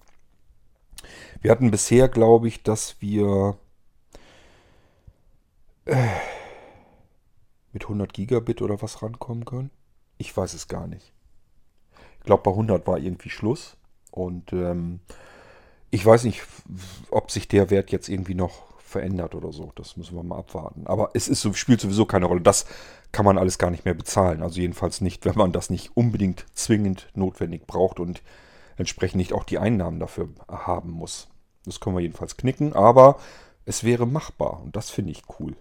Wir 1.41 1.51
hatten 1.51 1.69
bisher, 1.69 2.07
glaube 2.07 2.47
ich, 2.47 2.63
dass 2.63 3.01
wir 3.01 3.57
äh, 5.83 6.07
mit 7.73 7.83
100 7.83 8.13
Gigabit 8.13 8.61
oder 8.61 8.81
was 8.81 9.01
rankommen 9.01 9.43
können. 9.43 9.69
Ich 10.17 10.35
weiß 10.35 10.53
es 10.53 10.69
gar 10.69 10.87
nicht. 10.87 11.11
Ich 12.19 12.25
glaube, 12.25 12.43
bei 12.43 12.51
100 12.51 12.87
war 12.87 12.97
irgendwie 12.97 13.29
Schluss. 13.29 13.75
Und 14.11 14.53
ähm, 14.53 15.01
ich 15.91 16.05
weiß 16.05 16.23
nicht, 16.23 16.43
ob 17.11 17.31
sich 17.31 17.49
der 17.49 17.69
Wert 17.69 17.91
jetzt 17.91 18.07
irgendwie 18.07 18.35
noch 18.35 18.63
verändert 18.89 19.35
oder 19.35 19.51
so. 19.51 19.71
Das 19.75 19.95
müssen 19.95 20.15
wir 20.15 20.23
mal 20.23 20.39
abwarten. 20.39 20.87
Aber 20.87 21.11
es 21.13 21.27
ist, 21.27 21.47
spielt 21.57 21.79
sowieso 21.79 22.05
keine 22.05 22.25
Rolle. 22.25 22.41
Das 22.41 22.65
kann 23.11 23.25
man 23.25 23.37
alles 23.37 23.57
gar 23.57 23.71
nicht 23.71 23.85
mehr 23.85 23.93
bezahlen. 23.93 24.41
Also 24.41 24.59
jedenfalls 24.59 25.01
nicht, 25.01 25.25
wenn 25.25 25.35
man 25.35 25.51
das 25.51 25.69
nicht 25.69 25.95
unbedingt 25.95 26.45
zwingend 26.53 27.07
notwendig 27.13 27.67
braucht 27.67 27.99
und 27.99 28.21
entsprechend 28.77 29.17
nicht 29.17 29.33
auch 29.33 29.43
die 29.43 29.59
Einnahmen 29.59 29.99
dafür 29.99 30.29
haben 30.47 30.91
muss. 30.91 31.27
Das 31.65 31.79
können 31.79 31.95
wir 31.95 32.01
jedenfalls 32.01 32.37
knicken, 32.37 32.73
aber 32.73 33.19
es 33.65 33.83
wäre 33.83 34.07
machbar 34.07 34.61
und 34.61 34.75
das 34.75 34.89
finde 34.89 35.11
ich 35.11 35.23
cool. 35.39 35.55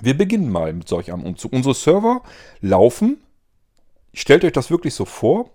Wir 0.00 0.16
beginnen 0.16 0.50
mal 0.50 0.72
mit 0.72 0.88
solch 0.88 1.12
einem 1.12 1.24
Umzug. 1.24 1.52
Unsere 1.52 1.74
Server 1.74 2.22
laufen. 2.60 3.22
Stellt 4.12 4.44
euch 4.44 4.52
das 4.52 4.70
wirklich 4.70 4.94
so 4.94 5.04
vor. 5.04 5.50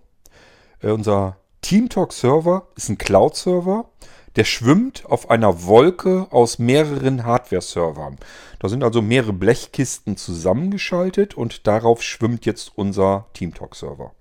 Äh, 0.80 0.90
unser 0.90 1.36
TeamTalk-Server 1.62 2.68
ist 2.76 2.90
ein 2.90 2.98
Cloud-Server, 2.98 3.88
der 4.36 4.44
schwimmt 4.44 5.04
auf 5.06 5.30
einer 5.30 5.64
Wolke 5.64 6.26
aus 6.30 6.58
mehreren 6.58 7.24
Hardware-Servern. 7.24 8.16
Da 8.58 8.68
sind 8.68 8.82
also 8.82 9.00
mehrere 9.00 9.32
Blechkisten 9.32 10.16
zusammengeschaltet 10.16 11.34
und 11.34 11.66
darauf 11.66 12.02
schwimmt 12.02 12.46
jetzt 12.46 12.72
unser 12.74 13.26
TeamTalk-Server. 13.34 14.12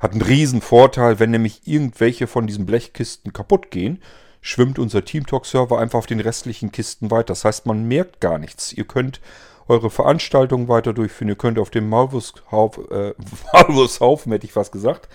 Hat 0.00 0.12
einen 0.12 0.22
riesen 0.22 0.60
Vorteil, 0.60 1.20
wenn 1.20 1.30
nämlich 1.30 1.62
irgendwelche 1.66 2.26
von 2.26 2.46
diesen 2.46 2.66
Blechkisten 2.66 3.32
kaputt 3.32 3.70
gehen, 3.70 4.02
schwimmt 4.40 4.78
unser 4.78 5.04
TeamTalk-Server 5.04 5.78
einfach 5.78 5.98
auf 5.98 6.06
den 6.06 6.20
restlichen 6.20 6.72
Kisten 6.72 7.10
weiter. 7.10 7.28
Das 7.28 7.44
heißt, 7.44 7.66
man 7.66 7.86
merkt 7.86 8.20
gar 8.20 8.38
nichts. 8.38 8.72
Ihr 8.72 8.84
könnt 8.84 9.20
eure 9.68 9.90
Veranstaltungen 9.90 10.68
weiter 10.68 10.92
durchführen. 10.92 11.28
Ihr 11.28 11.36
könnt 11.36 11.58
auf 11.58 11.70
dem 11.70 11.88
Malwurfshaufen, 11.88 12.90
äh, 12.90 13.14
Malwurfshaufen 13.52 14.32
hätte 14.32 14.46
ich 14.46 14.56
was 14.56 14.70
gesagt, 14.70 15.08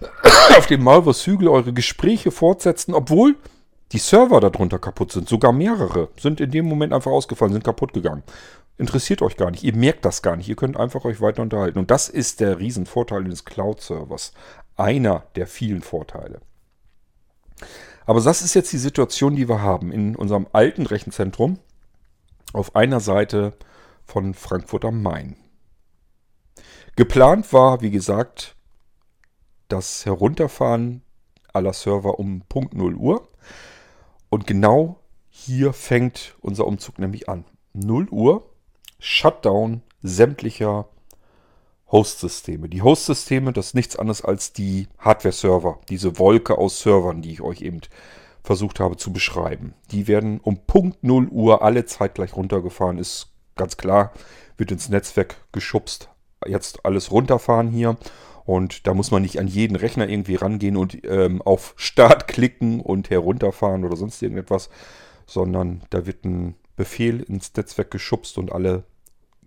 auf 0.56 0.66
dem 0.66 0.82
Malwurfshügel 0.82 1.48
eure 1.48 1.72
Gespräche 1.72 2.30
fortsetzen, 2.30 2.94
obwohl 2.94 3.36
die 3.94 3.98
Server 4.00 4.40
darunter 4.40 4.80
kaputt 4.80 5.12
sind. 5.12 5.28
Sogar 5.28 5.52
mehrere 5.52 6.08
sind 6.18 6.40
in 6.40 6.50
dem 6.50 6.66
Moment 6.66 6.92
einfach 6.92 7.12
ausgefallen, 7.12 7.52
sind 7.52 7.62
kaputt 7.62 7.92
gegangen. 7.92 8.24
Interessiert 8.76 9.22
euch 9.22 9.36
gar 9.36 9.52
nicht. 9.52 9.62
Ihr 9.62 9.76
merkt 9.76 10.04
das 10.04 10.20
gar 10.20 10.34
nicht. 10.34 10.48
Ihr 10.48 10.56
könnt 10.56 10.76
einfach 10.76 11.04
euch 11.04 11.20
weiter 11.20 11.42
unterhalten. 11.42 11.78
Und 11.78 11.92
das 11.92 12.08
ist 12.08 12.40
der 12.40 12.58
Riesenvorteil 12.58 13.22
des 13.22 13.44
Cloud-Servers. 13.44 14.32
Einer 14.76 15.22
der 15.36 15.46
vielen 15.46 15.80
Vorteile. 15.80 16.40
Aber 18.04 18.20
das 18.20 18.42
ist 18.42 18.54
jetzt 18.54 18.72
die 18.72 18.78
Situation, 18.78 19.36
die 19.36 19.48
wir 19.48 19.62
haben 19.62 19.92
in 19.92 20.16
unserem 20.16 20.48
alten 20.52 20.86
Rechenzentrum. 20.86 21.60
Auf 22.52 22.74
einer 22.74 22.98
Seite 22.98 23.52
von 24.04 24.34
Frankfurt 24.34 24.84
am 24.84 25.02
Main. 25.02 25.36
Geplant 26.96 27.52
war, 27.52 27.80
wie 27.80 27.92
gesagt, 27.92 28.56
das 29.68 30.04
Herunterfahren 30.04 31.02
aller 31.52 31.72
Server 31.72 32.18
um 32.18 32.42
Punkt 32.48 32.74
0 32.74 32.96
Uhr. 32.96 33.28
Und 34.34 34.48
genau 34.48 34.96
hier 35.28 35.72
fängt 35.72 36.34
unser 36.40 36.66
Umzug 36.66 36.98
nämlich 36.98 37.28
an. 37.28 37.44
0 37.72 38.08
Uhr, 38.08 38.50
Shutdown 38.98 39.82
sämtlicher 40.02 40.88
Host-Systeme. 41.92 42.68
Die 42.68 42.82
Host-Systeme, 42.82 43.52
das 43.52 43.66
ist 43.66 43.74
nichts 43.74 43.94
anderes 43.94 44.24
als 44.24 44.52
die 44.52 44.88
Hardware-Server, 44.98 45.78
diese 45.88 46.18
Wolke 46.18 46.58
aus 46.58 46.80
Servern, 46.80 47.22
die 47.22 47.30
ich 47.30 47.42
euch 47.42 47.62
eben 47.62 47.80
versucht 48.42 48.80
habe 48.80 48.96
zu 48.96 49.12
beschreiben. 49.12 49.74
Die 49.92 50.08
werden 50.08 50.40
um 50.40 50.58
Punkt 50.66 51.04
0 51.04 51.28
Uhr 51.28 51.62
alle 51.62 51.84
zeitgleich 51.84 52.34
runtergefahren, 52.34 52.98
ist 52.98 53.28
ganz 53.54 53.76
klar, 53.76 54.10
wird 54.56 54.72
ins 54.72 54.88
Netzwerk 54.88 55.36
geschubst. 55.52 56.08
Jetzt 56.44 56.84
alles 56.84 57.12
runterfahren 57.12 57.70
hier. 57.70 57.96
Und 58.44 58.86
da 58.86 58.94
muss 58.94 59.10
man 59.10 59.22
nicht 59.22 59.38
an 59.38 59.46
jeden 59.46 59.76
Rechner 59.76 60.08
irgendwie 60.08 60.34
rangehen 60.34 60.76
und 60.76 60.98
ähm, 61.04 61.40
auf 61.42 61.74
Start 61.76 62.28
klicken 62.28 62.80
und 62.80 63.10
herunterfahren 63.10 63.84
oder 63.84 63.96
sonst 63.96 64.22
irgendetwas, 64.22 64.68
sondern 65.26 65.82
da 65.90 66.06
wird 66.06 66.24
ein 66.24 66.54
Befehl 66.76 67.20
ins 67.20 67.54
Netzwerk 67.54 67.90
geschubst 67.90 68.36
und 68.36 68.52
alle 68.52 68.84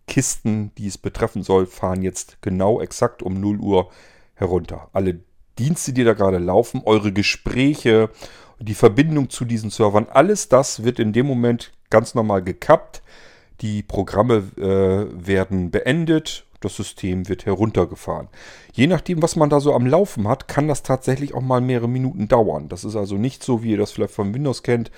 Kisten, 0.07 0.71
die 0.77 0.87
es 0.87 0.97
betreffen 0.97 1.43
soll, 1.43 1.65
fahren 1.65 2.01
jetzt 2.01 2.41
genau 2.41 2.79
exakt 2.79 3.21
um 3.21 3.39
0 3.39 3.59
Uhr 3.59 3.89
herunter. 4.35 4.89
Alle 4.93 5.19
Dienste, 5.59 5.91
die 5.91 6.03
da 6.03 6.13
gerade 6.13 6.37
laufen, 6.37 6.81
eure 6.85 7.11
Gespräche, 7.11 8.09
die 8.59 8.73
Verbindung 8.73 9.29
zu 9.29 9.43
diesen 9.43 9.69
Servern, 9.69 10.07
alles 10.09 10.49
das 10.49 10.83
wird 10.83 10.99
in 10.99 11.13
dem 11.13 11.27
Moment 11.27 11.73
ganz 11.89 12.15
normal 12.15 12.41
gekappt 12.41 13.03
die 13.61 13.81
Programme 13.81 14.43
äh, 14.57 15.25
werden 15.25 15.71
beendet, 15.71 16.45
das 16.59 16.75
System 16.75 17.27
wird 17.27 17.45
heruntergefahren. 17.45 18.29
Je 18.73 18.87
nachdem, 18.87 19.21
was 19.21 19.35
man 19.35 19.49
da 19.49 19.59
so 19.59 19.73
am 19.73 19.85
Laufen 19.85 20.27
hat, 20.27 20.47
kann 20.47 20.67
das 20.67 20.83
tatsächlich 20.83 21.33
auch 21.33 21.41
mal 21.41 21.61
mehrere 21.61 21.89
Minuten 21.89 22.27
dauern. 22.27 22.69
Das 22.69 22.83
ist 22.83 22.95
also 22.95 23.15
nicht 23.15 23.43
so, 23.43 23.63
wie 23.63 23.71
ihr 23.71 23.77
das 23.77 23.91
vielleicht 23.91 24.13
von 24.13 24.33
Windows 24.33 24.63
kennt, 24.63 24.91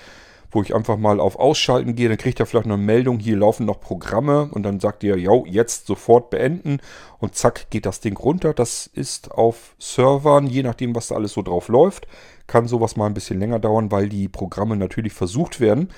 wo 0.50 0.62
ich 0.62 0.74
einfach 0.74 0.96
mal 0.96 1.20
auf 1.20 1.36
Ausschalten 1.36 1.94
gehe, 1.94 2.08
dann 2.08 2.18
kriegt 2.18 2.40
ihr 2.40 2.46
vielleicht 2.46 2.66
noch 2.66 2.74
eine 2.74 2.82
Meldung, 2.82 3.18
hier 3.18 3.36
laufen 3.36 3.66
noch 3.66 3.80
Programme 3.80 4.48
und 4.50 4.64
dann 4.64 4.80
sagt 4.80 5.04
ihr, 5.04 5.16
ja, 5.16 5.32
jetzt 5.46 5.86
sofort 5.86 6.30
beenden 6.30 6.80
und 7.18 7.36
zack 7.36 7.70
geht 7.70 7.86
das 7.86 8.00
Ding 8.00 8.16
runter. 8.16 8.52
Das 8.52 8.86
ist 8.86 9.30
auf 9.30 9.76
Servern, 9.78 10.46
je 10.46 10.62
nachdem, 10.62 10.94
was 10.94 11.08
da 11.08 11.14
alles 11.14 11.32
so 11.32 11.42
drauf 11.42 11.68
läuft, 11.68 12.08
kann 12.46 12.66
sowas 12.66 12.96
mal 12.96 13.06
ein 13.06 13.14
bisschen 13.14 13.38
länger 13.38 13.60
dauern, 13.60 13.92
weil 13.92 14.08
die 14.08 14.28
Programme 14.28 14.76
natürlich 14.76 15.12
versucht 15.12 15.60
werden, 15.60 15.90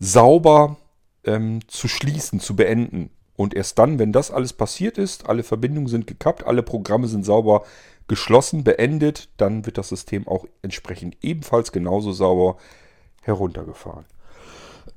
sauber 0.00 0.78
ähm, 1.24 1.60
zu 1.68 1.86
schließen, 1.86 2.40
zu 2.40 2.56
beenden. 2.56 3.10
Und 3.42 3.54
erst 3.54 3.76
dann, 3.80 3.98
wenn 3.98 4.12
das 4.12 4.30
alles 4.30 4.52
passiert 4.52 4.98
ist, 4.98 5.28
alle 5.28 5.42
Verbindungen 5.42 5.88
sind 5.88 6.06
gekappt, 6.06 6.46
alle 6.46 6.62
Programme 6.62 7.08
sind 7.08 7.24
sauber 7.24 7.64
geschlossen, 8.06 8.62
beendet, 8.62 9.30
dann 9.36 9.66
wird 9.66 9.78
das 9.78 9.88
System 9.88 10.28
auch 10.28 10.46
entsprechend 10.62 11.16
ebenfalls 11.22 11.72
genauso 11.72 12.12
sauber 12.12 12.56
heruntergefahren. 13.20 14.04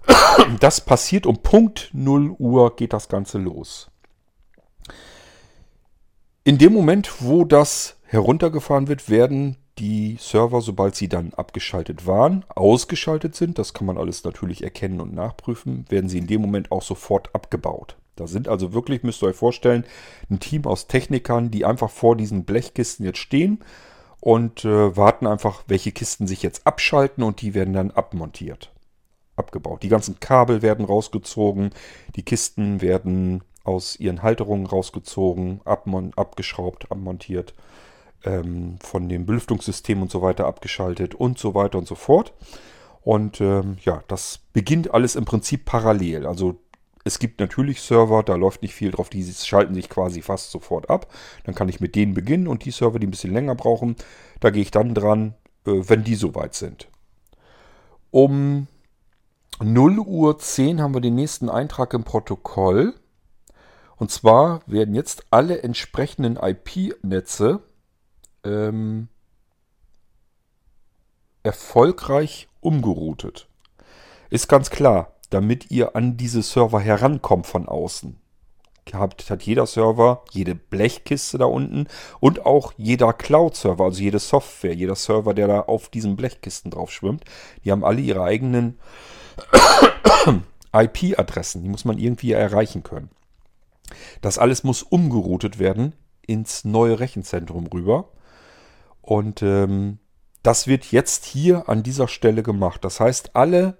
Das 0.60 0.80
passiert 0.80 1.26
um 1.26 1.42
Punkt 1.42 1.90
0 1.94 2.36
Uhr 2.38 2.76
geht 2.76 2.94
das 2.94 3.10
Ganze 3.10 3.40
los. 3.40 3.90
In 6.44 6.60
dem 6.60 6.72
Moment, 6.72 7.24
wo 7.24 7.46
das 7.46 7.98
heruntergefahren 8.04 8.88
wird, 8.88 9.10
werden 9.10 9.58
die 9.80 10.18
Server, 10.20 10.62
sobald 10.62 10.96
sie 10.96 11.10
dann 11.10 11.34
abgeschaltet 11.34 12.06
waren, 12.06 12.46
ausgeschaltet 12.50 13.34
sind, 13.34 13.58
das 13.58 13.74
kann 13.74 13.88
man 13.88 13.98
alles 13.98 14.24
natürlich 14.24 14.64
erkennen 14.64 15.02
und 15.02 15.16
nachprüfen, 15.16 15.86
werden 15.90 16.10
sie 16.10 16.20
in 16.20 16.28
dem 16.28 16.42
Moment 16.42 16.72
auch 16.72 16.84
sofort 16.84 17.34
abgebaut. 17.34 17.98
Da 18.16 18.28
sind 18.28 18.48
also 18.48 18.74
wirklich, 18.74 19.04
müsst 19.04 19.22
ihr 19.24 19.28
euch 19.28 19.36
vorstellen, 19.36 19.86
ein 20.30 20.40
Team 20.40 20.66
aus 20.66 20.88
Technikern, 20.88 21.52
die 21.52 21.66
einfach 21.66 21.90
vor 21.90 22.16
diesen 22.16 22.46
Blechkisten 22.46 23.06
jetzt 23.06 23.20
stehen 23.20 23.60
und 24.22 24.66
äh, 24.66 24.96
warten 24.96 25.28
einfach, 25.28 25.64
welche 25.68 25.92
Kisten 25.92 26.28
sich 26.28 26.42
jetzt 26.42 26.66
abschalten 26.66 27.24
und 27.24 27.42
die 27.42 27.54
werden 27.54 27.74
dann 27.74 27.92
abmontiert, 27.92 28.72
abgebaut. 29.36 29.84
Die 29.84 29.90
ganzen 29.90 30.20
Kabel 30.20 30.62
werden 30.62 30.86
rausgezogen, 30.86 31.72
die 32.16 32.24
Kisten 32.24 32.82
werden 32.82 33.44
aus 33.64 34.00
ihren 34.00 34.24
Halterungen 34.24 34.68
rausgezogen, 34.68 35.62
abgeschraubt, 35.66 36.92
abmontiert 36.92 37.54
ähm, 38.24 38.78
von 38.82 39.10
dem 39.10 39.26
Belüftungssystem 39.26 40.02
und 40.02 40.12
so 40.12 40.22
weiter 40.22 40.46
abgeschaltet 40.46 41.16
und 41.16 41.38
so 41.38 41.54
weiter 41.56 41.78
und 41.78 41.88
so 41.88 41.96
fort. 41.96 42.34
Und 43.02 43.40
ähm, 43.40 43.78
ja, 43.84 44.02
das 44.08 44.40
beginnt 44.54 44.92
alles 44.92 45.16
im 45.16 45.26
Prinzip 45.26 45.66
parallel. 45.66 46.26
Also 46.26 46.58
es 47.06 47.20
gibt 47.20 47.40
natürlich 47.40 47.82
Server, 47.82 48.24
da 48.24 48.34
läuft 48.36 48.64
nicht 48.64 48.74
viel 48.74 48.90
drauf, 48.90 49.10
die 49.10 49.24
schalten 49.24 49.76
sich 49.76 49.90
quasi 49.90 50.24
fast 50.24 50.50
sofort 50.50 50.90
ab. 50.90 51.14
Dann 51.44 51.54
kann 51.54 51.70
ich 51.70 51.80
mit 51.80 51.96
denen 51.96 52.16
beginnen 52.16 52.48
und 52.48 52.66
die 52.66 52.72
Server, 52.72 52.98
die 52.98 53.06
ein 53.06 53.12
bisschen 53.12 53.32
länger 53.32 53.54
brauchen, 53.54 53.96
da 54.40 54.50
gehe 54.50 54.64
ich 54.64 54.72
dann 54.72 54.96
dran, 54.96 55.36
äh, 55.68 55.72
wenn 55.88 56.04
die 56.04 56.16
soweit 56.16 56.56
sind. 56.56 56.90
Um 58.10 58.68
0 59.62 60.00
Uhr 60.00 60.40
10 60.40 60.82
haben 60.82 60.96
wir 60.96 61.02
den 61.02 61.14
nächsten 61.14 61.48
Eintrag 61.48 61.94
im 61.94 62.04
Protokoll. 62.04 62.96
Und 63.98 64.10
zwar 64.10 64.62
werden 64.66 64.96
jetzt 64.96 65.26
alle 65.30 65.62
entsprechenden 65.62 66.38
IP-Netze 66.38 67.62
ähm, 68.44 69.10
erfolgreich 71.44 72.50
umgeroutet. 72.62 73.48
Ist 74.32 74.50
ganz 74.50 74.72
klar, 74.72 75.15
damit 75.30 75.72
ihr 75.72 75.96
an 75.96 76.18
diese 76.18 76.42
Server 76.42 76.80
herankommt 76.80 77.48
von 77.48 77.68
außen. 77.68 78.18
Hat, 78.94 79.30
hat 79.30 79.42
jeder 79.44 79.66
Server, 79.66 80.24
jede 80.32 80.54
Blechkiste 80.54 81.40
da 81.40 81.46
unten 81.46 81.88
und 82.20 82.46
auch 82.46 82.74
jeder 82.78 83.14
Cloud-Server, 83.14 83.84
also 83.84 84.02
jede 84.02 84.20
Software, 84.20 84.76
jeder 84.76 84.96
Server, 84.96 85.34
der 85.34 85.48
da 85.48 85.60
auf 85.62 85.90
diesen 85.90 86.16
Blechkisten 86.16 86.70
drauf 86.70 86.92
schwimmt, 86.92 87.26
die 87.64 87.72
haben 87.72 87.84
alle 87.84 88.02
ihre 88.02 88.24
eigenen 88.24 88.78
IP-Adressen. 90.72 91.64
Die 91.64 91.70
muss 91.70 91.84
man 91.84 91.98
irgendwie 91.98 92.34
erreichen 92.34 92.84
können. 92.84 93.10
Das 94.22 94.38
alles 94.38 94.64
muss 94.64 94.84
umgeroutet 94.84 95.58
werden 95.58 95.94
ins 96.26 96.66
neue 96.66 97.00
Rechenzentrum 97.00 97.68
rüber. 97.68 98.10
Und 99.02 99.42
ähm, 99.42 100.00
das 100.44 100.68
wird 100.68 100.92
jetzt 100.92 101.26
hier 101.26 101.70
an 101.70 101.84
dieser 101.84 102.08
Stelle 102.08 102.44
gemacht. 102.44 102.84
Das 102.84 103.00
heißt, 103.00 103.36
alle 103.36 103.78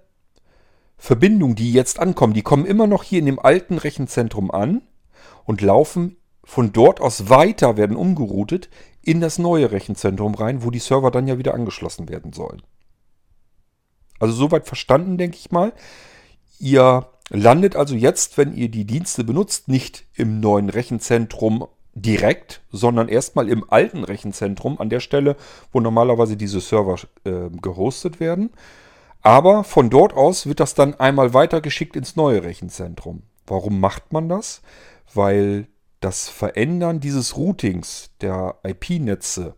Verbindungen, 0.96 1.56
die 1.56 1.72
jetzt 1.72 1.98
ankommen, 1.98 2.34
die 2.34 2.42
kommen 2.42 2.66
immer 2.66 2.86
noch 2.86 3.02
hier 3.02 3.18
in 3.18 3.26
dem 3.26 3.38
alten 3.38 3.78
Rechenzentrum 3.78 4.50
an 4.50 4.82
und 5.44 5.60
laufen 5.60 6.16
von 6.44 6.72
dort 6.72 7.00
aus 7.00 7.28
weiter, 7.28 7.76
werden 7.76 7.96
umgeroutet 7.96 8.70
in 9.02 9.20
das 9.20 9.38
neue 9.38 9.72
Rechenzentrum 9.72 10.34
rein, 10.34 10.62
wo 10.64 10.70
die 10.70 10.78
Server 10.78 11.10
dann 11.10 11.28
ja 11.28 11.38
wieder 11.38 11.54
angeschlossen 11.54 12.08
werden 12.08 12.32
sollen. 12.32 12.62
Also 14.18 14.34
soweit 14.34 14.66
verstanden, 14.66 15.18
denke 15.18 15.36
ich 15.36 15.50
mal. 15.50 15.72
Ihr 16.58 17.06
landet 17.28 17.76
also 17.76 17.94
jetzt, 17.94 18.38
wenn 18.38 18.54
ihr 18.54 18.68
die 18.68 18.84
Dienste 18.84 19.24
benutzt, 19.24 19.68
nicht 19.68 20.06
im 20.14 20.40
neuen 20.40 20.70
Rechenzentrum 20.70 21.66
direkt, 21.94 22.62
sondern 22.70 23.08
erstmal 23.08 23.48
im 23.48 23.64
alten 23.70 24.04
Rechenzentrum 24.04 24.78
an 24.80 24.90
der 24.90 25.00
Stelle, 25.00 25.36
wo 25.72 25.80
normalerweise 25.80 26.36
diese 26.36 26.60
Server 26.60 26.96
äh, 27.24 27.50
gehostet 27.60 28.20
werden. 28.20 28.50
Aber 29.26 29.64
von 29.64 29.90
dort 29.90 30.14
aus 30.14 30.46
wird 30.46 30.60
das 30.60 30.74
dann 30.74 30.94
einmal 30.94 31.34
weitergeschickt 31.34 31.96
ins 31.96 32.14
neue 32.14 32.44
Rechenzentrum. 32.44 33.24
Warum 33.44 33.80
macht 33.80 34.12
man 34.12 34.28
das? 34.28 34.62
Weil 35.12 35.66
das 35.98 36.28
Verändern 36.28 37.00
dieses 37.00 37.36
Routings 37.36 38.10
der 38.20 38.54
IP-Netze 38.62 39.56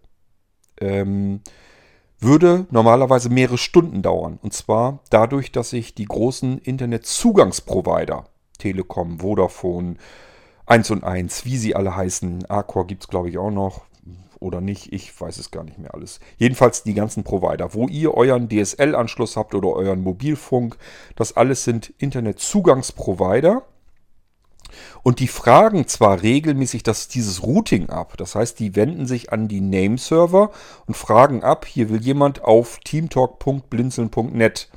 ähm, 0.80 1.42
würde 2.18 2.66
normalerweise 2.70 3.28
mehrere 3.28 3.58
Stunden 3.58 4.00
dauern. 4.00 4.38
Und 4.40 4.54
zwar 4.54 5.00
dadurch, 5.10 5.52
dass 5.52 5.68
sich 5.68 5.94
die 5.94 6.06
großen 6.06 6.56
Internetzugangsprovider, 6.56 8.24
Telekom, 8.56 9.20
Vodafone, 9.20 9.96
1 10.64 10.90
und 10.92 11.04
1, 11.04 11.44
wie 11.44 11.58
sie 11.58 11.76
alle 11.76 11.94
heißen. 11.94 12.46
Arcor 12.46 12.86
gibt 12.86 13.02
es, 13.02 13.08
glaube 13.08 13.28
ich, 13.28 13.36
auch 13.36 13.50
noch. 13.50 13.82
Oder 14.40 14.60
nicht, 14.60 14.92
ich 14.92 15.18
weiß 15.20 15.38
es 15.38 15.50
gar 15.50 15.64
nicht 15.64 15.78
mehr 15.78 15.94
alles. 15.94 16.20
Jedenfalls 16.36 16.82
die 16.82 16.94
ganzen 16.94 17.24
Provider, 17.24 17.74
wo 17.74 17.88
ihr 17.88 18.14
euren 18.14 18.48
DSL-Anschluss 18.48 19.36
habt 19.36 19.54
oder 19.54 19.68
euren 19.70 20.02
Mobilfunk. 20.02 20.76
Das 21.16 21.36
alles 21.36 21.64
sind 21.64 21.92
Internetzugangsprovider. 21.98 23.62
Und 25.02 25.20
die 25.20 25.28
fragen 25.28 25.86
zwar 25.88 26.22
regelmäßig 26.22 26.82
das, 26.82 27.08
dieses 27.08 27.42
Routing 27.42 27.88
ab. 27.88 28.16
Das 28.16 28.34
heißt, 28.34 28.58
die 28.58 28.76
wenden 28.76 29.06
sich 29.06 29.32
an 29.32 29.48
die 29.48 29.60
Nameserver 29.60 30.50
und 30.86 30.96
fragen 30.96 31.42
ab, 31.42 31.66
hier 31.66 31.88
will 31.88 32.00
jemand 32.02 32.44
auf 32.44 32.78
teamtalk.blinzeln.net. 32.84 34.68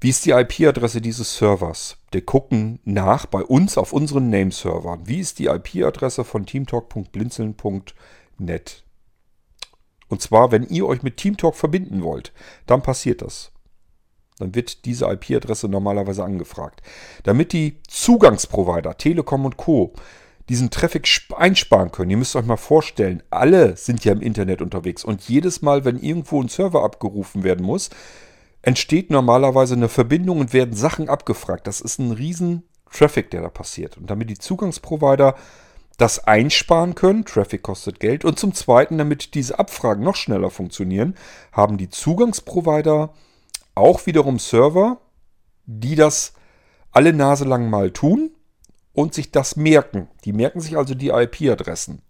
Wie 0.00 0.10
ist 0.10 0.26
die 0.26 0.30
IP-Adresse 0.32 1.00
dieses 1.00 1.36
Servers? 1.36 1.96
Wir 2.10 2.24
gucken 2.24 2.78
nach 2.84 3.26
bei 3.26 3.42
uns 3.42 3.78
auf 3.78 3.92
unseren 3.92 4.30
Nameservern. 4.30 5.02
Wie 5.06 5.20
ist 5.20 5.38
die 5.38 5.46
IP-Adresse 5.46 6.24
von 6.24 6.46
teamtalk.blinzeln.net? 6.46 7.94
Und 10.08 10.22
zwar, 10.22 10.52
wenn 10.52 10.64
ihr 10.64 10.86
euch 10.86 11.02
mit 11.02 11.16
Teamtalk 11.16 11.54
verbinden 11.54 12.02
wollt, 12.02 12.32
dann 12.66 12.82
passiert 12.82 13.22
das. 13.22 13.52
Dann 14.38 14.54
wird 14.54 14.84
diese 14.84 15.06
IP-Adresse 15.06 15.68
normalerweise 15.68 16.24
angefragt. 16.24 16.82
Damit 17.22 17.52
die 17.52 17.80
Zugangsprovider, 17.86 18.96
Telekom 18.96 19.44
und 19.44 19.56
Co., 19.56 19.92
diesen 20.48 20.70
Traffic 20.70 21.08
einsparen 21.36 21.90
können. 21.90 22.10
Ihr 22.10 22.16
müsst 22.16 22.36
euch 22.36 22.44
mal 22.44 22.56
vorstellen, 22.56 23.22
alle 23.30 23.76
sind 23.76 24.04
ja 24.04 24.12
im 24.12 24.20
Internet 24.20 24.60
unterwegs 24.60 25.02
und 25.04 25.22
jedes 25.22 25.62
Mal, 25.62 25.84
wenn 25.86 25.98
irgendwo 25.98 26.42
ein 26.42 26.48
Server 26.48 26.84
abgerufen 26.84 27.44
werden 27.44 27.64
muss, 27.64 27.88
entsteht 28.60 29.10
normalerweise 29.10 29.74
eine 29.74 29.88
Verbindung 29.88 30.40
und 30.40 30.52
werden 30.52 30.74
Sachen 30.74 31.08
abgefragt. 31.08 31.66
Das 31.66 31.80
ist 31.80 31.98
ein 31.98 32.12
riesen 32.12 32.64
Traffic, 32.90 33.30
der 33.30 33.42
da 33.42 33.48
passiert. 33.48 33.96
Und 33.96 34.10
damit 34.10 34.30
die 34.30 34.38
Zugangsprovider 34.38 35.34
das 35.96 36.24
einsparen 36.26 36.94
können, 36.94 37.24
Traffic 37.24 37.62
kostet 37.62 38.00
Geld, 38.00 38.24
und 38.24 38.38
zum 38.38 38.54
Zweiten, 38.54 38.98
damit 38.98 39.34
diese 39.34 39.58
Abfragen 39.58 40.02
noch 40.02 40.16
schneller 40.16 40.50
funktionieren, 40.50 41.14
haben 41.52 41.78
die 41.78 41.90
Zugangsprovider 41.90 43.12
auch 43.74 44.06
wiederum 44.06 44.38
Server, 44.38 44.98
die 45.66 45.94
das 45.94 46.34
alle 46.90 47.12
Nase 47.12 47.44
lang 47.44 47.70
mal 47.70 47.90
tun 47.90 48.30
und 48.92 49.14
sich 49.14 49.30
das 49.30 49.56
merken. 49.56 50.08
Die 50.24 50.32
merken 50.32 50.60
sich 50.60 50.76
also 50.76 50.94
die 50.94 51.08
IP-Adressen. 51.08 52.02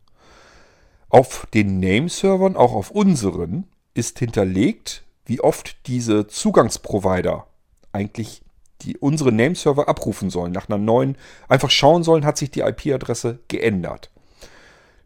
Auf 1.09 1.47
den 1.55 1.81
Name-Servern, 1.81 2.57
auch 2.57 2.75
auf 2.75 2.91
unseren, 2.91 3.69
ist 3.95 4.19
hinterlegt, 4.19 5.05
wie 5.27 5.41
oft 5.41 5.87
diese 5.87 6.27
Zugangsprovider 6.27 7.47
eigentlich 7.93 8.44
die 8.83 8.97
unsere 8.99 9.33
Nameserver 9.33 9.89
abrufen 9.89 10.31
sollen. 10.31 10.53
Nach 10.53 10.69
einer 10.69 10.79
neuen, 10.79 11.17
einfach 11.49 11.71
schauen 11.71 12.03
sollen, 12.03 12.25
hat 12.25 12.37
sich 12.37 12.51
die 12.51 12.61
IP-Adresse 12.61 13.41
geändert. 13.49 14.11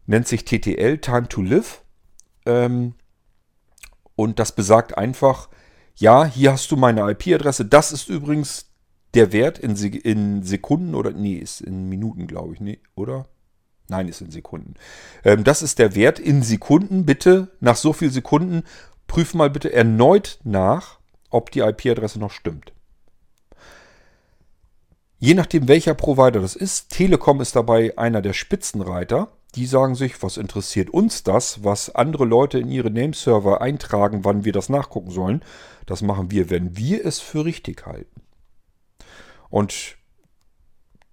Nennt 0.05 0.27
sich 0.27 0.45
TTL, 0.45 0.97
Time 0.97 1.27
to 1.27 1.41
Live. 1.41 1.81
Ähm, 2.45 2.95
und 4.15 4.39
das 4.39 4.53
besagt 4.53 4.97
einfach, 4.97 5.49
ja, 5.95 6.25
hier 6.25 6.53
hast 6.53 6.71
du 6.71 6.77
meine 6.77 7.09
IP-Adresse. 7.11 7.65
Das 7.65 7.91
ist 7.91 8.09
übrigens 8.09 8.71
der 9.13 9.31
Wert 9.31 9.59
in, 9.59 9.75
in, 9.75 10.43
Sekunden 10.43 10.95
oder, 10.95 11.11
nee, 11.11 11.35
ist 11.35 11.61
in 11.61 11.89
Minuten, 11.89 12.27
glaube 12.27 12.53
ich, 12.53 12.59
nee, 12.59 12.79
oder? 12.95 13.27
Nein, 13.87 14.07
ist 14.07 14.21
in 14.21 14.31
Sekunden. 14.31 14.75
Ähm, 15.23 15.43
das 15.43 15.61
ist 15.61 15.79
der 15.79 15.95
Wert 15.95 16.19
in 16.19 16.43
Sekunden. 16.43 17.05
Bitte 17.05 17.49
nach 17.59 17.75
so 17.75 17.91
vielen 17.91 18.11
Sekunden 18.11 18.63
prüf 19.07 19.33
mal 19.33 19.49
bitte 19.49 19.73
erneut 19.73 20.39
nach, 20.43 20.99
ob 21.29 21.51
die 21.51 21.59
IP-Adresse 21.59 22.19
noch 22.19 22.31
stimmt. 22.31 22.73
Je 25.19 25.33
nachdem, 25.33 25.67
welcher 25.67 25.95
Provider 25.95 26.39
das 26.39 26.55
ist, 26.55 26.91
Telekom 26.91 27.41
ist 27.41 27.55
dabei 27.55 27.97
einer 27.97 28.21
der 28.21 28.31
Spitzenreiter. 28.31 29.27
Die 29.55 29.65
sagen 29.65 29.95
sich, 29.95 30.23
was 30.23 30.37
interessiert 30.37 30.89
uns 30.89 31.23
das, 31.23 31.63
was 31.63 31.93
andere 31.93 32.23
Leute 32.23 32.57
in 32.59 32.69
ihre 32.71 32.89
Nameserver 32.89 33.61
eintragen, 33.61 34.23
wann 34.23 34.45
wir 34.45 34.53
das 34.53 34.69
nachgucken 34.69 35.11
sollen. 35.11 35.43
Das 35.85 36.01
machen 36.01 36.31
wir, 36.31 36.49
wenn 36.49 36.77
wir 36.77 37.05
es 37.05 37.19
für 37.19 37.43
richtig 37.43 37.85
halten. 37.85 38.21
Und 39.49 39.97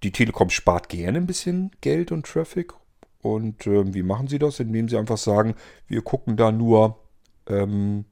die 0.02 0.12
Telekom 0.12 0.50
spart 0.50 0.88
gerne 0.88 1.18
ein 1.18 1.26
bisschen 1.26 1.72
Geld 1.80 2.12
und 2.12 2.26
Traffic. 2.26 2.74
Und 3.22 3.66
äh, 3.66 3.92
wie 3.92 4.04
machen 4.04 4.28
sie 4.28 4.38
das? 4.38 4.61
Indem 4.61 4.88
sie 4.88 4.98
einfach 4.98 5.18
sagen, 5.18 5.57
wir 5.88 6.02
gucken 6.02 6.36
da 6.36 6.52
nur 6.52 7.00
ähm, 7.48 8.04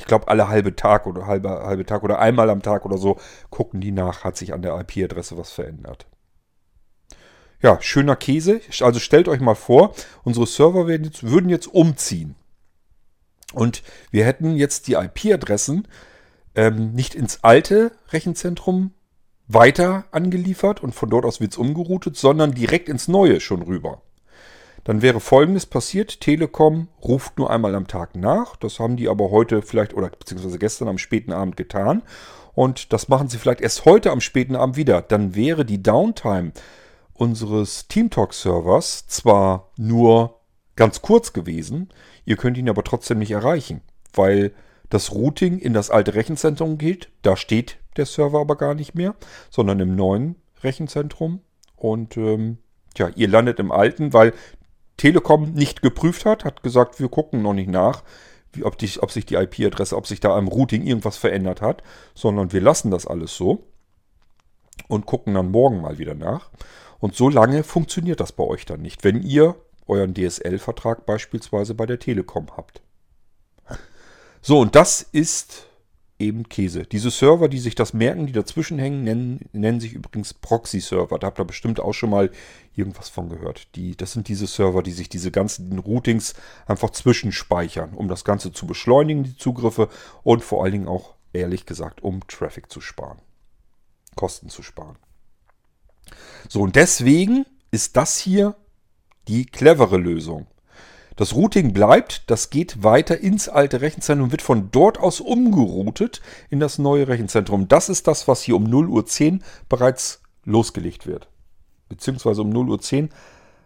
ich 0.00 0.06
glaube, 0.06 0.28
alle 0.28 0.48
halbe 0.48 0.74
Tag 0.74 1.06
oder 1.06 1.26
halbe, 1.26 1.50
halbe 1.50 1.84
Tag 1.84 2.02
oder 2.02 2.18
einmal 2.18 2.48
am 2.48 2.62
Tag 2.62 2.86
oder 2.86 2.96
so 2.96 3.18
gucken 3.50 3.82
die 3.82 3.92
nach, 3.92 4.24
hat 4.24 4.34
sich 4.34 4.54
an 4.54 4.62
der 4.62 4.80
IP-Adresse 4.80 5.36
was 5.36 5.52
verändert. 5.52 6.06
Ja, 7.60 7.76
schöner 7.82 8.16
Käse. 8.16 8.62
Also 8.80 8.98
stellt 8.98 9.28
euch 9.28 9.40
mal 9.40 9.54
vor, 9.54 9.94
unsere 10.24 10.46
Server 10.46 10.88
jetzt, 10.88 11.22
würden 11.22 11.50
jetzt 11.50 11.66
umziehen. 11.66 12.34
Und 13.52 13.82
wir 14.10 14.24
hätten 14.24 14.56
jetzt 14.56 14.88
die 14.88 14.94
IP-Adressen 14.94 15.86
ähm, 16.54 16.92
nicht 16.92 17.14
ins 17.14 17.44
alte 17.44 17.92
Rechenzentrum 18.08 18.94
weiter 19.48 20.04
angeliefert 20.12 20.82
und 20.82 20.94
von 20.94 21.10
dort 21.10 21.26
aus 21.26 21.40
wird 21.40 21.52
es 21.52 21.58
umgeroutet, 21.58 22.16
sondern 22.16 22.52
direkt 22.52 22.88
ins 22.88 23.06
neue 23.06 23.40
schon 23.40 23.60
rüber. 23.60 24.00
Dann 24.84 25.02
wäre 25.02 25.20
folgendes 25.20 25.66
passiert. 25.66 26.20
Telekom 26.20 26.88
ruft 27.02 27.38
nur 27.38 27.50
einmal 27.50 27.74
am 27.74 27.86
Tag 27.86 28.16
nach. 28.16 28.56
Das 28.56 28.78
haben 28.78 28.96
die 28.96 29.08
aber 29.08 29.30
heute 29.30 29.62
vielleicht 29.62 29.94
oder 29.94 30.08
beziehungsweise 30.08 30.58
gestern 30.58 30.88
am 30.88 30.98
späten 30.98 31.32
Abend 31.32 31.56
getan. 31.56 32.02
Und 32.54 32.92
das 32.92 33.08
machen 33.08 33.28
sie 33.28 33.38
vielleicht 33.38 33.60
erst 33.60 33.84
heute 33.84 34.10
am 34.10 34.20
späten 34.20 34.56
Abend 34.56 34.76
wieder. 34.76 35.02
Dann 35.02 35.34
wäre 35.34 35.64
die 35.64 35.82
Downtime 35.82 36.52
unseres 37.12 37.86
TeamTalk-Servers 37.88 39.06
zwar 39.06 39.70
nur 39.76 40.40
ganz 40.76 41.02
kurz 41.02 41.34
gewesen, 41.34 41.90
ihr 42.24 42.36
könnt 42.36 42.56
ihn 42.56 42.70
aber 42.70 42.82
trotzdem 42.82 43.18
nicht 43.18 43.32
erreichen, 43.32 43.82
weil 44.14 44.52
das 44.88 45.12
Routing 45.12 45.58
in 45.58 45.74
das 45.74 45.90
alte 45.90 46.14
Rechenzentrum 46.14 46.78
geht. 46.78 47.10
Da 47.20 47.36
steht 47.36 47.76
der 47.96 48.06
Server 48.06 48.40
aber 48.40 48.56
gar 48.56 48.74
nicht 48.74 48.94
mehr, 48.94 49.14
sondern 49.50 49.80
im 49.80 49.94
neuen 49.94 50.36
Rechenzentrum. 50.62 51.40
Und 51.76 52.16
ähm, 52.16 52.58
Tja, 52.94 53.10
ihr 53.14 53.28
landet 53.28 53.60
im 53.60 53.70
alten, 53.70 54.12
weil 54.12 54.32
Telekom 55.00 55.52
nicht 55.52 55.80
geprüft 55.80 56.26
hat, 56.26 56.44
hat 56.44 56.62
gesagt, 56.62 57.00
wir 57.00 57.08
gucken 57.08 57.40
noch 57.40 57.54
nicht 57.54 57.70
nach, 57.70 58.02
wie, 58.52 58.64
ob, 58.64 58.76
die, 58.76 58.90
ob 59.00 59.10
sich 59.10 59.24
die 59.24 59.36
IP-Adresse, 59.36 59.96
ob 59.96 60.06
sich 60.06 60.20
da 60.20 60.36
am 60.36 60.46
Routing 60.46 60.82
irgendwas 60.82 61.16
verändert 61.16 61.62
hat, 61.62 61.82
sondern 62.14 62.52
wir 62.52 62.60
lassen 62.60 62.90
das 62.90 63.06
alles 63.06 63.34
so 63.34 63.64
und 64.88 65.06
gucken 65.06 65.32
dann 65.32 65.50
morgen 65.50 65.80
mal 65.80 65.96
wieder 65.96 66.14
nach. 66.14 66.50
Und 66.98 67.16
so 67.16 67.30
lange 67.30 67.64
funktioniert 67.64 68.20
das 68.20 68.32
bei 68.32 68.44
euch 68.44 68.66
dann 68.66 68.82
nicht, 68.82 69.02
wenn 69.02 69.22
ihr 69.22 69.56
euren 69.86 70.14
DSL-Vertrag 70.14 71.06
beispielsweise 71.06 71.74
bei 71.74 71.86
der 71.86 71.98
Telekom 71.98 72.48
habt. 72.54 72.82
So, 74.42 74.58
und 74.58 74.74
das 74.74 75.00
ist 75.00 75.66
eben 76.18 76.48
Käse. 76.48 76.82
Diese 76.82 77.10
Server, 77.10 77.48
die 77.48 77.58
sich 77.58 77.74
das 77.74 77.94
merken, 77.94 78.26
die 78.26 78.32
dazwischen 78.32 78.78
hängen, 78.78 79.02
nennen, 79.04 79.40
nennen 79.52 79.80
sich 79.80 79.94
übrigens 79.94 80.34
Proxy-Server. 80.34 81.18
Da 81.18 81.28
habt 81.28 81.40
ihr 81.40 81.44
bestimmt 81.46 81.80
auch 81.80 81.94
schon 81.94 82.10
mal 82.10 82.30
irgendwas 82.74 83.08
von 83.08 83.28
gehört. 83.28 83.74
Die, 83.74 83.96
das 83.96 84.12
sind 84.12 84.28
diese 84.28 84.46
Server, 84.46 84.82
die 84.82 84.92
sich 84.92 85.08
diese 85.08 85.30
ganzen 85.30 85.78
Routings 85.78 86.34
einfach 86.66 86.90
zwischenspeichern, 86.90 87.94
um 87.94 88.08
das 88.08 88.24
Ganze 88.24 88.52
zu 88.52 88.66
beschleunigen, 88.66 89.24
die 89.24 89.36
Zugriffe 89.36 89.88
und 90.22 90.44
vor 90.44 90.62
allen 90.62 90.72
Dingen 90.72 90.88
auch, 90.88 91.14
ehrlich 91.32 91.66
gesagt, 91.66 92.02
um 92.02 92.26
Traffic 92.26 92.70
zu 92.70 92.80
sparen. 92.80 93.18
Kosten 94.16 94.48
zu 94.48 94.62
sparen. 94.62 94.96
So, 96.48 96.62
und 96.62 96.76
deswegen 96.76 97.46
ist 97.70 97.96
das 97.96 98.18
hier 98.18 98.56
die 99.28 99.46
clevere 99.46 99.96
Lösung. 99.96 100.46
Das 101.16 101.34
Routing 101.34 101.72
bleibt, 101.72 102.30
das 102.30 102.50
geht 102.50 102.82
weiter 102.82 103.18
ins 103.18 103.48
alte 103.48 103.82
Rechenzentrum 103.82 104.24
und 104.24 104.30
wird 104.30 104.42
von 104.42 104.70
dort 104.70 104.98
aus 104.98 105.20
umgeroutet 105.20 106.22
in 106.48 106.60
das 106.60 106.78
neue 106.78 107.08
Rechenzentrum. 107.08 107.68
Das 107.68 107.88
ist 107.88 108.06
das, 108.06 108.26
was 108.26 108.42
hier 108.42 108.56
um 108.56 108.64
0 108.64 108.88
Uhr 108.88 109.04
10 109.04 109.44
bereits 109.68 110.22
losgelegt 110.44 111.06
wird. 111.06 111.28
Beziehungsweise 111.90 112.40
um 112.40 112.48
0 112.48 112.70
Uhr 112.70 112.80
10 112.80 113.10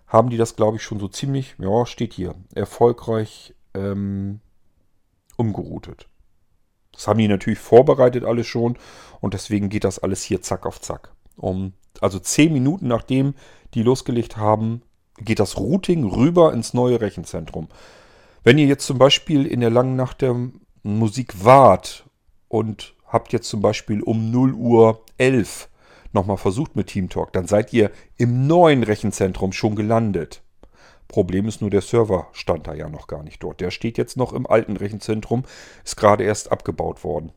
haben 0.08 0.30
die 0.30 0.36
das, 0.36 0.56
glaube 0.56 0.78
ich, 0.78 0.82
schon 0.82 0.98
so 0.98 1.06
ziemlich, 1.06 1.54
ja, 1.58 1.86
steht 1.86 2.14
hier, 2.14 2.34
erfolgreich 2.54 3.54
ähm, 3.74 4.40
umgeroutet. 5.36 6.08
Das 6.92 7.06
haben 7.06 7.18
die 7.18 7.28
natürlich 7.28 7.58
vorbereitet 7.58 8.24
alles 8.24 8.46
schon 8.46 8.76
und 9.20 9.34
deswegen 9.34 9.68
geht 9.68 9.84
das 9.84 9.98
alles 9.98 10.22
hier 10.22 10.42
zack 10.42 10.66
auf 10.66 10.80
zack. 10.80 11.12
Um, 11.36 11.72
also 12.00 12.18
10 12.18 12.52
Minuten 12.52 12.88
nachdem 12.88 13.34
die 13.74 13.82
losgelegt 13.82 14.36
haben, 14.36 14.82
geht 15.18 15.40
das 15.40 15.56
Routing 15.56 16.04
rüber 16.04 16.52
ins 16.52 16.74
neue 16.74 17.00
Rechenzentrum. 17.00 17.68
Wenn 18.42 18.58
ihr 18.58 18.66
jetzt 18.66 18.86
zum 18.86 18.98
Beispiel 18.98 19.46
in 19.46 19.60
der 19.60 19.70
langen 19.70 19.96
Nacht 19.96 20.22
der 20.22 20.36
Musik 20.82 21.44
wart 21.44 22.04
und 22.48 22.94
habt 23.06 23.32
jetzt 23.32 23.48
zum 23.48 23.60
Beispiel 23.60 24.02
um 24.02 24.30
0 24.30 24.54
Uhr 24.54 25.04
11 25.18 25.68
nochmal 26.14 26.36
versucht 26.36 26.76
mit 26.76 26.88
TeamTalk, 26.88 27.32
dann 27.32 27.46
seid 27.46 27.72
ihr 27.72 27.90
im 28.16 28.46
neuen 28.46 28.82
Rechenzentrum 28.82 29.52
schon 29.52 29.76
gelandet. 29.76 30.42
Problem 31.08 31.46
ist 31.46 31.60
nur, 31.60 31.70
der 31.70 31.82
Server 31.82 32.28
stand 32.32 32.66
da 32.66 32.74
ja 32.74 32.88
noch 32.88 33.06
gar 33.06 33.22
nicht 33.22 33.42
dort. 33.42 33.60
Der 33.60 33.70
steht 33.70 33.98
jetzt 33.98 34.16
noch 34.16 34.32
im 34.32 34.46
alten 34.46 34.76
Rechenzentrum, 34.76 35.44
ist 35.84 35.96
gerade 35.96 36.24
erst 36.24 36.50
abgebaut 36.50 37.04
worden. 37.04 37.32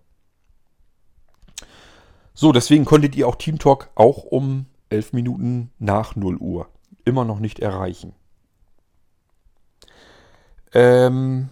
So, 2.33 2.51
deswegen 2.51 2.85
konntet 2.85 3.15
ihr 3.15 3.27
auch 3.27 3.35
TeamTalk 3.35 3.89
auch 3.95 4.23
um 4.23 4.67
11 4.89 5.13
Minuten 5.13 5.71
nach 5.79 6.15
0 6.15 6.37
Uhr 6.37 6.69
immer 7.03 7.25
noch 7.25 7.39
nicht 7.39 7.59
erreichen. 7.59 8.13
Ähm, 10.73 11.49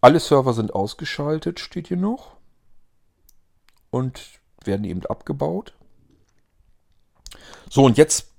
alle 0.00 0.20
Server 0.20 0.52
sind 0.52 0.74
ausgeschaltet, 0.74 1.60
steht 1.60 1.88
hier 1.88 1.96
noch. 1.96 2.36
Und 3.90 4.40
werden 4.68 4.84
eben 4.84 5.04
abgebaut. 5.06 5.74
So, 7.68 7.84
und 7.84 7.98
jetzt 7.98 8.30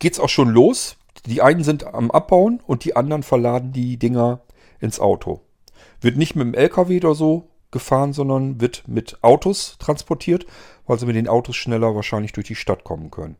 geht 0.00 0.14
es 0.14 0.20
auch 0.20 0.28
schon 0.28 0.48
los. 0.48 0.96
Die 1.26 1.40
einen 1.40 1.62
sind 1.62 1.84
am 1.84 2.10
Abbauen 2.10 2.60
und 2.66 2.84
die 2.84 2.96
anderen 2.96 3.22
verladen 3.22 3.72
die 3.72 3.96
Dinger 3.96 4.40
ins 4.80 4.98
Auto. 4.98 5.40
Wird 6.00 6.16
nicht 6.16 6.34
mit 6.34 6.46
dem 6.46 6.54
LKW 6.54 6.96
oder 6.96 7.14
so 7.14 7.48
gefahren, 7.70 8.12
sondern 8.12 8.60
wird 8.60 8.86
mit 8.86 9.18
Autos 9.22 9.76
transportiert, 9.78 10.46
weil 10.86 10.98
sie 10.98 11.06
mit 11.06 11.16
den 11.16 11.28
Autos 11.28 11.56
schneller 11.56 11.94
wahrscheinlich 11.94 12.32
durch 12.32 12.46
die 12.46 12.54
Stadt 12.54 12.84
kommen 12.84 13.10
können. 13.10 13.36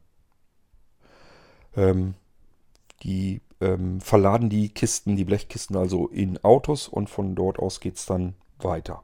Ähm, 1.76 2.14
die 3.02 3.42
ähm, 3.60 4.00
verladen 4.00 4.48
die 4.48 4.70
Kisten, 4.70 5.16
die 5.16 5.24
Blechkisten 5.24 5.76
also 5.76 6.08
in 6.08 6.42
Autos 6.42 6.88
und 6.88 7.10
von 7.10 7.34
dort 7.34 7.58
aus 7.58 7.80
geht 7.80 7.96
es 7.96 8.06
dann 8.06 8.34
weiter. 8.58 9.02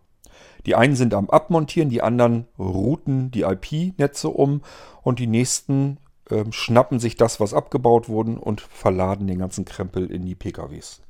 Die 0.66 0.74
einen 0.74 0.96
sind 0.96 1.14
am 1.14 1.30
Abmontieren, 1.30 1.88
die 1.88 2.02
anderen 2.02 2.46
routen 2.58 3.30
die 3.30 3.42
IP-Netze 3.42 4.28
um 4.28 4.62
und 5.02 5.18
die 5.18 5.26
nächsten 5.26 5.98
ähm, 6.30 6.52
schnappen 6.52 7.00
sich 7.00 7.16
das, 7.16 7.40
was 7.40 7.54
abgebaut 7.54 8.08
wurde 8.08 8.38
und 8.38 8.60
verladen 8.60 9.26
den 9.26 9.38
ganzen 9.38 9.64
Krempel 9.64 10.10
in 10.10 10.24
die 10.24 10.34
PKWs. 10.34 11.00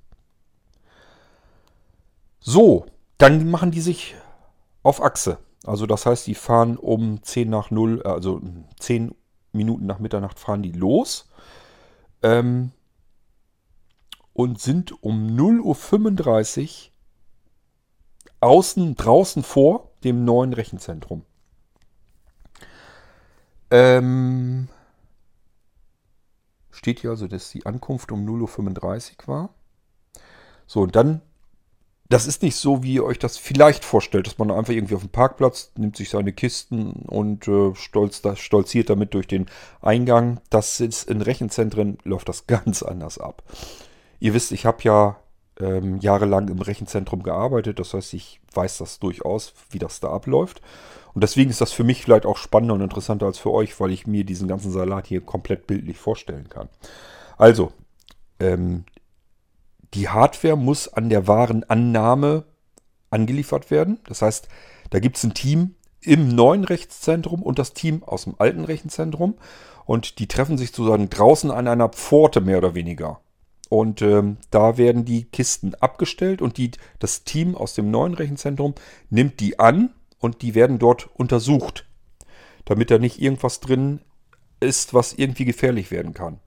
So, 2.40 2.86
dann 3.18 3.50
machen 3.50 3.70
die 3.70 3.82
sich 3.82 4.14
auf 4.82 5.02
Achse. 5.02 5.38
Also 5.64 5.86
das 5.86 6.06
heißt, 6.06 6.26
die 6.26 6.34
fahren 6.34 6.76
um 6.76 7.22
10 7.22 7.50
nach 7.50 7.70
0, 7.70 8.02
also 8.02 8.40
10 8.78 9.14
Minuten 9.52 9.86
nach 9.86 9.98
Mitternacht 9.98 10.38
fahren 10.38 10.62
die 10.62 10.72
los 10.72 11.28
ähm, 12.22 12.72
und 14.32 14.60
sind 14.60 15.02
um 15.02 15.26
0.35 15.26 16.86
Uhr 16.86 16.89
außen, 18.40 18.96
draußen 18.96 19.42
vor 19.42 19.90
dem 20.04 20.24
neuen 20.24 20.52
Rechenzentrum. 20.52 21.24
Ähm, 23.70 24.68
steht 26.70 27.00
hier 27.00 27.10
also, 27.10 27.28
dass 27.28 27.50
die 27.50 27.66
Ankunft 27.66 28.10
um 28.12 28.26
0.35 28.26 29.20
Uhr 29.20 29.28
war. 29.28 29.54
So, 30.66 30.80
und 30.80 30.96
dann 30.96 31.22
das 32.10 32.26
ist 32.26 32.42
nicht 32.42 32.56
so, 32.56 32.82
wie 32.82 32.94
ihr 32.94 33.04
euch 33.04 33.20
das 33.20 33.38
vielleicht 33.38 33.84
vorstellt, 33.84 34.26
dass 34.26 34.36
man 34.36 34.50
einfach 34.50 34.72
irgendwie 34.72 34.96
auf 34.96 35.02
dem 35.02 35.10
Parkplatz 35.10 35.70
nimmt 35.76 35.96
sich 35.96 36.10
seine 36.10 36.32
Kisten 36.32 37.04
und 37.06 37.46
äh, 37.46 37.72
stolz, 37.76 38.20
das, 38.20 38.40
stolziert 38.40 38.90
damit 38.90 39.14
durch 39.14 39.28
den 39.28 39.46
Eingang. 39.80 40.40
Das 40.50 40.80
ist 40.80 41.08
in 41.08 41.22
Rechenzentren 41.22 41.98
läuft 42.02 42.28
das 42.28 42.46
ganz 42.48 42.82
anders 42.82 43.18
ab. 43.18 43.44
Ihr 44.18 44.34
wisst, 44.34 44.50
ich 44.50 44.66
habe 44.66 44.82
ja 44.82 45.20
ähm, 45.58 45.98
jahrelang 45.98 46.48
im 46.48 46.60
Rechenzentrum 46.60 47.22
gearbeitet, 47.22 47.78
das 47.78 47.94
heißt, 47.94 48.14
ich 48.14 48.40
weiß 48.54 48.78
das 48.78 48.98
durchaus, 48.98 49.54
wie 49.70 49.78
das 49.78 50.00
da 50.00 50.10
abläuft. 50.10 50.60
Und 51.12 51.22
deswegen 51.22 51.50
ist 51.50 51.60
das 51.60 51.72
für 51.72 51.84
mich 51.84 52.02
vielleicht 52.02 52.26
auch 52.26 52.36
spannender 52.36 52.74
und 52.74 52.82
interessanter 52.82 53.26
als 53.26 53.38
für 53.38 53.50
euch, 53.50 53.78
weil 53.80 53.90
ich 53.90 54.06
mir 54.06 54.24
diesen 54.24 54.48
ganzen 54.48 54.70
Salat 54.70 55.06
hier 55.06 55.20
komplett 55.20 55.66
bildlich 55.66 55.98
vorstellen 55.98 56.48
kann. 56.48 56.68
Also, 57.36 57.72
ähm, 58.38 58.84
die 59.94 60.08
Hardware 60.08 60.56
muss 60.56 60.88
an 60.88 61.08
der 61.08 61.26
Warenannahme 61.26 62.44
angeliefert 63.10 63.70
werden. 63.70 63.98
Das 64.06 64.22
heißt, 64.22 64.48
da 64.90 65.00
gibt 65.00 65.16
es 65.16 65.24
ein 65.24 65.34
Team 65.34 65.74
im 66.00 66.28
neuen 66.28 66.64
Rechenzentrum 66.64 67.42
und 67.42 67.58
das 67.58 67.74
Team 67.74 68.02
aus 68.04 68.24
dem 68.24 68.34
alten 68.38 68.64
Rechenzentrum. 68.64 69.36
Und 69.84 70.18
die 70.20 70.28
treffen 70.28 70.56
sich 70.56 70.68
sozusagen 70.68 71.10
draußen 71.10 71.50
an 71.50 71.66
einer 71.66 71.88
Pforte 71.88 72.40
mehr 72.40 72.58
oder 72.58 72.74
weniger. 72.74 73.20
Und 73.70 74.02
ähm, 74.02 74.36
da 74.50 74.78
werden 74.78 75.04
die 75.04 75.26
Kisten 75.26 75.76
abgestellt 75.76 76.42
und 76.42 76.58
die, 76.58 76.72
das 76.98 77.22
Team 77.22 77.54
aus 77.54 77.72
dem 77.72 77.88
neuen 77.92 78.14
Rechenzentrum 78.14 78.74
nimmt 79.10 79.38
die 79.38 79.60
an 79.60 79.94
und 80.18 80.42
die 80.42 80.56
werden 80.56 80.80
dort 80.80 81.08
untersucht, 81.14 81.86
damit 82.64 82.90
da 82.90 82.98
nicht 82.98 83.22
irgendwas 83.22 83.60
drin 83.60 84.00
ist, 84.58 84.92
was 84.92 85.12
irgendwie 85.12 85.44
gefährlich 85.44 85.92
werden 85.92 86.14
kann. 86.14 86.40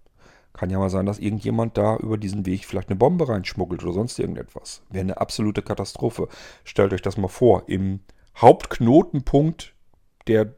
Kann 0.51 0.69
ja 0.69 0.78
mal 0.78 0.89
sein, 0.89 1.05
dass 1.05 1.17
irgendjemand 1.17 1.78
da 1.78 1.95
über 1.95 2.17
diesen 2.17 2.45
Weg 2.45 2.65
vielleicht 2.65 2.89
eine 2.89 2.97
Bombe 2.97 3.30
reinschmuggelt 3.30 3.84
oder 3.84 3.93
sonst 3.93 4.19
irgendetwas. 4.19 4.82
Wäre 4.89 5.03
eine 5.03 5.21
absolute 5.21 5.61
Katastrophe. 5.61 6.28
Stellt 6.65 6.91
euch 6.91 7.01
das 7.01 7.15
mal 7.15 7.30
vor. 7.30 7.63
Im 7.67 8.01
Hauptknotenpunkt, 8.36 9.74
der 10.28 10.53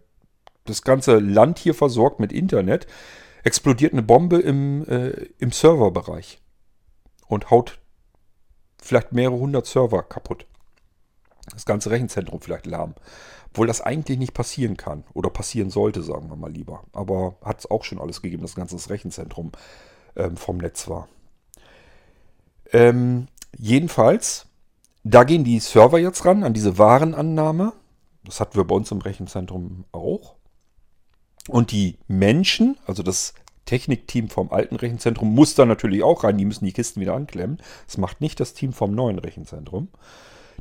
das 0.64 0.82
ganze 0.82 1.20
Land 1.20 1.60
hier 1.60 1.76
versorgt 1.76 2.20
mit 2.20 2.34
Internet, 2.34 2.88
explodiert 3.44 3.94
eine 3.94 4.02
Bombe 4.02 4.38
im, 4.38 4.84
äh, 4.88 5.28
im 5.38 5.52
Serverbereich 5.52 6.42
und 7.28 7.50
haut 7.52 7.80
vielleicht 8.82 9.12
mehrere 9.12 9.38
hundert 9.38 9.66
Server 9.66 10.04
kaputt. 10.04 10.46
Das 11.52 11.66
ganze 11.66 11.92
Rechenzentrum 11.92 12.42
vielleicht 12.42 12.66
lahm. 12.66 12.96
Obwohl 13.50 13.68
das 13.68 13.82
eigentlich 13.82 14.18
nicht 14.18 14.34
passieren 14.34 14.78
kann. 14.78 15.04
Oder 15.14 15.30
passieren 15.30 15.70
sollte, 15.70 16.04
sagen 16.04 16.30
wir 16.30 16.36
mal 16.36 16.52
lieber. 16.52 16.84
Aber 16.92 17.36
hat 17.44 17.60
es 17.60 17.70
auch 17.70 17.84
schon 17.84 18.00
alles 18.00 18.22
gegeben, 18.22 18.42
dass 18.42 18.52
das 18.56 18.68
ganze 18.68 18.90
Rechenzentrum 18.90 19.52
ähm, 20.16 20.38
vom 20.38 20.58
Netz 20.58 20.88
war. 20.88 21.08
Ähm, 22.74 23.28
jedenfalls, 23.58 24.48
da 25.04 25.24
gehen 25.24 25.44
die 25.44 25.60
Server 25.60 26.00
jetzt 26.00 26.26
ran 26.26 26.44
an 26.44 26.54
diese 26.54 26.78
Warenannahme. 26.78 27.74
Das 28.24 28.40
hatten 28.40 28.56
wir 28.56 28.66
bei 28.66 28.76
uns 28.76 28.92
im 28.92 29.02
Rechenzentrum 29.02 29.86
auch. 29.92 30.36
Und 31.48 31.72
die 31.72 32.00
Menschen, 32.08 32.78
also 32.88 33.04
das 33.04 33.36
Technikteam 33.66 34.30
vom 34.30 34.52
alten 34.52 34.76
Rechenzentrum, 34.76 35.34
muss 35.34 35.56
da 35.56 35.66
natürlich 35.66 36.04
auch 36.04 36.24
rein. 36.24 36.38
Die 36.38 36.46
müssen 36.46 36.66
die 36.66 36.74
Kisten 36.74 37.02
wieder 37.02 37.16
anklemmen. 37.16 37.58
Das 37.88 37.98
macht 37.98 38.22
nicht 38.22 38.40
das 38.40 38.54
Team 38.54 38.74
vom 38.74 38.94
neuen 38.94 39.20
Rechenzentrum 39.20 39.90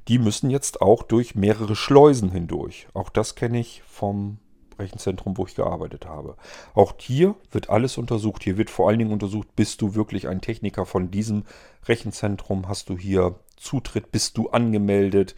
die 0.08 0.18
müssen 0.18 0.50
jetzt 0.50 0.82
auch 0.82 1.02
durch 1.02 1.34
mehrere 1.34 1.76
Schleusen 1.76 2.30
hindurch. 2.30 2.88
Auch 2.94 3.08
das 3.08 3.34
kenne 3.34 3.58
ich 3.58 3.82
vom 3.86 4.38
Rechenzentrum, 4.78 5.36
wo 5.36 5.46
ich 5.46 5.54
gearbeitet 5.54 6.06
habe. 6.06 6.36
Auch 6.74 6.94
hier 6.98 7.36
wird 7.50 7.70
alles 7.70 7.96
untersucht. 7.96 8.42
Hier 8.42 8.58
wird 8.58 8.70
vor 8.70 8.88
allen 8.88 8.98
Dingen 8.98 9.12
untersucht, 9.12 9.48
bist 9.56 9.80
du 9.80 9.94
wirklich 9.94 10.28
ein 10.28 10.40
Techniker 10.40 10.84
von 10.84 11.10
diesem 11.10 11.44
Rechenzentrum? 11.86 12.68
Hast 12.68 12.88
du 12.88 12.98
hier 12.98 13.36
Zutritt? 13.56 14.10
Bist 14.10 14.36
du 14.36 14.50
angemeldet? 14.50 15.34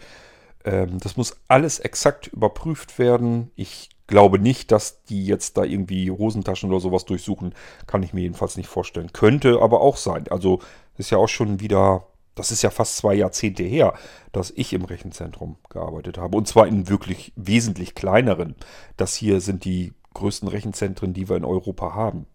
Ähm, 0.65 0.99
das 0.99 1.17
muss 1.17 1.37
alles 1.49 1.79
exakt 1.79 2.29
überprüft 2.29 2.99
werden. 2.99 3.51
Ich 3.57 3.91
glaube 4.07 4.39
nicht, 4.39 4.73
dass 4.73 5.03
die 5.05 5.27
jetzt 5.27 5.57
da 5.57 5.65
irgendwie 5.65 6.11
Hosentaschen 6.11 6.71
oder 6.71 6.81
sowas 6.81 7.05
durchsuchen. 7.05 7.55
Kann 7.87 8.03
ich 8.03 8.13
mir 8.13 8.23
jedenfalls 8.23 8.57
nicht 8.57 8.69
vorstellen. 8.69 9.13
Könnte 9.13 9.61
aber 9.61 9.81
auch 9.81 9.97
sein. 9.97 10.27
Also 10.31 10.61
ist 10.97 11.11
ja 11.11 11.19
auch 11.19 11.29
schon 11.29 11.61
wieder 11.61 12.07
das 12.37 12.53
ist 12.53 12.63
ja 12.63 12.71
fast 12.71 12.99
zwei 12.99 13.15
Jahrzehnte 13.15 13.65
her, 13.65 13.95
dass 14.31 14.53
ich 14.55 14.75
im 14.75 14.85
Rechenzentrum 14.85 15.57
gearbeitet 15.71 16.19
habe. 16.19 16.37
Und 16.37 16.47
zwar 16.47 16.69
in 16.69 16.89
wirklich 16.89 17.33
wesentlich 17.35 17.95
kleineren. 17.95 18.55
Das 18.99 19.15
hier 19.15 19.41
sind 19.41 19.65
die 19.65 19.95
größten 20.15 20.47
Rechenzentren, 20.47 21.15
die 21.15 21.29
wir 21.29 21.37
in 21.37 21.47
Europa 21.47 21.95
haben. 21.95 22.27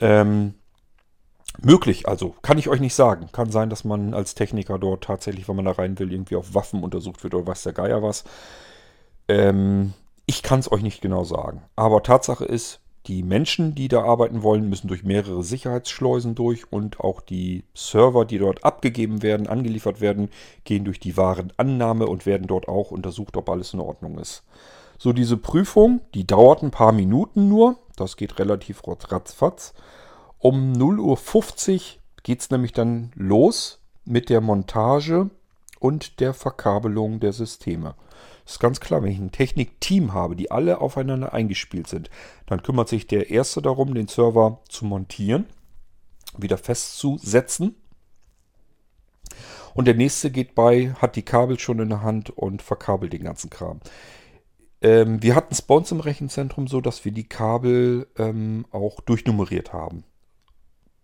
Ähm, 0.00 0.54
möglich, 1.62 2.08
also 2.08 2.34
kann 2.42 2.58
ich 2.58 2.68
euch 2.68 2.80
nicht 2.80 2.94
sagen. 2.94 3.28
Kann 3.30 3.52
sein, 3.52 3.70
dass 3.70 3.84
man 3.84 4.14
als 4.14 4.34
Techniker 4.34 4.80
dort 4.80 5.04
tatsächlich, 5.04 5.48
wenn 5.48 5.56
man 5.56 5.64
da 5.64 5.72
rein 5.72 5.96
will, 6.00 6.12
irgendwie 6.12 6.36
auf 6.36 6.54
Waffen 6.54 6.82
untersucht 6.82 7.22
wird 7.22 7.34
oder 7.34 7.46
weiß 7.46 7.62
der 7.62 7.72
Geier 7.74 8.02
was. 8.02 8.24
Ähm, 9.28 9.94
ich 10.28 10.42
kann 10.42 10.60
es 10.60 10.70
euch 10.70 10.82
nicht 10.82 11.00
genau 11.00 11.24
sagen. 11.24 11.62
Aber 11.74 12.02
Tatsache 12.02 12.44
ist, 12.44 12.80
die 13.06 13.22
Menschen, 13.22 13.74
die 13.74 13.88
da 13.88 14.02
arbeiten 14.02 14.42
wollen, 14.42 14.68
müssen 14.68 14.86
durch 14.86 15.02
mehrere 15.02 15.42
Sicherheitsschleusen 15.42 16.34
durch 16.34 16.70
und 16.70 17.00
auch 17.00 17.22
die 17.22 17.64
Server, 17.74 18.26
die 18.26 18.38
dort 18.38 18.62
abgegeben 18.62 19.22
werden, 19.22 19.46
angeliefert 19.46 20.02
werden, 20.02 20.28
gehen 20.64 20.84
durch 20.84 21.00
die 21.00 21.16
Warenannahme 21.16 22.06
und 22.06 22.26
werden 22.26 22.46
dort 22.46 22.68
auch 22.68 22.90
untersucht, 22.90 23.38
ob 23.38 23.48
alles 23.48 23.72
in 23.72 23.80
Ordnung 23.80 24.18
ist. 24.18 24.42
So, 24.98 25.14
diese 25.14 25.38
Prüfung, 25.38 26.02
die 26.12 26.26
dauert 26.26 26.62
ein 26.62 26.72
paar 26.72 26.92
Minuten 26.92 27.48
nur. 27.48 27.78
Das 27.96 28.18
geht 28.18 28.38
relativ 28.38 28.82
ratzfatz. 28.86 29.72
Um 30.38 30.74
0.50 30.74 31.74
Uhr 31.74 31.80
geht 32.22 32.40
es 32.40 32.50
nämlich 32.50 32.72
dann 32.72 33.12
los 33.14 33.80
mit 34.04 34.28
der 34.28 34.42
Montage 34.42 35.30
und 35.80 36.20
der 36.20 36.34
Verkabelung 36.34 37.18
der 37.18 37.32
Systeme. 37.32 37.94
Ist 38.48 38.60
ganz 38.60 38.80
klar, 38.80 39.02
wenn 39.02 39.12
ich 39.12 39.18
ein 39.18 39.30
Technikteam 39.30 40.14
habe, 40.14 40.34
die 40.34 40.50
alle 40.50 40.80
aufeinander 40.80 41.34
eingespielt 41.34 41.86
sind, 41.86 42.08
dann 42.46 42.62
kümmert 42.62 42.88
sich 42.88 43.06
der 43.06 43.28
Erste 43.28 43.60
darum, 43.60 43.92
den 43.92 44.08
Server 44.08 44.62
zu 44.70 44.86
montieren, 44.86 45.44
wieder 46.38 46.56
festzusetzen. 46.56 47.74
Und 49.74 49.84
der 49.84 49.94
Nächste 49.94 50.30
geht 50.30 50.54
bei, 50.54 50.94
hat 50.94 51.16
die 51.16 51.22
Kabel 51.22 51.58
schon 51.58 51.78
in 51.78 51.90
der 51.90 52.02
Hand 52.02 52.30
und 52.30 52.62
verkabelt 52.62 53.12
den 53.12 53.24
ganzen 53.24 53.50
Kram. 53.50 53.80
Ähm, 54.80 55.22
wir 55.22 55.34
hatten 55.34 55.52
es 55.52 55.60
bei 55.60 55.74
uns 55.74 55.92
im 55.92 56.00
Rechenzentrum 56.00 56.68
so, 56.68 56.80
dass 56.80 57.04
wir 57.04 57.12
die 57.12 57.28
Kabel 57.28 58.06
ähm, 58.16 58.64
auch 58.70 59.00
durchnummeriert 59.00 59.74
haben. 59.74 60.04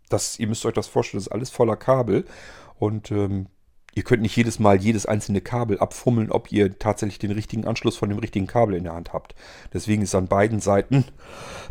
Das, 0.09 0.39
ihr 0.39 0.47
müsst 0.47 0.65
euch 0.65 0.73
das 0.73 0.87
vorstellen, 0.87 1.19
das 1.19 1.27
ist 1.27 1.33
alles 1.33 1.51
voller 1.51 1.77
Kabel. 1.77 2.25
Und 2.79 3.11
ähm, 3.11 3.49
Ihr 3.95 4.03
könnt 4.03 4.23
nicht 4.23 4.37
jedes 4.37 4.59
Mal 4.59 4.81
jedes 4.81 5.07
einzelne 5.07 5.41
Kabel 5.41 5.79
abfummeln, 5.79 6.33
ob 6.33 6.51
ihr 6.51 6.79
tatsächlich 6.79 7.19
den 7.19 7.31
richtigen 7.31 7.67
Anschluss 7.67 7.97
von 7.97 8.09
dem 8.09 8.19
richtigen 8.19 8.47
Kabel 8.47 8.75
in 8.75 8.85
der 8.85 8.95
Hand 8.95 9.13
habt. 9.13 9.35
Deswegen 9.73 10.03
ist 10.03 10.15
an 10.15 10.27
beiden 10.27 10.61
Seiten 10.61 11.05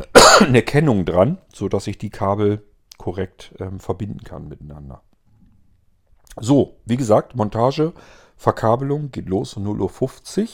eine 0.40 0.62
Kennung 0.62 1.04
dran, 1.04 1.38
sodass 1.52 1.86
ich 1.86 1.98
die 1.98 2.10
Kabel 2.10 2.64
korrekt 2.96 3.54
ähm, 3.58 3.78
verbinden 3.78 4.22
kann 4.24 4.48
miteinander. 4.48 5.02
So, 6.40 6.80
wie 6.84 6.96
gesagt, 6.96 7.36
Montage, 7.36 7.92
Verkabelung 8.36 9.10
geht 9.10 9.28
los 9.28 9.54
um 9.54 9.66
0.50 9.66 10.42
Uhr. 10.42 10.48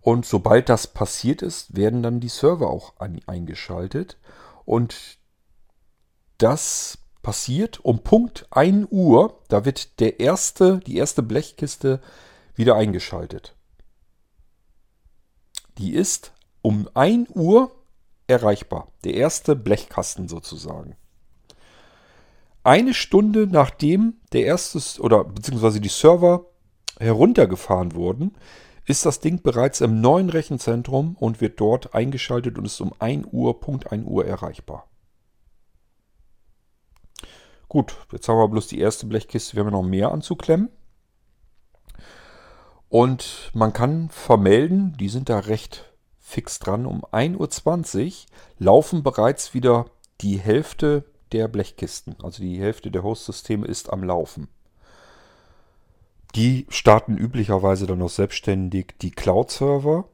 Und 0.00 0.26
sobald 0.26 0.68
das 0.68 0.86
passiert 0.86 1.42
ist, 1.42 1.76
werden 1.76 2.02
dann 2.02 2.20
die 2.20 2.28
Server 2.28 2.68
auch 2.68 2.94
an, 2.98 3.20
eingeschaltet. 3.26 4.18
Und 4.64 5.18
das 6.38 6.98
passiert 7.24 7.84
um 7.84 8.04
Punkt 8.04 8.46
1 8.50 8.86
Uhr. 8.92 9.40
Da 9.48 9.64
wird 9.64 9.98
der 9.98 10.20
erste, 10.20 10.78
die 10.78 10.96
erste 10.96 11.24
Blechkiste 11.24 12.00
wieder 12.54 12.76
eingeschaltet. 12.76 13.56
Die 15.78 15.94
ist 15.94 16.32
um 16.62 16.88
1 16.94 17.30
Uhr 17.30 17.72
erreichbar. 18.28 18.92
Der 19.02 19.14
erste 19.14 19.56
Blechkasten 19.56 20.28
sozusagen. 20.28 20.94
Eine 22.62 22.94
Stunde 22.94 23.48
nachdem 23.48 24.14
der 24.32 24.44
erste 24.44 25.02
oder 25.02 25.24
beziehungsweise 25.24 25.80
die 25.80 25.88
Server 25.88 26.46
heruntergefahren 27.00 27.94
wurden, 27.94 28.36
ist 28.86 29.04
das 29.04 29.20
Ding 29.20 29.42
bereits 29.42 29.80
im 29.80 30.00
neuen 30.00 30.30
Rechenzentrum 30.30 31.16
und 31.18 31.40
wird 31.40 31.58
dort 31.58 31.94
eingeschaltet 31.94 32.58
und 32.58 32.66
ist 32.66 32.80
um 32.80 32.92
1 32.98 33.26
Uhr, 33.32 33.58
Punkt 33.60 33.90
1 33.90 34.06
Uhr 34.06 34.24
erreichbar. 34.24 34.88
Gut, 37.68 37.96
jetzt 38.12 38.28
haben 38.28 38.38
wir 38.38 38.48
bloß 38.48 38.68
die 38.68 38.80
erste 38.80 39.06
Blechkiste. 39.06 39.56
Wir 39.56 39.64
haben 39.64 39.72
noch 39.72 39.82
mehr 39.82 40.12
anzuklemmen. 40.12 40.68
Und 42.88 43.50
man 43.54 43.72
kann 43.72 44.08
vermelden, 44.10 44.96
die 44.98 45.08
sind 45.08 45.28
da 45.28 45.40
recht 45.40 45.92
fix 46.20 46.58
dran. 46.58 46.86
Um 46.86 47.04
1.20 47.04 48.06
Uhr 48.06 48.12
laufen 48.58 49.02
bereits 49.02 49.52
wieder 49.54 49.86
die 50.20 50.38
Hälfte 50.38 51.04
der 51.32 51.48
Blechkisten. 51.48 52.16
Also 52.22 52.42
die 52.42 52.60
Hälfte 52.60 52.90
der 52.90 53.02
Host-Systeme 53.02 53.66
ist 53.66 53.92
am 53.92 54.04
Laufen. 54.04 54.48
Die 56.34 56.66
starten 56.68 57.16
üblicherweise 57.16 57.86
dann 57.86 57.98
noch 57.98 58.10
selbstständig 58.10 58.94
die 59.02 59.10
Cloud-Server. 59.10 60.08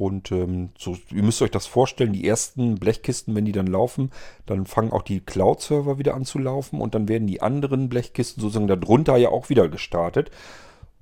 Und 0.00 0.32
ähm, 0.32 0.70
so, 0.78 0.96
ihr 1.10 1.22
müsst 1.22 1.42
euch 1.42 1.50
das 1.50 1.66
vorstellen, 1.66 2.14
die 2.14 2.26
ersten 2.26 2.76
Blechkisten, 2.76 3.34
wenn 3.34 3.44
die 3.44 3.52
dann 3.52 3.66
laufen, 3.66 4.10
dann 4.46 4.64
fangen 4.64 4.92
auch 4.92 5.02
die 5.02 5.20
Cloud-Server 5.20 5.98
wieder 5.98 6.14
an 6.14 6.24
zu 6.24 6.38
laufen 6.38 6.80
und 6.80 6.94
dann 6.94 7.06
werden 7.06 7.26
die 7.26 7.42
anderen 7.42 7.90
Blechkisten 7.90 8.40
sozusagen 8.40 8.66
darunter 8.66 9.18
ja 9.18 9.28
auch 9.28 9.50
wieder 9.50 9.68
gestartet. 9.68 10.30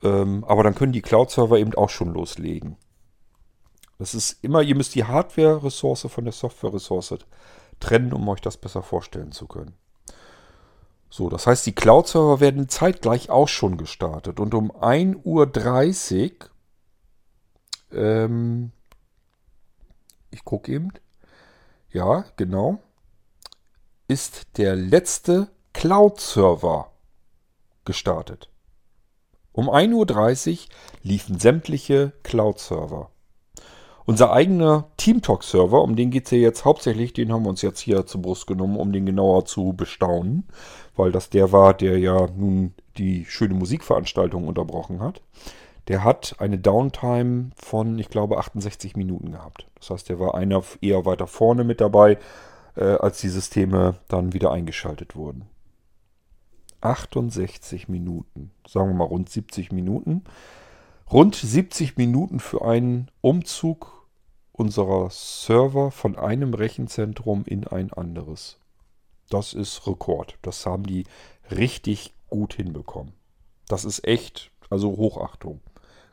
Ähm, 0.03 0.43
aber 0.49 0.65
dann 0.65 0.75
können 0.75 0.91
die 0.91 1.01
Cloud-Server 1.01 1.61
eben 1.61 1.77
auch 1.77 1.91
schon 1.91 2.13
loslegen. 2.13 2.75
Das 4.01 4.15
ist 4.15 4.43
immer, 4.43 4.63
ihr 4.63 4.75
müsst 4.75 4.97
die 4.97 5.05
Hardware-Ressource 5.05 6.09
von 6.09 6.25
der 6.25 6.33
Software-Ressource 6.33 7.19
trennen, 7.79 8.13
um 8.13 8.29
euch 8.29 8.41
das 8.41 8.57
besser 8.57 8.83
vorstellen 8.83 9.31
zu 9.31 9.47
können. 9.47 9.75
So, 11.09 11.29
das 11.29 11.47
heißt, 11.47 11.65
die 11.67 11.75
Cloud-Server 11.75 12.41
werden 12.41 12.69
zeitgleich 12.69 13.31
auch 13.31 13.47
schon 13.47 13.77
gestartet. 13.77 14.41
Und 14.41 14.55
um 14.55 14.73
1.30 14.73 16.33
Uhr 16.33 16.49
ähm, 17.93 18.73
ich 20.31 20.45
gucke 20.45 20.73
eben. 20.73 20.93
Ja, 21.91 22.25
genau. 22.37 22.79
Ist 24.09 24.59
der 24.59 24.77
letzte 24.77 25.49
Cloud-Server 25.73 26.91
gestartet. 27.85 28.49
Um 29.53 29.69
1.30 29.69 30.53
Uhr 30.53 30.59
liefen 31.03 31.39
sämtliche 31.39 32.13
Cloud-Server. 32.23 33.11
Unser 34.05 34.33
eigener 34.33 34.91
TeamTalk-Server, 34.97 35.83
um 35.83 35.95
den 35.95 36.11
geht 36.11 36.25
es 36.25 36.31
ja 36.31 36.39
jetzt 36.39 36.65
hauptsächlich, 36.65 37.13
den 37.13 37.33
haben 37.33 37.43
wir 37.43 37.51
uns 37.51 37.61
jetzt 37.61 37.81
hier 37.81 38.07
zur 38.07 38.23
Brust 38.23 38.47
genommen, 38.47 38.79
um 38.79 38.93
den 38.93 39.05
genauer 39.05 39.45
zu 39.45 39.75
bestaunen, 39.75 40.49
weil 40.97 41.13
das 41.13 41.29
der 41.29 41.53
war, 41.53 41.75
der 41.75 41.99
ja 41.99 42.27
nun 42.29 42.75
die 42.97 43.27
schöne 43.27 43.55
Musikveranstaltung 43.55 44.49
unterbrochen 44.49 45.01
hat 45.01 45.21
der 45.89 46.05
hat 46.05 46.37
eine 46.39 46.59
Downtime 46.59 47.51
von, 47.57 47.99
ich 47.99 48.11
glaube, 48.11 48.39
68 48.39 48.95
Minuten 48.95 49.33
gehabt. 49.33 49.67
Das 49.77 49.91
heißt, 49.91 50.09
der 50.11 50.21
war 50.21 50.35
einer 50.35 50.63
eher 50.83 51.07
weiter 51.07 51.27
vorne 51.27 51.65
mit 51.65 51.81
dabei, 51.81 52.19
äh, 52.77 52.85
als 52.85 53.21
die 53.21 53.31
Systeme 53.31 53.97
dann 54.09 54.35
wieder 54.35 54.53
eingeschaltet 54.53 55.17
wurden. 55.17 55.49
68 56.83 57.89
Minuten, 57.89 58.53
sagen 58.67 58.91
wir 58.91 58.95
mal 58.95 59.05
rund 59.05 59.31
70 59.31 59.73
Minuten. 59.73 60.25
Rund 61.11 61.35
70 61.35 61.97
Minuten 61.97 62.39
für 62.39 62.63
einen 62.63 63.11
Umzug 63.23 64.07
unserer 64.53 65.09
Server 65.11 65.91
von 65.91 66.17
einem 66.17 66.53
Rechenzentrum 66.53 67.45
in 67.47 67.67
ein 67.67 67.93
anderes. 67.93 68.59
Das 69.31 69.55
ist 69.55 69.87
Rekord. 69.87 70.37
Das 70.43 70.67
haben 70.67 70.85
die 70.85 71.05
richtig 71.51 72.13
gut 72.29 72.55
hinbekommen. 72.55 73.15
Das 73.69 73.85
ist 73.85 74.07
echt, 74.07 74.51
also 74.69 74.91
Hochachtung 74.97 75.61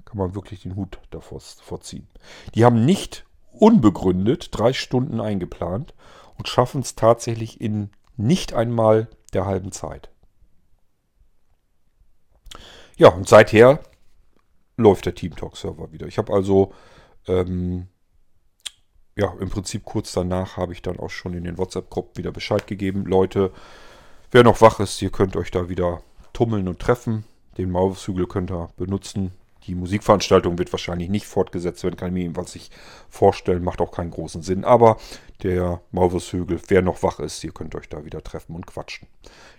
kann 0.06 0.18
man 0.18 0.36
wirklich 0.36 0.62
den 0.62 0.76
Hut 0.76 0.99
davor 1.10 1.39
vorziehen. 1.39 2.08
Die 2.53 2.64
haben 2.64 2.86
nicht 2.86 3.26
unbegründet 3.51 4.49
drei 4.51 4.74
Stunden 4.74 5.20
eingeplant 5.20 5.93
und 6.38 6.47
schaffen 6.47 6.82
es 6.82 6.95
tatsächlich 6.95 7.60
in 7.60 7.89
nicht 8.18 8.53
einmal 8.53 9.10
der 9.34 9.45
halben 9.45 9.72
Zeit. 9.72 10.10
Ja, 12.97 13.10
und 13.10 13.28
seither 13.28 13.80
läuft 14.78 15.06
der 15.06 15.16
TeamTalk-Server 15.16 15.91
wieder. 15.91 16.08
Ich 16.08 16.18
habe 16.18 16.34
also, 16.34 16.74
ähm, 17.28 17.88
ja, 19.16 19.34
im 19.39 19.49
Prinzip 19.49 19.84
kurz 19.84 20.14
danach 20.14 20.58
habe 20.58 20.74
ich 20.74 20.82
dann 20.82 20.99
auch 20.99 21.10
schon 21.10 21.34
in 21.34 21.43
den 21.43 21.58
WhatsApp-Gruppen 21.58 22.18
wieder 22.18 22.32
Bescheid 22.32 22.68
gegeben. 22.68 23.06
Leute, 23.06 23.51
wer 24.32 24.43
noch 24.43 24.62
wach 24.62 24.80
ist, 24.80 25.01
ihr 25.01 25.10
könnt 25.10 25.36
euch 25.36 25.51
da 25.51 25.70
wieder 25.70 26.01
tummeln 26.34 26.68
und 26.68 26.80
treffen. 26.80 27.26
Den 27.58 27.72
Mauszügel 27.72 28.28
könnt 28.28 28.51
ihr 28.51 28.70
benutzen 28.76 29.32
Die 29.68 29.76
Musikveranstaltung 29.76 30.57
wird 30.57 30.72
wahrscheinlich 30.72 31.09
nicht 31.09 31.26
fortgesetzt 31.26 31.84
werden, 31.84 31.95
kann 31.97 32.09
ich 32.09 32.13
mir 32.13 32.22
jedenfalls 32.22 32.53
nicht 32.53 32.74
vorstellen, 33.09 33.63
macht 33.63 33.82
auch 33.82 33.91
keinen 33.91 34.11
großen 34.11 34.41
Sinn. 34.41 34.63
Aber 34.63 34.97
der 35.43 35.82
Maulwurfshügel, 35.91 36.61
wer 36.68 36.82
noch 36.82 37.01
wach 37.03 37.20
ist, 37.20 37.43
ihr 37.43 37.51
könnt 37.51 37.76
euch 37.76 37.89
da 37.89 38.05
wieder 38.05 38.24
treffen 38.24 38.55
und 38.55 38.68
quatschen. 38.68 39.07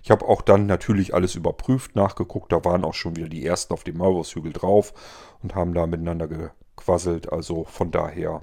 Ich 0.02 0.10
habe 0.10 0.26
auch 0.26 0.42
dann 0.42 0.66
natürlich 0.66 1.14
alles 1.14 1.34
überprüft, 1.34 1.96
nachgeguckt, 1.96 2.52
da 2.52 2.64
waren 2.64 2.84
auch 2.84 2.94
schon 2.94 3.16
wieder 3.16 3.28
die 3.28 3.44
ersten 3.44 3.72
auf 3.72 3.84
dem 3.84 3.98
Maulwurfshügel 3.98 4.52
drauf 4.52 4.94
und 5.42 5.54
haben 5.54 5.74
da 5.74 5.86
miteinander 5.86 6.28
gequasselt. 6.28 7.32
Also 7.32 7.64
von 7.64 7.90
daher 7.90 8.42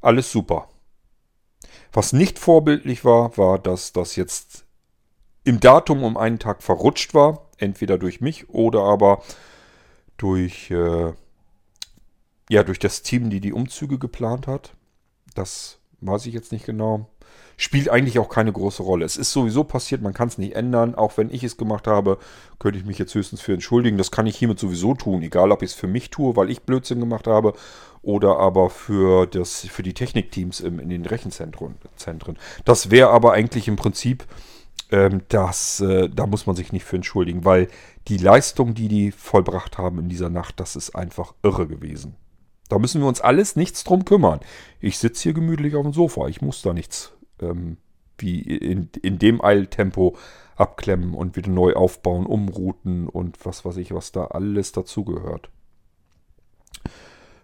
alles 0.00 0.30
super. 0.30 0.68
Was 1.92 2.12
nicht 2.12 2.38
vorbildlich 2.38 3.04
war, 3.04 3.36
war, 3.36 3.58
dass 3.58 3.92
das 3.92 4.16
jetzt 4.16 4.64
im 5.44 5.60
Datum 5.60 6.04
um 6.04 6.16
einen 6.16 6.38
Tag 6.38 6.62
verrutscht 6.62 7.14
war. 7.14 7.48
Entweder 7.58 7.98
durch 7.98 8.20
mich 8.20 8.48
oder 8.48 8.82
aber 8.82 9.22
durch, 10.20 10.70
äh, 10.70 11.12
ja, 12.50 12.62
durch 12.62 12.78
das 12.78 13.02
Team, 13.02 13.30
die 13.30 13.40
die 13.40 13.52
Umzüge 13.52 13.98
geplant 13.98 14.46
hat. 14.46 14.74
Das 15.34 15.78
weiß 16.00 16.26
ich 16.26 16.34
jetzt 16.34 16.52
nicht 16.52 16.66
genau. 16.66 17.08
Spielt 17.56 17.88
eigentlich 17.88 18.18
auch 18.18 18.28
keine 18.28 18.52
große 18.52 18.82
Rolle. 18.82 19.04
Es 19.04 19.16
ist 19.16 19.32
sowieso 19.32 19.64
passiert, 19.64 20.02
man 20.02 20.14
kann 20.14 20.28
es 20.28 20.38
nicht 20.38 20.56
ändern. 20.56 20.94
Auch 20.94 21.16
wenn 21.16 21.30
ich 21.30 21.44
es 21.44 21.56
gemacht 21.56 21.86
habe, 21.86 22.18
könnte 22.58 22.78
ich 22.78 22.84
mich 22.84 22.98
jetzt 22.98 23.14
höchstens 23.14 23.40
für 23.40 23.52
entschuldigen. 23.52 23.98
Das 23.98 24.10
kann 24.10 24.26
ich 24.26 24.36
hiermit 24.36 24.58
sowieso 24.58 24.94
tun, 24.94 25.22
egal 25.22 25.52
ob 25.52 25.62
ich 25.62 25.70
es 25.70 25.76
für 25.76 25.86
mich 25.86 26.10
tue, 26.10 26.36
weil 26.36 26.50
ich 26.50 26.62
Blödsinn 26.62 27.00
gemacht 27.00 27.26
habe 27.26 27.52
oder 28.02 28.38
aber 28.38 28.70
für, 28.70 29.26
das, 29.26 29.60
für 29.60 29.82
die 29.82 29.94
Technikteams 29.94 30.60
im, 30.60 30.80
in 30.80 30.88
den 30.88 31.04
Rechenzentren. 31.04 31.76
Das 32.64 32.90
wäre 32.90 33.10
aber 33.10 33.32
eigentlich 33.32 33.68
im 33.68 33.76
Prinzip, 33.76 34.24
ähm, 34.90 35.22
das, 35.28 35.80
äh, 35.80 36.08
da 36.08 36.26
muss 36.26 36.46
man 36.46 36.56
sich 36.56 36.72
nicht 36.72 36.84
für 36.84 36.96
entschuldigen, 36.96 37.44
weil 37.44 37.68
die 38.08 38.16
Leistung, 38.16 38.74
die 38.74 38.88
die 38.88 39.12
vollbracht 39.12 39.78
haben 39.78 39.98
in 39.98 40.08
dieser 40.08 40.30
Nacht, 40.30 40.60
das 40.60 40.76
ist 40.76 40.94
einfach 40.94 41.34
irre 41.42 41.66
gewesen. 41.66 42.16
Da 42.68 42.78
müssen 42.78 43.00
wir 43.00 43.08
uns 43.08 43.20
alles 43.20 43.56
nichts 43.56 43.84
drum 43.84 44.04
kümmern. 44.04 44.40
Ich 44.80 44.98
sitze 44.98 45.24
hier 45.24 45.32
gemütlich 45.32 45.74
auf 45.74 45.82
dem 45.82 45.92
Sofa. 45.92 46.28
Ich 46.28 46.40
muss 46.40 46.62
da 46.62 46.72
nichts 46.72 47.12
ähm, 47.40 47.78
wie 48.18 48.40
in, 48.40 48.90
in 49.02 49.18
dem 49.18 49.42
Eiltempo 49.42 50.16
abklemmen 50.56 51.14
und 51.14 51.36
wieder 51.36 51.50
neu 51.50 51.74
aufbauen, 51.74 52.26
umrouten 52.26 53.08
und 53.08 53.44
was 53.44 53.64
weiß 53.64 53.78
ich, 53.78 53.92
was 53.92 54.12
da 54.12 54.26
alles 54.26 54.72
dazugehört. 54.72 55.50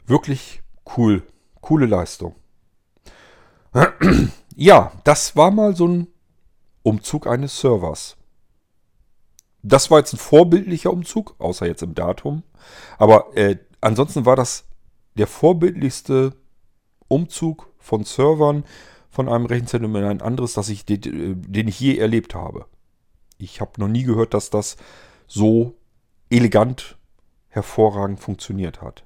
Wirklich 0.07 0.63
cool. 0.97 1.23
Coole 1.61 1.87
Leistung. 1.87 2.35
Ja, 4.59 4.91
das 5.05 5.37
war 5.37 5.51
mal 5.51 5.77
so 5.77 5.87
ein 5.87 6.07
Umzug 6.87 7.26
eines 7.26 7.59
Servers. 7.59 8.16
Das 9.62 9.91
war 9.91 9.99
jetzt 9.99 10.14
ein 10.14 10.18
vorbildlicher 10.18 10.93
Umzug, 10.93 11.34
außer 11.39 11.66
jetzt 11.66 11.82
im 11.82 11.97
Datum. 11.97 12.45
Aber 12.97 13.37
äh, 13.37 13.57
ansonsten 13.80 14.24
war 14.24 14.37
das 14.37 14.66
der 15.16 15.26
vorbildlichste 15.26 16.37
Umzug 17.09 17.72
von 17.78 18.05
Servern 18.05 18.64
von 19.11 19.28
einem 19.28 19.47
Rechenzentrum 19.47 19.97
in 19.97 20.05
ein 20.05 20.22
anderes, 20.22 20.53
das 20.53 20.68
ich, 20.68 20.84
den 20.87 21.66
ich 21.66 21.80
je 21.80 21.97
erlebt 21.97 22.37
habe. 22.37 22.66
Ich 23.37 23.61
habe 23.61 23.80
noch 23.80 23.89
nie 23.89 24.05
gehört, 24.05 24.32
dass 24.32 24.51
das 24.51 24.76
so 25.26 25.74
elegant, 26.30 26.97
hervorragend 27.49 28.20
funktioniert 28.20 28.80
hat. 28.80 29.06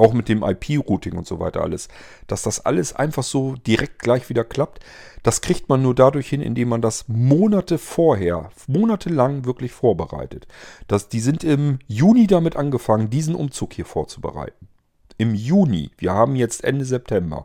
Auch 0.00 0.14
mit 0.14 0.30
dem 0.30 0.42
IP-Routing 0.42 1.12
und 1.12 1.26
so 1.26 1.40
weiter 1.40 1.60
alles. 1.60 1.88
Dass 2.26 2.40
das 2.40 2.64
alles 2.64 2.94
einfach 2.94 3.22
so 3.22 3.56
direkt 3.66 3.98
gleich 3.98 4.30
wieder 4.30 4.44
klappt, 4.44 4.80
das 5.22 5.42
kriegt 5.42 5.68
man 5.68 5.82
nur 5.82 5.94
dadurch 5.94 6.26
hin, 6.26 6.40
indem 6.40 6.70
man 6.70 6.80
das 6.80 7.06
Monate 7.06 7.76
vorher, 7.76 8.48
monatelang 8.66 9.44
wirklich 9.44 9.72
vorbereitet. 9.72 10.46
Das, 10.88 11.10
die 11.10 11.20
sind 11.20 11.44
im 11.44 11.80
Juni 11.86 12.26
damit 12.26 12.56
angefangen, 12.56 13.10
diesen 13.10 13.34
Umzug 13.34 13.74
hier 13.74 13.84
vorzubereiten. 13.84 14.68
Im 15.18 15.34
Juni. 15.34 15.90
Wir 15.98 16.14
haben 16.14 16.34
jetzt 16.34 16.64
Ende 16.64 16.86
September. 16.86 17.44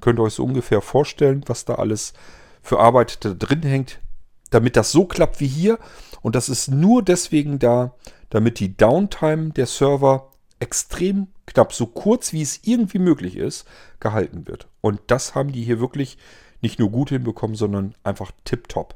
Könnt 0.00 0.18
ihr 0.18 0.22
euch 0.22 0.32
so 0.32 0.44
ungefähr 0.44 0.80
vorstellen, 0.80 1.44
was 1.48 1.66
da 1.66 1.74
alles 1.74 2.14
für 2.62 2.80
Arbeit 2.80 3.22
da 3.26 3.34
drin 3.34 3.62
hängt, 3.62 4.00
damit 4.48 4.74
das 4.74 4.90
so 4.90 5.04
klappt 5.04 5.38
wie 5.40 5.48
hier. 5.48 5.78
Und 6.22 6.34
das 6.34 6.48
ist 6.48 6.68
nur 6.68 7.02
deswegen 7.02 7.58
da, 7.58 7.94
damit 8.30 8.58
die 8.58 8.74
Downtime 8.74 9.50
der 9.50 9.66
Server 9.66 10.29
extrem 10.60 11.28
knapp, 11.46 11.72
so 11.72 11.86
kurz 11.86 12.32
wie 12.32 12.42
es 12.42 12.60
irgendwie 12.62 12.98
möglich 12.98 13.36
ist, 13.36 13.66
gehalten 13.98 14.46
wird. 14.46 14.68
Und 14.80 15.00
das 15.08 15.34
haben 15.34 15.52
die 15.52 15.62
hier 15.62 15.80
wirklich 15.80 16.18
nicht 16.60 16.78
nur 16.78 16.90
gut 16.90 17.08
hinbekommen, 17.08 17.56
sondern 17.56 17.94
einfach 18.04 18.30
tipptopp. 18.44 18.94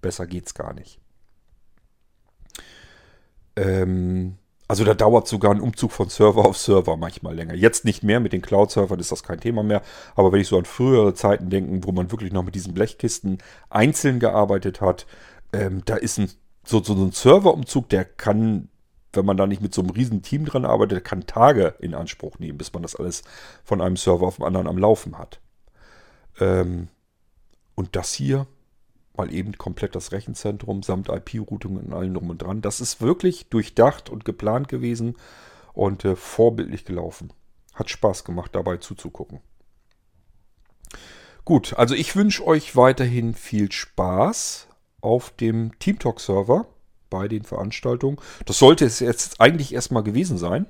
Besser 0.00 0.26
geht's 0.26 0.54
gar 0.54 0.72
nicht. 0.72 0.98
Ähm, 3.56 4.36
also 4.68 4.84
da 4.84 4.94
dauert 4.94 5.26
sogar 5.26 5.50
ein 5.50 5.60
Umzug 5.60 5.90
von 5.90 6.08
Server 6.08 6.46
auf 6.46 6.56
Server 6.56 6.96
manchmal 6.96 7.34
länger. 7.34 7.54
Jetzt 7.54 7.84
nicht 7.84 8.04
mehr, 8.04 8.20
mit 8.20 8.32
den 8.32 8.40
Cloud-Servern 8.40 9.00
ist 9.00 9.10
das 9.10 9.24
kein 9.24 9.40
Thema 9.40 9.64
mehr. 9.64 9.82
Aber 10.14 10.30
wenn 10.30 10.40
ich 10.40 10.46
so 10.46 10.56
an 10.56 10.64
frühere 10.64 11.12
Zeiten 11.12 11.50
denke, 11.50 11.84
wo 11.84 11.90
man 11.92 12.12
wirklich 12.12 12.32
noch 12.32 12.44
mit 12.44 12.54
diesen 12.54 12.72
Blechkisten 12.72 13.38
einzeln 13.68 14.20
gearbeitet 14.20 14.80
hat, 14.80 15.06
ähm, 15.52 15.82
da 15.86 15.96
ist 15.96 16.18
ein, 16.18 16.30
so, 16.64 16.80
so 16.82 16.94
ein 16.94 17.10
Serverumzug, 17.10 17.88
der 17.88 18.04
kann 18.04 18.68
wenn 19.12 19.26
man 19.26 19.36
da 19.36 19.46
nicht 19.46 19.62
mit 19.62 19.74
so 19.74 19.82
einem 19.82 19.90
riesen 19.90 20.22
Team 20.22 20.44
dran 20.44 20.64
arbeitet, 20.64 21.04
kann 21.04 21.26
Tage 21.26 21.74
in 21.80 21.94
Anspruch 21.94 22.38
nehmen, 22.38 22.58
bis 22.58 22.72
man 22.72 22.82
das 22.82 22.96
alles 22.96 23.22
von 23.64 23.80
einem 23.80 23.96
Server 23.96 24.26
auf 24.26 24.36
den 24.36 24.44
anderen 24.44 24.66
am 24.66 24.78
Laufen 24.78 25.18
hat. 25.18 25.40
Ähm, 26.38 26.88
und 27.74 27.96
das 27.96 28.12
hier, 28.12 28.46
mal 29.16 29.32
eben 29.32 29.58
komplett 29.58 29.94
das 29.94 30.12
Rechenzentrum 30.12 30.82
samt 30.82 31.08
IP-Routing 31.08 31.76
und 31.76 31.92
allem 31.92 32.14
drum 32.14 32.30
und 32.30 32.42
dran, 32.42 32.62
das 32.62 32.80
ist 32.80 33.00
wirklich 33.00 33.48
durchdacht 33.48 34.10
und 34.10 34.24
geplant 34.24 34.68
gewesen 34.68 35.16
und 35.72 36.04
äh, 36.04 36.16
vorbildlich 36.16 36.84
gelaufen. 36.84 37.32
Hat 37.74 37.90
Spaß 37.90 38.24
gemacht, 38.24 38.54
dabei 38.54 38.76
zuzugucken. 38.76 39.40
Gut, 41.44 41.74
also 41.74 41.94
ich 41.94 42.14
wünsche 42.14 42.46
euch 42.46 42.76
weiterhin 42.76 43.34
viel 43.34 43.72
Spaß 43.72 44.68
auf 45.00 45.30
dem 45.30 45.78
TeamTalk-Server 45.78 46.66
bei 47.10 47.28
den 47.28 47.42
Veranstaltungen. 47.42 48.16
Das 48.46 48.58
sollte 48.58 48.86
es 48.86 49.00
jetzt 49.00 49.40
eigentlich 49.40 49.74
erstmal 49.74 50.02
gewesen 50.02 50.38
sein. 50.38 50.66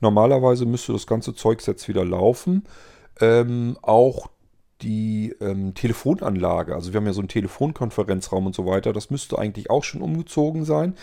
Normalerweise 0.00 0.66
müsste 0.66 0.92
das 0.92 1.06
ganze 1.06 1.34
Zeug 1.34 1.66
jetzt 1.66 1.88
wieder 1.88 2.04
laufen. 2.04 2.64
Ähm, 3.20 3.78
auch 3.80 4.28
die 4.82 5.34
ähm, 5.40 5.74
Telefonanlage, 5.74 6.74
also 6.74 6.92
wir 6.92 6.98
haben 6.98 7.06
ja 7.06 7.12
so 7.12 7.20
einen 7.20 7.28
Telefonkonferenzraum 7.28 8.46
und 8.46 8.54
so 8.54 8.66
weiter, 8.66 8.92
das 8.92 9.08
müsste 9.08 9.38
eigentlich 9.38 9.70
auch 9.70 9.84
schon 9.84 10.02
umgezogen 10.02 10.64
sein. 10.64 10.94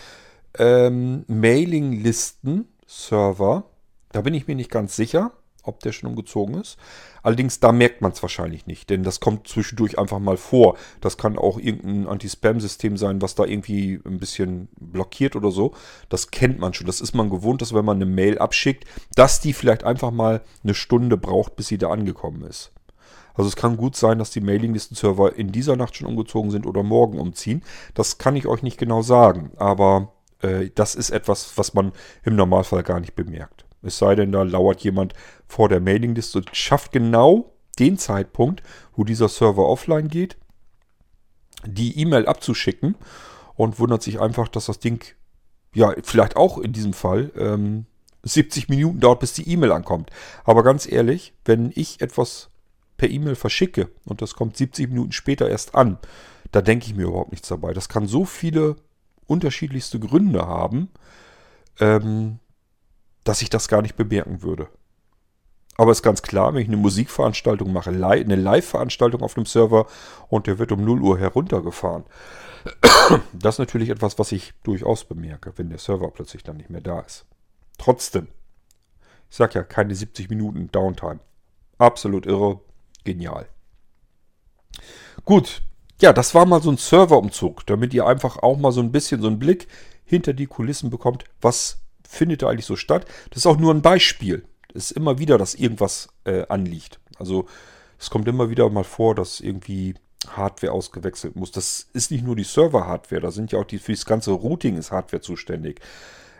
Ähm, 0.58 1.24
Mailinglisten, 1.26 2.68
Server, 2.86 3.64
da 4.12 4.20
bin 4.20 4.34
ich 4.34 4.46
mir 4.46 4.54
nicht 4.54 4.70
ganz 4.70 4.94
sicher 4.94 5.32
ob 5.62 5.80
der 5.80 5.92
schon 5.92 6.10
umgezogen 6.10 6.60
ist. 6.60 6.76
Allerdings, 7.22 7.60
da 7.60 7.72
merkt 7.72 8.00
man 8.00 8.12
es 8.12 8.22
wahrscheinlich 8.22 8.66
nicht, 8.66 8.90
denn 8.90 9.02
das 9.02 9.20
kommt 9.20 9.46
zwischendurch 9.46 9.98
einfach 9.98 10.18
mal 10.18 10.36
vor. 10.36 10.76
Das 11.00 11.16
kann 11.16 11.38
auch 11.38 11.58
irgendein 11.58 12.08
Anti-Spam-System 12.08 12.96
sein, 12.96 13.22
was 13.22 13.34
da 13.34 13.44
irgendwie 13.44 14.00
ein 14.04 14.18
bisschen 14.18 14.68
blockiert 14.78 15.36
oder 15.36 15.50
so. 15.50 15.72
Das 16.08 16.30
kennt 16.30 16.58
man 16.58 16.74
schon. 16.74 16.86
Das 16.86 17.00
ist 17.00 17.14
man 17.14 17.30
gewohnt, 17.30 17.62
dass 17.62 17.74
wenn 17.74 17.84
man 17.84 17.96
eine 17.96 18.06
Mail 18.06 18.38
abschickt, 18.38 18.84
dass 19.14 19.40
die 19.40 19.52
vielleicht 19.52 19.84
einfach 19.84 20.10
mal 20.10 20.42
eine 20.64 20.74
Stunde 20.74 21.16
braucht, 21.16 21.56
bis 21.56 21.68
sie 21.68 21.78
da 21.78 21.90
angekommen 21.90 22.42
ist. 22.42 22.72
Also 23.34 23.48
es 23.48 23.56
kann 23.56 23.76
gut 23.76 23.96
sein, 23.96 24.18
dass 24.18 24.30
die 24.30 24.40
Mailinglisten-Server 24.40 25.36
in 25.36 25.52
dieser 25.52 25.76
Nacht 25.76 25.96
schon 25.96 26.06
umgezogen 26.06 26.50
sind 26.50 26.66
oder 26.66 26.82
morgen 26.82 27.18
umziehen. 27.18 27.62
Das 27.94 28.18
kann 28.18 28.36
ich 28.36 28.46
euch 28.46 28.62
nicht 28.62 28.78
genau 28.78 29.02
sagen, 29.02 29.52
aber 29.56 30.12
äh, 30.42 30.70
das 30.74 30.94
ist 30.94 31.10
etwas, 31.10 31.56
was 31.56 31.74
man 31.74 31.92
im 32.24 32.36
Normalfall 32.36 32.82
gar 32.82 33.00
nicht 33.00 33.14
bemerkt. 33.14 33.64
Es 33.82 33.98
sei 33.98 34.14
denn, 34.14 34.32
da 34.32 34.42
lauert 34.42 34.82
jemand 34.82 35.14
vor 35.46 35.68
der 35.68 35.80
Mailingliste 35.80 36.38
und 36.38 36.54
schafft 36.54 36.92
genau 36.92 37.52
den 37.78 37.98
Zeitpunkt, 37.98 38.62
wo 38.94 39.04
dieser 39.04 39.28
Server 39.28 39.66
offline 39.66 40.08
geht, 40.08 40.36
die 41.66 41.98
E-Mail 41.98 42.26
abzuschicken 42.26 42.96
und 43.54 43.78
wundert 43.78 44.02
sich 44.02 44.20
einfach, 44.20 44.48
dass 44.48 44.66
das 44.66 44.78
Ding, 44.78 45.04
ja, 45.74 45.94
vielleicht 46.02 46.36
auch 46.36 46.58
in 46.58 46.72
diesem 46.72 46.92
Fall, 46.92 47.30
ähm, 47.36 47.86
70 48.24 48.68
Minuten 48.68 49.00
dauert, 49.00 49.20
bis 49.20 49.32
die 49.32 49.48
E-Mail 49.48 49.72
ankommt. 49.72 50.10
Aber 50.44 50.62
ganz 50.62 50.90
ehrlich, 50.90 51.34
wenn 51.44 51.72
ich 51.74 52.00
etwas 52.00 52.50
per 52.96 53.10
E-Mail 53.10 53.34
verschicke 53.34 53.88
und 54.04 54.22
das 54.22 54.34
kommt 54.34 54.56
70 54.56 54.88
Minuten 54.88 55.12
später 55.12 55.48
erst 55.48 55.74
an, 55.74 55.98
da 56.52 56.60
denke 56.60 56.86
ich 56.86 56.94
mir 56.94 57.08
überhaupt 57.08 57.32
nichts 57.32 57.48
dabei. 57.48 57.72
Das 57.72 57.88
kann 57.88 58.06
so 58.06 58.24
viele 58.24 58.76
unterschiedlichste 59.26 59.98
Gründe 59.98 60.46
haben. 60.46 60.90
Ähm, 61.80 62.38
dass 63.24 63.42
ich 63.42 63.50
das 63.50 63.68
gar 63.68 63.82
nicht 63.82 63.96
bemerken 63.96 64.42
würde. 64.42 64.68
Aber 65.76 65.90
ist 65.90 66.02
ganz 66.02 66.22
klar, 66.22 66.52
wenn 66.52 66.62
ich 66.62 66.68
eine 66.68 66.76
Musikveranstaltung 66.76 67.72
mache, 67.72 67.90
eine 67.90 68.36
Live-Veranstaltung 68.36 69.22
auf 69.22 69.36
einem 69.36 69.46
Server 69.46 69.86
und 70.28 70.46
der 70.46 70.58
wird 70.58 70.70
um 70.72 70.84
0 70.84 71.00
Uhr 71.00 71.18
heruntergefahren. 71.18 72.04
Das 73.32 73.56
ist 73.56 73.58
natürlich 73.58 73.88
etwas, 73.88 74.18
was 74.18 74.30
ich 74.30 74.54
durchaus 74.62 75.04
bemerke, 75.04 75.52
wenn 75.56 75.70
der 75.70 75.78
Server 75.78 76.10
plötzlich 76.10 76.44
dann 76.44 76.58
nicht 76.58 76.70
mehr 76.70 76.80
da 76.80 77.00
ist. 77.00 77.26
Trotzdem, 77.76 78.28
ich 79.28 79.36
sage 79.36 79.54
ja, 79.54 79.64
keine 79.64 79.94
70 79.94 80.30
Minuten 80.30 80.70
Downtime. 80.70 81.18
Absolut 81.78 82.24
irre, 82.24 82.60
genial. 83.04 83.48
Gut, 85.24 85.62
ja, 86.00 86.12
das 86.12 86.34
war 86.34 86.46
mal 86.46 86.62
so 86.62 86.70
ein 86.70 86.76
Serverumzug, 86.76 87.66
damit 87.66 87.92
ihr 87.92 88.06
einfach 88.06 88.38
auch 88.38 88.56
mal 88.56 88.72
so 88.72 88.80
ein 88.80 88.92
bisschen 88.92 89.20
so 89.20 89.26
einen 89.26 89.38
Blick 89.38 89.66
hinter 90.04 90.32
die 90.32 90.46
Kulissen 90.46 90.90
bekommt, 90.90 91.24
was 91.40 91.81
findet 92.12 92.42
da 92.42 92.48
eigentlich 92.48 92.66
so 92.66 92.76
statt? 92.76 93.06
Das 93.30 93.38
ist 93.38 93.46
auch 93.46 93.58
nur 93.58 93.72
ein 93.72 93.82
Beispiel. 93.82 94.44
Es 94.74 94.90
ist 94.90 94.92
immer 94.92 95.18
wieder, 95.18 95.38
dass 95.38 95.54
irgendwas 95.54 96.08
äh, 96.24 96.46
anliegt. 96.48 97.00
Also 97.18 97.46
es 97.98 98.10
kommt 98.10 98.28
immer 98.28 98.50
wieder 98.50 98.68
mal 98.70 98.84
vor, 98.84 99.14
dass 99.14 99.40
irgendwie 99.40 99.94
Hardware 100.28 100.72
ausgewechselt 100.72 101.36
muss. 101.36 101.50
Das 101.50 101.88
ist 101.92 102.10
nicht 102.10 102.24
nur 102.24 102.36
die 102.36 102.44
Server-Hardware, 102.44 103.20
da 103.20 103.30
sind 103.30 103.52
ja 103.52 103.58
auch 103.58 103.64
die 103.64 103.78
für 103.78 103.92
das 103.92 104.06
ganze 104.06 104.30
Routing 104.32 104.76
ist 104.76 104.92
Hardware 104.92 105.20
zuständig. 105.20 105.80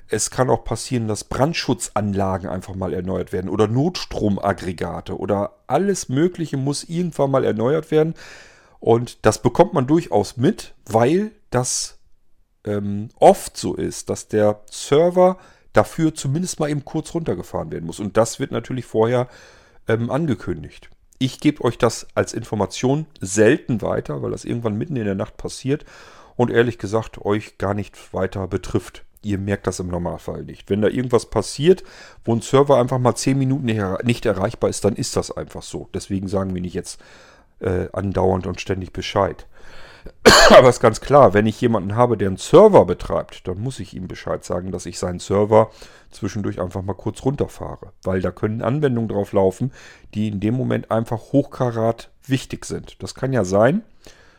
Es 0.09 0.31
kann 0.31 0.51
auch 0.51 0.65
passieren, 0.65 1.09
dass 1.09 1.25
Brandschutzanlagen 1.25 2.49
einfach 2.49 2.75
mal 2.75 2.93
erneuert 2.93 3.33
werden 3.33 3.49
oder 3.49 3.67
Notstromaggregate 3.67 5.19
oder 5.19 5.57
alles 5.67 6.09
Mögliche 6.09 6.57
muss 6.57 6.85
irgendwann 6.85 7.31
mal 7.31 7.45
erneuert 7.45 7.91
werden. 7.91 8.15
Und 8.79 9.25
das 9.25 9.41
bekommt 9.41 9.73
man 9.73 9.87
durchaus 9.87 10.37
mit, 10.37 10.75
weil 10.85 11.31
das 11.51 11.99
ähm, 12.65 13.09
oft 13.19 13.57
so 13.57 13.75
ist, 13.75 14.11
dass 14.11 14.29
der 14.29 14.61
Server 14.71 15.39
dafür 15.73 16.15
zumindest 16.15 16.61
mal 16.61 16.71
eben 16.71 16.85
kurz 16.85 17.15
runtergefahren 17.15 17.71
werden 17.71 17.87
muss. 17.87 18.01
Und 18.01 18.17
das 18.17 18.41
wird 18.41 18.53
natürlich 18.53 18.85
vorher 18.85 19.29
ähm, 19.89 20.11
angekündigt. 20.11 20.91
Ich 21.19 21.41
gebe 21.41 21.63
euch 21.65 21.79
das 21.79 22.07
als 22.15 22.33
Information 22.33 23.07
selten 23.21 23.81
weiter, 23.81 24.23
weil 24.23 24.33
das 24.33 24.45
irgendwann 24.45 24.77
mitten 24.77 24.97
in 24.97 25.05
der 25.05 25.15
Nacht 25.15 25.37
passiert 25.37 25.85
und 26.37 26.51
ehrlich 26.51 26.79
gesagt 26.79 27.25
euch 27.25 27.59
gar 27.59 27.75
nicht 27.75 28.13
weiter 28.13 28.49
betrifft. 28.49 29.05
Ihr 29.23 29.39
merkt 29.39 29.69
das 29.69 29.79
im 29.79 29.87
Normalfall 29.87 30.43
nicht. 30.43 30.69
Wenn 30.69 30.83
da 30.83 30.89
irgendwas 30.89 31.27
passiert, 31.27 31.85
wo 32.25 32.35
ein 32.35 32.41
Server 32.41 32.79
einfach 32.79 32.99
mal 32.99 33.15
10 33.15 33.39
Minuten 33.39 33.67
nicht 34.03 34.27
erreichbar 34.27 34.69
ist, 34.69 34.85
dann 34.85 34.97
ist 34.97 35.15
das 35.15 35.31
einfach 35.31 35.63
so. 35.63 35.89
Deswegen 35.95 36.27
sagen 36.27 36.55
wir 36.55 36.61
nicht 36.61 36.75
jetzt 36.75 37.01
äh, 37.61 37.87
andauernd 37.93 38.49
und 38.49 38.61
ständig 38.61 38.93
Bescheid. 38.93 39.47
Aber 40.51 40.69
ist 40.69 40.81
ganz 40.81 41.01
klar, 41.01 41.35
wenn 41.35 41.47
ich 41.47 41.61
jemanden 41.61 41.97
habe, 41.97 42.17
der 42.17 42.29
einen 42.29 42.37
Server 42.37 42.85
betreibt, 42.85 43.47
dann 43.47 43.61
muss 43.61 43.81
ich 43.81 43.95
ihm 43.95 44.09
Bescheid 44.09 44.45
sagen, 44.45 44.73
dass 44.73 44.87
ich 44.87 44.99
seinen 44.99 45.19
Server 45.19 45.71
zwischendurch 46.11 46.61
einfach 46.61 46.83
mal 46.83 46.95
kurz 46.95 47.25
runterfahre. 47.25 47.93
Weil 48.03 48.21
da 48.21 48.31
können 48.31 48.63
Anwendungen 48.63 49.09
drauf 49.09 49.33
laufen, 49.33 49.73
die 50.15 50.29
in 50.29 50.41
dem 50.41 50.55
Moment 50.55 50.91
einfach 50.91 51.33
hochkarat 51.33 52.11
wichtig 52.25 52.65
sind. 52.65 53.03
Das 53.03 53.15
kann 53.15 53.33
ja 53.33 53.45
sein. 53.45 53.83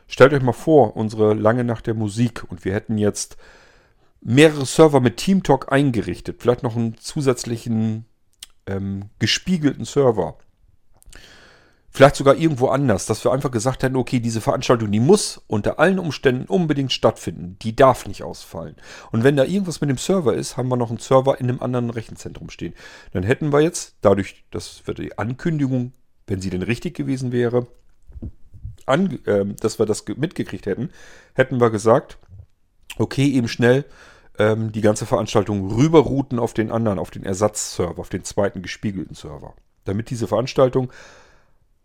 Stellt 0.07 0.33
euch 0.33 0.43
mal 0.43 0.53
vor, 0.53 0.95
unsere 0.95 1.33
lange 1.33 1.63
Nacht 1.63 1.87
der 1.87 1.93
Musik 1.93 2.43
und 2.49 2.65
wir 2.65 2.73
hätten 2.73 2.97
jetzt 2.97 3.37
mehrere 4.21 4.65
Server 4.65 4.99
mit 4.99 5.17
TeamTalk 5.17 5.71
eingerichtet. 5.71 6.37
Vielleicht 6.41 6.63
noch 6.63 6.75
einen 6.75 6.97
zusätzlichen 6.97 8.05
ähm, 8.67 9.09
gespiegelten 9.19 9.85
Server 9.85 10.37
vielleicht 11.93 12.15
sogar 12.15 12.35
irgendwo 12.35 12.67
anders, 12.67 13.05
dass 13.05 13.23
wir 13.23 13.31
einfach 13.31 13.51
gesagt 13.51 13.83
hätten, 13.83 13.95
okay, 13.95 14.19
diese 14.19 14.41
Veranstaltung, 14.41 14.91
die 14.91 14.99
muss 14.99 15.41
unter 15.47 15.79
allen 15.79 15.99
Umständen 15.99 16.45
unbedingt 16.45 16.91
stattfinden. 16.91 17.57
Die 17.61 17.75
darf 17.75 18.07
nicht 18.07 18.23
ausfallen. 18.23 18.75
Und 19.11 19.23
wenn 19.23 19.37
da 19.37 19.43
irgendwas 19.43 19.79
mit 19.79 19.89
dem 19.91 19.97
Server 19.97 20.33
ist, 20.33 20.57
haben 20.57 20.69
wir 20.69 20.75
noch 20.75 20.89
einen 20.89 20.97
Server 20.97 21.39
in 21.39 21.49
einem 21.49 21.61
anderen 21.61 21.91
Rechenzentrum 21.91 22.49
stehen. 22.49 22.73
Dann 23.11 23.23
hätten 23.23 23.53
wir 23.53 23.61
jetzt, 23.61 23.95
dadurch, 24.01 24.43
dass 24.49 24.81
wir 24.85 24.95
die 24.95 25.17
Ankündigung, 25.17 25.93
wenn 26.25 26.41
sie 26.41 26.49
denn 26.49 26.63
richtig 26.63 26.95
gewesen 26.95 27.31
wäre, 27.31 27.67
an, 28.85 29.19
äh, 29.25 29.45
dass 29.45 29.77
wir 29.77 29.85
das 29.85 30.03
mitgekriegt 30.17 30.65
hätten, 30.65 30.89
hätten 31.35 31.61
wir 31.61 31.69
gesagt, 31.69 32.17
okay, 32.97 33.27
eben 33.27 33.47
schnell 33.47 33.85
ähm, 34.39 34.71
die 34.71 34.81
ganze 34.81 35.05
Veranstaltung 35.05 35.71
rüberrouten 35.71 36.39
auf 36.39 36.55
den 36.55 36.71
anderen, 36.71 36.97
auf 36.97 37.11
den 37.11 37.23
Ersatzserver, 37.23 37.99
auf 37.99 38.09
den 38.09 38.23
zweiten 38.23 38.63
gespiegelten 38.63 39.15
Server. 39.15 39.53
Damit 39.85 40.09
diese 40.09 40.27
Veranstaltung 40.27 40.91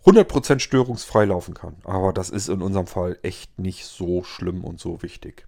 100% 0.09 0.61
störungsfrei 0.61 1.27
laufen 1.27 1.55
kann. 1.55 1.77
Aber 1.85 2.13
das 2.13 2.31
ist 2.31 2.49
in 2.49 2.63
unserem 2.63 2.87
Fall 2.87 3.19
echt 3.23 3.59
nicht 3.59 3.85
so 3.85 4.25
schlimm 4.25 4.65
und 4.65 4.81
so 4.81 5.03
wichtig. 5.03 5.47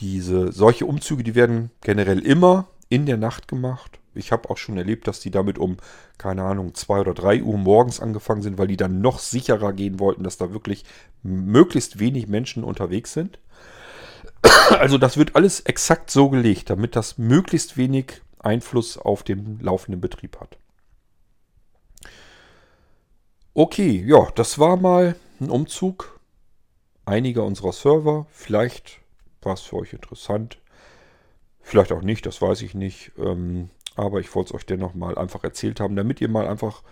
Diese 0.00 0.52
solche 0.52 0.86
Umzüge, 0.86 1.24
die 1.24 1.34
werden 1.34 1.70
generell 1.80 2.20
immer 2.20 2.68
in 2.88 3.06
der 3.06 3.16
Nacht 3.16 3.48
gemacht. 3.48 3.98
Ich 4.14 4.32
habe 4.32 4.50
auch 4.50 4.56
schon 4.56 4.76
erlebt, 4.76 5.06
dass 5.06 5.20
die 5.20 5.30
damit 5.30 5.58
um, 5.58 5.76
keine 6.18 6.42
Ahnung, 6.42 6.74
2 6.74 7.00
oder 7.00 7.14
3 7.14 7.42
Uhr 7.42 7.56
morgens 7.56 8.00
angefangen 8.00 8.42
sind, 8.42 8.58
weil 8.58 8.66
die 8.66 8.76
dann 8.76 9.00
noch 9.00 9.18
sicherer 9.18 9.72
gehen 9.72 9.98
wollten, 10.00 10.24
dass 10.24 10.38
da 10.38 10.52
wirklich 10.52 10.84
möglichst 11.22 11.98
wenig 11.98 12.28
Menschen 12.28 12.64
unterwegs 12.64 13.12
sind. 13.12 13.38
Also 14.70 14.98
das 14.98 15.16
wird 15.16 15.34
alles 15.34 15.60
exakt 15.60 16.10
so 16.10 16.28
gelegt, 16.28 16.68
damit 16.68 16.94
das 16.94 17.16
möglichst 17.16 17.78
wenig 17.78 18.20
Einfluss 18.38 18.98
auf 18.98 19.22
den 19.22 19.58
laufenden 19.60 20.00
Betrieb 20.00 20.38
hat. 20.38 20.57
Okay, 23.60 24.04
ja, 24.06 24.28
das 24.36 24.60
war 24.60 24.76
mal 24.76 25.16
ein 25.40 25.50
Umzug 25.50 26.20
einiger 27.04 27.42
unserer 27.42 27.72
Server. 27.72 28.28
Vielleicht 28.30 29.00
war 29.42 29.54
es 29.54 29.62
für 29.62 29.78
euch 29.78 29.92
interessant. 29.92 30.60
Vielleicht 31.60 31.90
auch 31.90 32.02
nicht, 32.02 32.24
das 32.24 32.40
weiß 32.40 32.62
ich 32.62 32.74
nicht. 32.74 33.10
Ähm, 33.18 33.70
aber 33.96 34.20
ich 34.20 34.32
wollte 34.32 34.50
es 34.50 34.54
euch 34.54 34.64
dennoch 34.64 34.94
mal 34.94 35.18
einfach 35.18 35.42
erzählt 35.42 35.80
haben, 35.80 35.96
damit 35.96 36.20
ihr 36.20 36.28
mal 36.28 36.46
einfach 36.46 36.84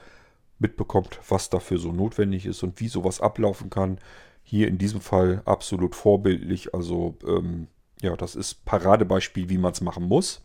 mitbekommt, 0.58 1.20
was 1.28 1.50
dafür 1.50 1.78
so 1.78 1.92
notwendig 1.92 2.46
ist 2.46 2.64
und 2.64 2.80
wie 2.80 2.88
sowas 2.88 3.20
ablaufen 3.20 3.70
kann. 3.70 4.00
Hier 4.42 4.66
in 4.66 4.76
diesem 4.76 5.00
Fall 5.00 5.42
absolut 5.44 5.94
vorbildlich. 5.94 6.74
Also 6.74 7.16
ähm, 7.28 7.68
ja, 8.02 8.16
das 8.16 8.34
ist 8.34 8.64
Paradebeispiel, 8.64 9.48
wie 9.50 9.58
man 9.58 9.70
es 9.70 9.82
machen 9.82 10.08
muss. 10.08 10.44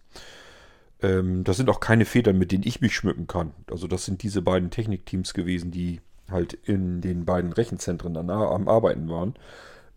Ähm, 1.02 1.44
das 1.44 1.58
sind 1.58 1.68
auch 1.72 1.80
keine 1.80 2.06
Federn, 2.06 2.38
mit 2.38 2.52
denen 2.52 2.68
ich 2.68 2.80
mich 2.80 2.94
schmücken 2.94 3.26
kann. 3.26 3.56
Also 3.72 3.88
das 3.88 4.06
sind 4.06 4.22
diese 4.22 4.44
beiden 4.44 4.70
Technikteams 4.70 5.34
gewesen, 5.34 5.72
die 5.72 6.00
halt 6.32 6.54
in 6.54 7.02
den 7.02 7.26
beiden 7.26 7.54
Rechenzentren 7.54 8.14
dann 8.14 8.30
am 8.30 8.68
Arbeiten 8.68 9.10
waren. 9.10 9.36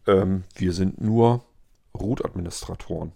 Ähm, 0.07 0.45
wir 0.55 0.73
sind 0.73 1.01
nur 1.01 1.45
Root-Administratoren. 1.99 3.13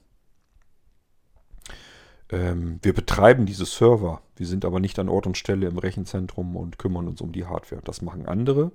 Ähm, 2.30 2.78
wir 2.82 2.92
betreiben 2.92 3.46
diese 3.46 3.66
Server. 3.66 4.22
Wir 4.36 4.46
sind 4.46 4.64
aber 4.64 4.80
nicht 4.80 4.98
an 4.98 5.08
Ort 5.08 5.26
und 5.26 5.36
Stelle 5.36 5.66
im 5.66 5.78
Rechenzentrum 5.78 6.56
und 6.56 6.78
kümmern 6.78 7.08
uns 7.08 7.20
um 7.20 7.32
die 7.32 7.46
Hardware. 7.46 7.82
Das 7.82 8.02
machen 8.02 8.26
andere. 8.26 8.72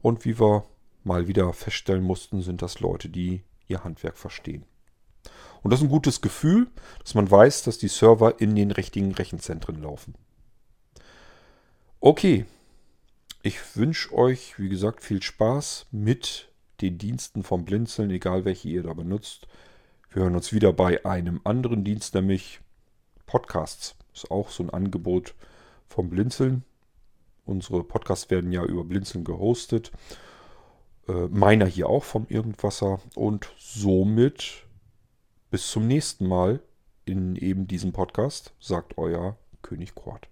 Und 0.00 0.24
wie 0.24 0.38
wir 0.40 0.64
mal 1.04 1.28
wieder 1.28 1.52
feststellen 1.52 2.04
mussten, 2.04 2.42
sind 2.42 2.62
das 2.62 2.80
Leute, 2.80 3.08
die 3.08 3.42
ihr 3.66 3.84
Handwerk 3.84 4.16
verstehen. 4.16 4.64
Und 5.62 5.70
das 5.70 5.80
ist 5.80 5.86
ein 5.86 5.90
gutes 5.90 6.20
Gefühl, 6.20 6.68
dass 7.02 7.14
man 7.14 7.30
weiß, 7.30 7.62
dass 7.62 7.78
die 7.78 7.88
Server 7.88 8.40
in 8.40 8.54
den 8.54 8.70
richtigen 8.70 9.12
Rechenzentren 9.12 9.80
laufen. 9.80 10.14
Okay, 12.00 12.46
ich 13.42 13.76
wünsche 13.76 14.12
euch, 14.14 14.58
wie 14.58 14.68
gesagt, 14.68 15.02
viel 15.02 15.22
Spaß 15.22 15.86
mit 15.90 16.48
den 16.80 16.98
Diensten 16.98 17.42
vom 17.42 17.64
Blinzeln, 17.64 18.10
egal 18.10 18.44
welche 18.44 18.68
ihr 18.68 18.82
da 18.84 18.92
benutzt. 18.92 19.48
Wir 20.10 20.22
hören 20.22 20.36
uns 20.36 20.52
wieder 20.52 20.72
bei 20.72 21.04
einem 21.04 21.40
anderen 21.44 21.84
Dienst, 21.84 22.14
nämlich 22.14 22.60
Podcasts. 23.26 23.96
Ist 24.14 24.30
auch 24.30 24.50
so 24.50 24.62
ein 24.62 24.70
Angebot 24.70 25.34
vom 25.88 26.10
Blinzeln. 26.10 26.64
Unsere 27.44 27.82
Podcasts 27.82 28.30
werden 28.30 28.52
ja 28.52 28.64
über 28.64 28.84
Blinzeln 28.84 29.24
gehostet. 29.24 29.90
Äh, 31.08 31.28
meiner 31.28 31.66
hier 31.66 31.88
auch 31.88 32.04
vom 32.04 32.26
Irgendwasser. 32.28 33.00
Und 33.14 33.50
somit 33.58 34.64
bis 35.50 35.70
zum 35.70 35.86
nächsten 35.86 36.28
Mal 36.28 36.60
in 37.04 37.36
eben 37.36 37.66
diesem 37.66 37.92
Podcast, 37.92 38.52
sagt 38.60 38.98
euer 38.98 39.36
König 39.62 39.94
Quad. 39.94 40.31